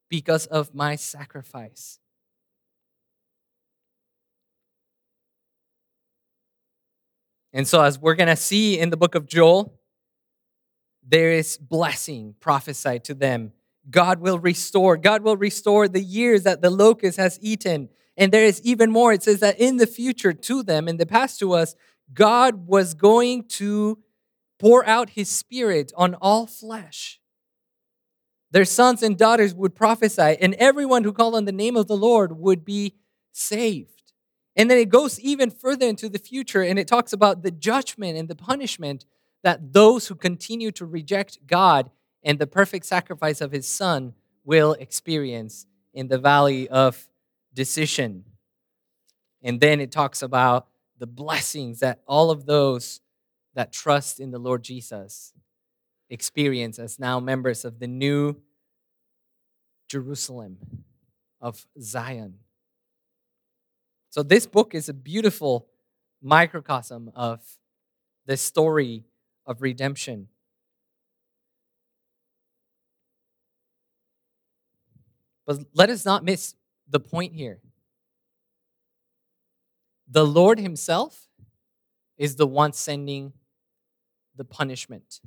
because 0.09 0.47
of 0.47 0.75
my 0.75 0.97
sacrifice. 0.97 2.01
And 7.53 7.69
so, 7.69 7.83
as 7.83 8.01
we're 8.01 8.17
going 8.17 8.29
to 8.29 8.37
see 8.37 8.81
in 8.81 8.91
the 8.91 8.97
book 8.97 9.15
of 9.15 9.27
Joel, 9.27 9.79
there 11.07 11.31
is 11.31 11.57
blessing 11.57 12.35
prophesied 12.41 13.05
to 13.05 13.15
them 13.15 13.53
God 13.91 14.21
will 14.21 14.39
restore. 14.39 14.97
God 14.97 15.23
will 15.23 15.37
restore 15.37 15.89
the 15.89 16.03
years 16.03 16.43
that 16.45 16.63
the 16.63 16.71
locust 16.71 17.19
has 17.19 17.39
eaten. 17.43 17.91
And 18.17 18.33
there 18.33 18.45
is 18.45 18.63
even 18.63 18.91
more. 18.91 19.13
It 19.13 19.23
says 19.23 19.41
that 19.41 19.61
in 19.61 19.77
the 19.77 19.87
future 19.87 20.33
to 20.33 20.63
them, 20.63 20.89
in 20.89 20.97
the 20.97 21.07
past 21.07 21.39
to 21.41 21.53
us, 21.53 21.75
God 22.13 22.67
was 22.67 22.95
going 22.95 23.45
to 23.45 23.99
pour 24.59 24.87
out 24.87 25.11
his 25.11 25.29
spirit 25.29 25.93
on 25.97 26.15
all 26.15 26.47
flesh. 26.47 27.21
Their 28.51 28.65
sons 28.65 29.03
and 29.03 29.19
daughters 29.19 29.55
would 29.55 29.75
prophesy, 29.75 30.37
and 30.41 30.55
everyone 30.55 31.03
who 31.05 31.13
called 31.13 31.35
on 31.35 31.45
the 31.45 31.53
name 31.53 31.77
of 31.77 31.89
the 31.89 31.97
Lord 31.97 32.39
would 32.39 32.65
be 32.65 32.95
saved. 33.33 34.13
And 34.57 34.71
then 34.71 34.79
it 34.79 34.89
goes 34.89 35.19
even 35.19 35.51
further 35.51 35.87
into 35.87 36.09
the 36.09 36.21
future, 36.21 36.63
and 36.63 36.79
it 36.79 36.87
talks 36.87 37.13
about 37.13 37.43
the 37.43 37.51
judgment 37.51 38.17
and 38.17 38.29
the 38.29 38.37
punishment 38.37 39.05
that 39.43 39.73
those 39.73 40.07
who 40.07 40.15
continue 40.15 40.71
to 40.73 40.87
reject 40.87 41.47
God 41.47 41.91
and 42.23 42.39
the 42.39 42.47
perfect 42.47 42.87
sacrifice 42.87 43.41
of 43.41 43.53
his 43.53 43.67
son 43.67 44.15
will 44.45 44.75
experience 44.75 45.67
in 45.93 46.09
the 46.09 46.19
valley 46.19 46.69
of 46.69 47.09
decision. 47.53 48.25
And 49.43 49.61
then 49.61 49.81
it 49.81 49.91
talks 49.91 50.23
about 50.23 50.69
the 50.99 51.07
blessings 51.07 51.81
that 51.81 52.01
all 52.07 52.31
of 52.31 52.47
those 52.47 53.01
that 53.55 53.73
trust 53.73 54.21
in 54.21 54.31
the 54.31 54.39
Lord 54.39 54.63
Jesus 54.63 55.33
experience 56.11 56.79
as 56.79 56.99
now 56.99 57.19
members 57.21 57.65
of 57.65 57.79
the 57.79 57.87
new 57.87 58.37
Jerusalem 59.89 60.59
of 61.41 61.67
Zion. 61.81 62.35
So, 64.11 64.23
this 64.23 64.47
book 64.47 64.75
is 64.75 64.89
a 64.89 64.95
beautiful 64.95 65.67
microcosm 66.23 67.11
of 67.15 67.41
the 68.27 68.37
story 68.37 69.05
of 69.47 69.61
redemption. 69.61 70.29
But 75.47 75.59
let 75.75 75.91
us 75.91 76.05
not 76.05 76.25
miss 76.25 76.55
the 76.89 77.01
point 77.01 77.35
here. 77.35 77.61
The 80.09 80.25
Lord 80.25 80.59
Himself 80.59 81.29
is 82.17 82.37
the 82.37 82.47
one 82.47 82.73
sending 82.73 83.33
the 84.37 84.45
punishment. 84.45 85.21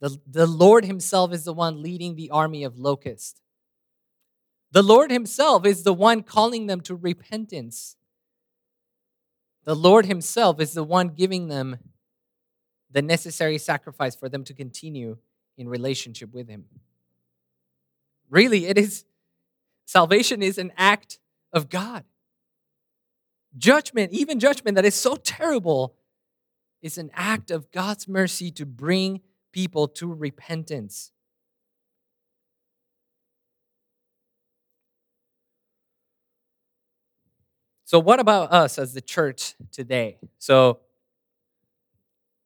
The, 0.00 0.18
the 0.26 0.46
Lord 0.46 0.84
Himself 0.84 1.32
is 1.32 1.44
the 1.44 1.52
one 1.52 1.82
leading 1.82 2.14
the 2.14 2.30
army 2.30 2.64
of 2.64 2.78
locusts. 2.78 3.40
The 4.72 4.82
Lord 4.82 5.10
Himself 5.10 5.64
is 5.64 5.82
the 5.82 5.94
one 5.94 6.22
calling 6.22 6.66
them 6.66 6.80
to 6.82 6.94
repentance. 6.94 7.96
The 9.64 9.76
Lord 9.76 10.06
Himself 10.06 10.60
is 10.60 10.74
the 10.74 10.84
one 10.84 11.08
giving 11.08 11.48
them 11.48 11.78
the 12.90 13.02
necessary 13.02 13.58
sacrifice 13.58 14.14
for 14.14 14.28
them 14.28 14.44
to 14.44 14.54
continue 14.54 15.16
in 15.56 15.68
relationship 15.68 16.32
with 16.34 16.48
Him. 16.48 16.64
Really, 18.28 18.66
it 18.66 18.76
is 18.76 19.04
salvation 19.86 20.42
is 20.42 20.58
an 20.58 20.72
act 20.76 21.18
of 21.52 21.68
God. 21.68 22.04
Judgment, 23.56 24.12
even 24.12 24.40
judgment 24.40 24.74
that 24.74 24.84
is 24.84 24.94
so 24.94 25.14
terrible, 25.14 25.94
is 26.84 26.98
an 26.98 27.10
act 27.14 27.50
of 27.50 27.72
God's 27.72 28.06
mercy 28.06 28.50
to 28.50 28.66
bring 28.66 29.22
people 29.52 29.88
to 29.88 30.12
repentance. 30.12 31.12
So, 37.86 37.98
what 37.98 38.20
about 38.20 38.52
us 38.52 38.78
as 38.78 38.92
the 38.92 39.00
church 39.00 39.54
today? 39.72 40.18
So, 40.38 40.80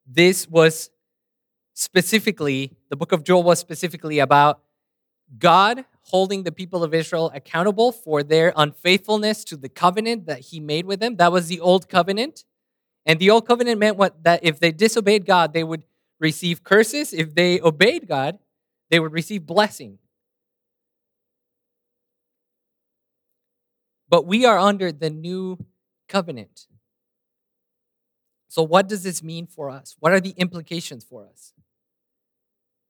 this 0.06 0.48
was 0.48 0.90
specifically, 1.74 2.76
the 2.90 2.96
book 2.96 3.10
of 3.10 3.24
Joel 3.24 3.42
was 3.42 3.58
specifically 3.58 4.20
about 4.20 4.60
God 5.36 5.84
holding 6.02 6.44
the 6.44 6.52
people 6.52 6.84
of 6.84 6.94
Israel 6.94 7.32
accountable 7.34 7.90
for 7.90 8.22
their 8.22 8.52
unfaithfulness 8.56 9.42
to 9.44 9.56
the 9.56 9.68
covenant 9.68 10.26
that 10.26 10.38
he 10.40 10.60
made 10.60 10.86
with 10.86 11.00
them. 11.00 11.16
That 11.16 11.32
was 11.32 11.48
the 11.48 11.58
old 11.58 11.88
covenant. 11.88 12.44
And 13.06 13.18
the 13.18 13.30
old 13.30 13.46
covenant 13.46 13.78
meant 13.78 13.96
what 13.96 14.22
that 14.24 14.40
if 14.42 14.60
they 14.60 14.70
disobeyed 14.70 15.24
God, 15.24 15.52
they 15.52 15.64
would 15.64 15.82
receive 16.20 16.62
curses. 16.62 17.12
If 17.12 17.34
they 17.34 17.60
obeyed 17.60 18.06
God, 18.06 18.38
they 18.90 19.00
would 19.00 19.12
receive 19.12 19.46
blessing. 19.46 19.98
But 24.08 24.26
we 24.26 24.44
are 24.44 24.58
under 24.58 24.90
the 24.90 25.10
new 25.10 25.58
covenant. 26.08 26.66
So, 28.48 28.62
what 28.62 28.88
does 28.88 29.02
this 29.02 29.22
mean 29.22 29.46
for 29.46 29.70
us? 29.70 29.96
What 30.00 30.12
are 30.12 30.20
the 30.20 30.34
implications 30.36 31.04
for 31.04 31.26
us? 31.26 31.52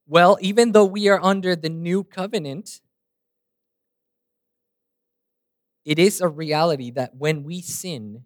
Well, 0.07 0.39
even 0.41 0.73
though 0.73 0.85
we 0.85 1.09
are 1.09 1.23
under 1.23 1.55
the 1.55 1.69
new 1.69 2.05
covenant, 2.05 2.81
it 5.85 5.99
is 5.99 6.21
a 6.21 6.29
reality 6.29 6.91
that 6.93 7.17
when 7.17 7.43
we 7.43 7.61
sin, 7.61 8.25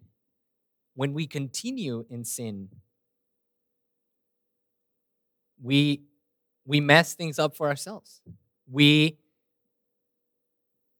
when 0.95 1.13
we 1.13 1.27
continue 1.27 2.05
in 2.09 2.23
sin, 2.23 2.69
we, 5.61 6.01
we 6.65 6.79
mess 6.79 7.13
things 7.13 7.39
up 7.39 7.55
for 7.55 7.67
ourselves. 7.67 8.21
We 8.69 9.17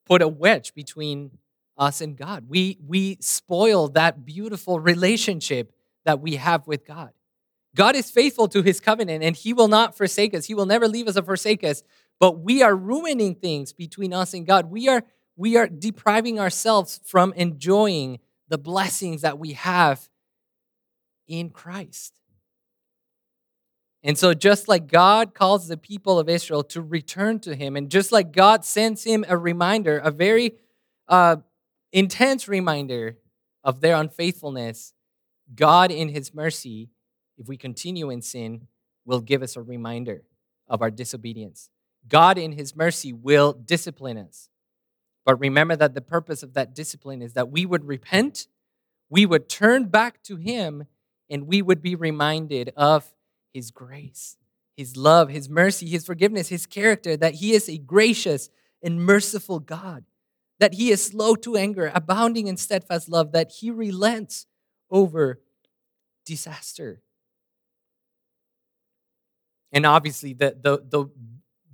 put 0.06 0.22
a 0.22 0.28
wedge 0.28 0.74
between 0.74 1.38
us 1.78 2.02
and 2.02 2.18
God. 2.18 2.46
We, 2.48 2.78
we 2.86 3.18
spoil 3.22 3.88
that 3.90 4.26
beautiful 4.26 4.80
relationship 4.80 5.74
that 6.06 6.22
we 6.22 6.36
have 6.36 6.68
with 6.68 6.86
God. 6.86 7.12
God 7.76 7.96
is 7.96 8.12
faithful 8.12 8.48
to 8.50 8.62
his 8.62 8.80
covenant 8.80 9.24
and 9.24 9.36
he 9.36 9.54
will 9.54 9.68
not 9.68 9.98
forsake 9.98 10.34
us. 10.36 10.46
He 10.46 10.54
will 10.54 10.66
never 10.66 10.88
leave 10.88 11.08
us 11.08 11.18
or 11.18 11.24
forsake 11.24 11.64
us. 11.64 11.84
But 12.20 12.40
we 12.40 12.62
are 12.62 12.76
ruining 12.76 13.36
things 13.36 13.74
between 13.74 14.14
us 14.14 14.34
and 14.34 14.46
God. 14.46 14.70
We 14.70 14.88
are, 14.88 15.04
we 15.36 15.58
are 15.58 15.68
depriving 15.68 16.40
ourselves 16.40 17.00
from 17.04 17.34
enjoying 17.34 18.20
the 18.48 18.58
blessings 18.58 19.22
that 19.22 19.40
we 19.40 19.54
have 19.54 20.10
in 21.28 21.50
Christ. 21.50 22.14
And 24.04 24.18
so, 24.18 24.34
just 24.34 24.68
like 24.68 24.88
God 24.88 25.34
calls 25.34 25.68
the 25.68 25.78
people 25.78 26.20
of 26.20 26.28
Israel 26.28 26.64
to 26.66 26.82
return 26.82 27.40
to 27.42 27.56
Him, 27.56 27.78
and 27.78 27.90
just 27.90 28.12
like 28.12 28.34
God 28.34 28.66
sends 28.66 29.06
him 29.06 29.24
a 29.30 29.38
reminder, 29.38 29.98
a 29.98 30.12
very 30.12 30.56
uh, 31.08 31.38
intense 31.94 32.50
reminder 32.50 33.18
of 33.64 33.80
their 33.80 33.96
unfaithfulness, 33.96 34.94
God, 35.56 35.90
in 35.90 36.10
His 36.10 36.34
mercy, 36.34 36.90
if 37.38 37.48
we 37.48 37.56
continue 37.56 38.10
in 38.10 38.22
sin, 38.22 38.68
will 39.06 39.22
give 39.22 39.42
us 39.42 39.56
a 39.56 39.62
reminder 39.62 40.24
of 40.68 40.82
our 40.82 40.92
disobedience. 40.92 41.70
God, 42.08 42.38
in 42.38 42.52
His 42.52 42.76
mercy, 42.76 43.14
will 43.14 43.54
discipline 43.54 44.18
us. 44.18 44.50
But 45.26 45.40
remember 45.40 45.76
that 45.76 45.94
the 45.94 46.02
purpose 46.02 46.44
of 46.44 46.54
that 46.54 46.76
discipline 46.76 47.22
is 47.22 47.34
that 47.34 47.50
we 47.50 47.66
would 47.66 47.86
repent, 47.86 48.48
we 49.10 49.26
would 49.26 49.48
turn 49.48 49.86
back 49.86 50.22
to 50.24 50.36
Him, 50.36 50.86
and 51.30 51.48
we 51.48 51.62
would 51.62 51.82
be 51.82 51.96
reminded 51.96 52.74
of 52.76 53.14
His 53.54 53.72
grace, 53.72 54.38
His 54.76 54.98
love, 54.98 55.30
His 55.30 55.50
mercy, 55.50 55.88
His 55.88 56.06
forgiveness, 56.06 56.50
His 56.50 56.66
character, 56.66 57.16
that 57.16 57.36
He 57.36 57.54
is 57.54 57.70
a 57.70 57.78
gracious 57.78 58.50
and 58.82 59.02
merciful 59.02 59.60
God, 59.60 60.04
that 60.60 60.74
He 60.74 60.92
is 60.92 61.04
slow 61.04 61.36
to 61.36 61.56
anger, 61.56 61.92
abounding 61.96 62.48
in 62.48 62.58
steadfast 62.58 63.08
love, 63.08 63.32
that 63.32 63.52
He 63.52 63.72
relents 63.72 64.46
over 64.92 65.40
disaster. 66.26 67.02
And 69.72 69.86
obviously, 69.86 70.34
the, 70.34 70.56
the, 70.62 70.84
the 70.88 71.10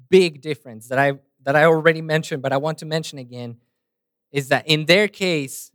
big 0.10 0.42
difference 0.42 0.88
that 0.88 1.00
I, 1.00 1.20
that 1.44 1.56
I 1.56 1.66
already 1.66 2.02
mentioned, 2.02 2.42
but 2.42 2.52
I 2.52 2.58
want 2.58 2.78
to 2.80 2.86
mention 2.86 3.18
again, 3.18 3.58
is 4.32 4.50
that 4.50 4.68
in 4.68 4.86
their 4.86 5.08
case, 5.08 5.72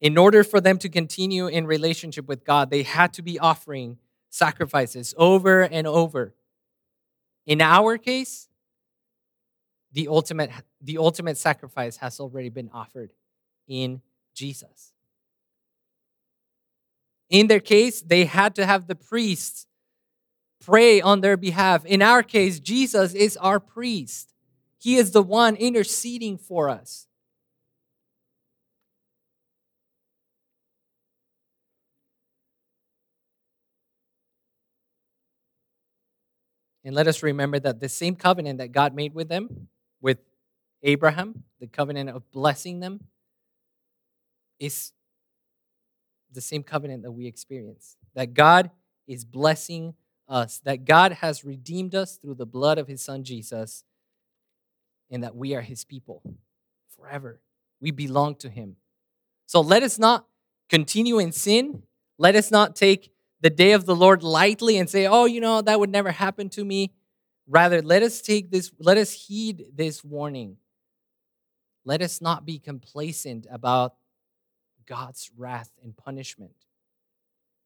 in 0.00 0.18
order 0.18 0.44
for 0.44 0.60
them 0.60 0.78
to 0.78 0.88
continue 0.88 1.46
in 1.46 1.66
relationship 1.66 2.28
with 2.28 2.44
God, 2.44 2.70
they 2.70 2.82
had 2.82 3.12
to 3.14 3.22
be 3.22 3.38
offering 3.38 3.98
sacrifices 4.28 5.14
over 5.16 5.62
and 5.62 5.86
over. 5.86 6.34
In 7.46 7.60
our 7.60 7.96
case, 7.96 8.48
the 9.92 10.08
ultimate, 10.08 10.50
the 10.82 10.98
ultimate 10.98 11.38
sacrifice 11.38 11.96
has 11.98 12.20
already 12.20 12.50
been 12.50 12.68
offered 12.74 13.12
in 13.66 14.02
Jesus. 14.34 14.92
In 17.30 17.46
their 17.46 17.60
case, 17.60 18.02
they 18.02 18.26
had 18.26 18.54
to 18.56 18.66
have 18.66 18.86
the 18.86 18.94
priests 18.94 19.66
pray 20.64 21.00
on 21.00 21.20
their 21.20 21.36
behalf. 21.36 21.84
In 21.84 22.02
our 22.02 22.22
case, 22.22 22.60
Jesus 22.60 23.14
is 23.14 23.36
our 23.38 23.60
priest, 23.60 24.32
He 24.78 24.96
is 24.96 25.12
the 25.12 25.22
one 25.22 25.56
interceding 25.56 26.38
for 26.38 26.68
us. 26.68 27.06
And 36.84 36.94
let 36.94 37.08
us 37.08 37.20
remember 37.20 37.58
that 37.58 37.80
the 37.80 37.88
same 37.88 38.14
covenant 38.14 38.58
that 38.58 38.70
God 38.70 38.94
made 38.94 39.12
with 39.12 39.28
them, 39.28 39.66
with 40.00 40.18
Abraham, 40.84 41.42
the 41.58 41.66
covenant 41.66 42.10
of 42.10 42.30
blessing 42.30 42.78
them, 42.78 43.00
is 44.60 44.92
the 46.30 46.40
same 46.40 46.62
covenant 46.62 47.02
that 47.02 47.10
we 47.10 47.26
experience. 47.26 47.96
That 48.14 48.34
God 48.34 48.70
is 49.08 49.24
blessing 49.24 49.94
us, 50.28 50.60
that 50.64 50.84
God 50.84 51.12
has 51.12 51.44
redeemed 51.44 51.94
us 51.94 52.16
through 52.16 52.34
the 52.34 52.46
blood 52.46 52.78
of 52.78 52.88
his 52.88 53.02
son 53.02 53.24
Jesus, 53.24 53.84
and 55.10 55.22
that 55.22 55.36
we 55.36 55.54
are 55.54 55.60
his 55.60 55.84
people 55.84 56.22
forever. 56.96 57.40
We 57.80 57.90
belong 57.90 58.36
to 58.36 58.48
him. 58.48 58.76
So 59.46 59.60
let 59.60 59.82
us 59.82 59.98
not 59.98 60.26
continue 60.68 61.18
in 61.18 61.32
sin. 61.32 61.82
Let 62.18 62.34
us 62.34 62.50
not 62.50 62.74
take 62.74 63.12
the 63.40 63.50
day 63.50 63.72
of 63.72 63.86
the 63.86 63.94
Lord 63.94 64.22
lightly 64.22 64.78
and 64.78 64.90
say, 64.90 65.06
oh, 65.06 65.26
you 65.26 65.40
know, 65.40 65.60
that 65.62 65.78
would 65.78 65.90
never 65.90 66.10
happen 66.10 66.48
to 66.50 66.64
me. 66.64 66.92
Rather, 67.46 67.80
let 67.82 68.02
us 68.02 68.20
take 68.20 68.50
this, 68.50 68.72
let 68.80 68.96
us 68.96 69.12
heed 69.12 69.66
this 69.74 70.02
warning. 70.02 70.56
Let 71.84 72.02
us 72.02 72.20
not 72.20 72.44
be 72.44 72.58
complacent 72.58 73.46
about 73.48 73.94
God's 74.86 75.30
wrath 75.36 75.70
and 75.82 75.96
punishment. 75.96 76.56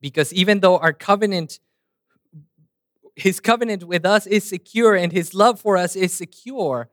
Because 0.03 0.33
even 0.35 0.61
though 0.61 0.77
our 0.79 0.93
covenant 0.93 1.61
his 3.21 3.41
covenant 3.41 3.85
with 3.85 4.05
us 4.05 4.27
is 4.27 4.49
secure 4.49 4.95
and 4.95 5.13
his 5.13 5.35
love 5.35 5.61
for 5.61 5.77
us 5.77 5.97
is 5.97 6.13
secure. 6.13 6.89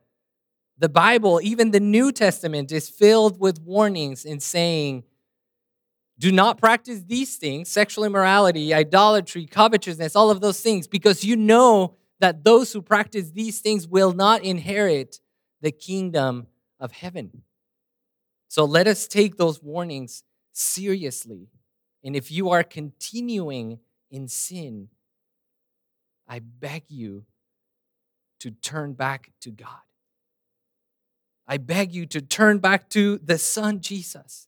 The 0.78 0.88
Bible, 0.88 1.40
even 1.42 1.70
the 1.70 1.80
New 1.80 2.12
Testament, 2.12 2.70
is 2.70 2.88
filled 2.88 3.40
with 3.40 3.60
warnings 3.60 4.24
in 4.24 4.40
saying, 4.40 5.04
do 6.18 6.32
not 6.32 6.58
practice 6.58 7.02
these 7.02 7.36
things 7.36 7.68
sexual 7.68 8.04
immorality, 8.04 8.74
idolatry, 8.74 9.46
covetousness, 9.46 10.16
all 10.16 10.30
of 10.30 10.40
those 10.40 10.60
things, 10.60 10.86
because 10.88 11.24
you 11.24 11.36
know 11.36 11.94
that 12.20 12.44
those 12.44 12.72
who 12.72 12.82
practice 12.82 13.30
these 13.30 13.60
things 13.60 13.86
will 13.86 14.12
not 14.12 14.42
inherit 14.42 15.20
the 15.60 15.70
kingdom 15.70 16.48
of 16.80 16.92
heaven. 16.92 17.42
So 18.48 18.64
let 18.64 18.86
us 18.86 19.06
take 19.06 19.36
those 19.36 19.62
warnings 19.62 20.24
seriously. 20.52 21.48
And 22.02 22.16
if 22.16 22.30
you 22.30 22.50
are 22.50 22.64
continuing 22.64 23.78
in 24.10 24.26
sin, 24.26 24.88
I 26.28 26.40
beg 26.40 26.84
you 26.88 27.24
to 28.40 28.50
turn 28.50 28.92
back 28.92 29.30
to 29.40 29.50
God. 29.50 29.80
I 31.46 31.56
beg 31.56 31.94
you 31.94 32.04
to 32.06 32.20
turn 32.20 32.58
back 32.58 32.90
to 32.90 33.18
the 33.18 33.38
Son, 33.38 33.80
Jesus. 33.80 34.46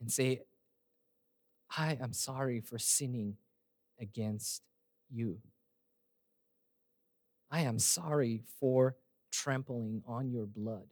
And 0.00 0.10
say, 0.10 0.40
I 1.76 1.98
am 2.00 2.12
sorry 2.12 2.60
for 2.60 2.78
sinning 2.78 3.36
against 4.00 4.62
you. 5.10 5.38
I 7.50 7.60
am 7.60 7.78
sorry 7.78 8.42
for 8.58 8.96
trampling 9.30 10.02
on 10.06 10.30
your 10.30 10.46
blood. 10.46 10.86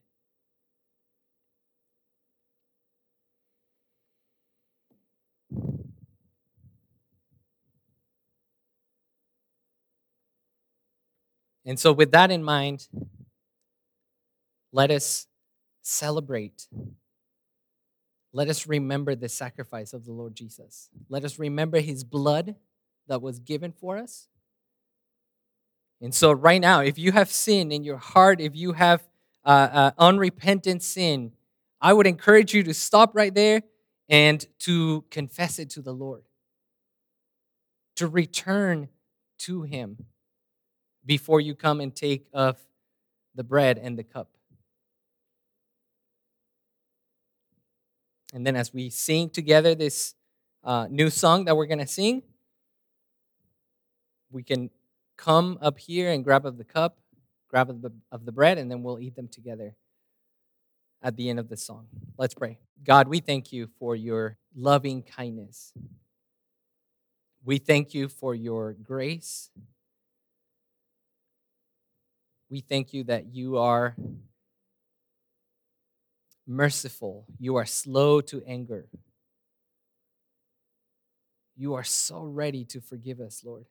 And 11.64 11.78
so, 11.78 11.92
with 11.92 12.12
that 12.12 12.30
in 12.30 12.42
mind, 12.42 12.88
let 14.72 14.90
us 14.90 15.26
celebrate. 15.82 16.66
Let 18.32 18.48
us 18.48 18.66
remember 18.66 19.14
the 19.14 19.28
sacrifice 19.28 19.92
of 19.92 20.04
the 20.04 20.12
Lord 20.12 20.34
Jesus. 20.34 20.90
Let 21.08 21.24
us 21.24 21.38
remember 21.38 21.80
his 21.80 22.04
blood 22.04 22.56
that 23.06 23.22
was 23.22 23.38
given 23.38 23.72
for 23.72 23.96
us. 23.96 24.28
And 26.02 26.14
so, 26.14 26.32
right 26.32 26.60
now, 26.60 26.80
if 26.80 26.98
you 26.98 27.12
have 27.12 27.30
sin 27.30 27.72
in 27.72 27.82
your 27.82 27.96
heart, 27.96 28.40
if 28.40 28.54
you 28.54 28.72
have 28.72 29.08
uh, 29.44 29.68
uh, 29.72 29.90
unrepentant 29.98 30.82
sin, 30.82 31.32
I 31.80 31.92
would 31.92 32.06
encourage 32.06 32.52
you 32.52 32.62
to 32.64 32.74
stop 32.74 33.14
right 33.14 33.34
there 33.34 33.62
and 34.08 34.44
to 34.60 35.04
confess 35.10 35.58
it 35.58 35.70
to 35.70 35.82
the 35.82 35.92
Lord, 35.92 36.24
to 37.96 38.06
return 38.06 38.88
to 39.38 39.62
him 39.62 40.04
before 41.06 41.40
you 41.40 41.54
come 41.54 41.80
and 41.80 41.94
take 41.94 42.26
of 42.32 42.58
the 43.34 43.44
bread 43.44 43.78
and 43.78 43.98
the 43.98 44.04
cup. 44.04 44.28
And 48.32 48.46
then, 48.46 48.56
as 48.56 48.72
we 48.74 48.90
sing 48.90 49.30
together 49.30 49.74
this 49.74 50.14
uh, 50.64 50.88
new 50.90 51.08
song 51.10 51.44
that 51.44 51.56
we're 51.56 51.66
going 51.66 51.78
to 51.78 51.86
sing, 51.86 52.22
we 54.30 54.42
can 54.42 54.70
come 55.16 55.58
up 55.60 55.78
here 55.78 56.10
and 56.10 56.24
grab 56.24 56.44
of 56.44 56.58
the 56.58 56.64
cup, 56.64 56.98
grab 57.48 57.70
of 57.70 57.82
the, 57.82 57.92
of 58.10 58.24
the 58.24 58.32
bread, 58.32 58.58
and 58.58 58.68
then 58.70 58.82
we'll 58.82 58.98
eat 58.98 59.14
them 59.14 59.28
together 59.28 59.76
at 61.00 61.16
the 61.16 61.28
end 61.28 61.38
of 61.38 61.48
the 61.48 61.56
song. 61.56 61.86
Let's 62.18 62.34
pray. 62.34 62.58
God, 62.82 63.06
we 63.06 63.20
thank 63.20 63.52
you 63.52 63.68
for 63.78 63.94
your 63.94 64.36
loving 64.56 65.02
kindness. 65.02 65.72
We 67.44 67.58
thank 67.58 67.94
you 67.94 68.08
for 68.08 68.34
your 68.34 68.72
grace 68.72 69.50
we 72.54 72.60
thank 72.60 72.94
you 72.94 73.02
that 73.02 73.34
you 73.34 73.58
are 73.58 73.96
merciful, 76.46 77.26
you 77.40 77.56
are 77.56 77.66
slow 77.66 78.20
to 78.20 78.44
anger. 78.46 78.86
You 81.56 81.74
are 81.74 81.82
so 81.82 82.22
ready 82.22 82.64
to 82.66 82.80
forgive 82.80 83.18
us, 83.18 83.42
Lord. 83.44 83.64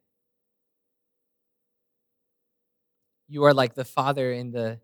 You 3.29 3.45
are 3.45 3.53
like 3.53 3.73
the 3.73 3.85
father 3.85 4.33
in 4.33 4.51
the 4.51 4.81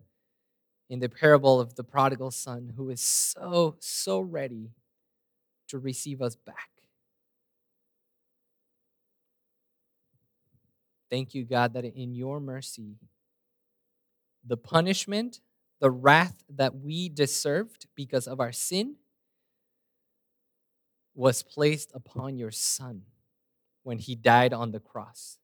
in 0.88 1.00
the 1.00 1.10
parable 1.10 1.60
of 1.60 1.74
the 1.74 1.84
prodigal 1.84 2.30
son 2.30 2.72
who 2.78 2.88
is 2.88 3.02
so 3.02 3.76
so 3.80 4.20
ready 4.20 4.70
to 5.68 5.78
receive 5.78 6.22
us 6.22 6.36
back. 6.36 6.70
Thank 11.10 11.34
you, 11.34 11.44
God, 11.44 11.74
that 11.74 11.84
in 11.84 12.14
your 12.14 12.40
mercy 12.40 12.96
the 14.46 14.56
punishment 14.56 15.40
the 15.80 15.90
wrath 15.90 16.44
that 16.54 16.76
we 16.76 17.08
deserved 17.08 17.86
because 17.96 18.28
of 18.28 18.38
our 18.38 18.52
sin 18.52 18.96
was 21.14 21.42
placed 21.42 21.90
upon 21.94 22.36
your 22.36 22.50
son 22.50 23.02
when 23.82 23.98
he 23.98 24.14
died 24.14 24.52
on 24.52 24.72
the 24.72 24.78
cross. 24.78 25.38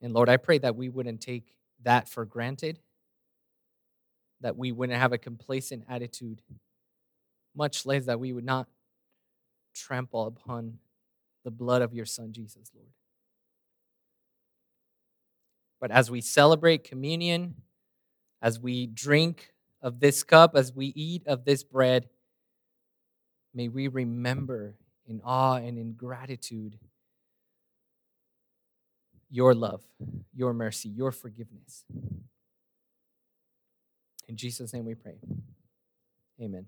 And 0.00 0.14
Lord, 0.14 0.28
I 0.28 0.36
pray 0.36 0.58
that 0.58 0.76
we 0.76 0.88
wouldn't 0.88 1.20
take 1.20 1.52
that 1.82 2.08
for 2.08 2.24
granted, 2.24 2.78
that 4.40 4.56
we 4.56 4.72
wouldn't 4.72 4.98
have 4.98 5.12
a 5.12 5.18
complacent 5.18 5.84
attitude, 5.88 6.42
much 7.54 7.86
less 7.86 8.06
that 8.06 8.18
we 8.18 8.32
would 8.32 8.44
not 8.44 8.68
trample 9.74 10.26
upon 10.26 10.78
the 11.44 11.50
blood 11.50 11.82
of 11.82 11.92
your 11.92 12.06
Son, 12.06 12.32
Jesus, 12.32 12.70
Lord. 12.74 12.90
But 15.82 15.90
as 15.90 16.12
we 16.12 16.20
celebrate 16.20 16.84
communion, 16.84 17.56
as 18.40 18.60
we 18.60 18.86
drink 18.86 19.52
of 19.82 19.98
this 19.98 20.22
cup, 20.22 20.52
as 20.54 20.72
we 20.72 20.92
eat 20.94 21.26
of 21.26 21.44
this 21.44 21.64
bread, 21.64 22.08
may 23.52 23.66
we 23.66 23.88
remember 23.88 24.76
in 25.08 25.20
awe 25.24 25.56
and 25.56 25.76
in 25.76 25.94
gratitude 25.94 26.78
your 29.28 29.54
love, 29.54 29.82
your 30.32 30.52
mercy, 30.54 30.88
your 30.88 31.10
forgiveness. 31.10 31.84
In 34.28 34.36
Jesus' 34.36 34.72
name 34.72 34.84
we 34.84 34.94
pray. 34.94 35.16
Amen. 36.40 36.66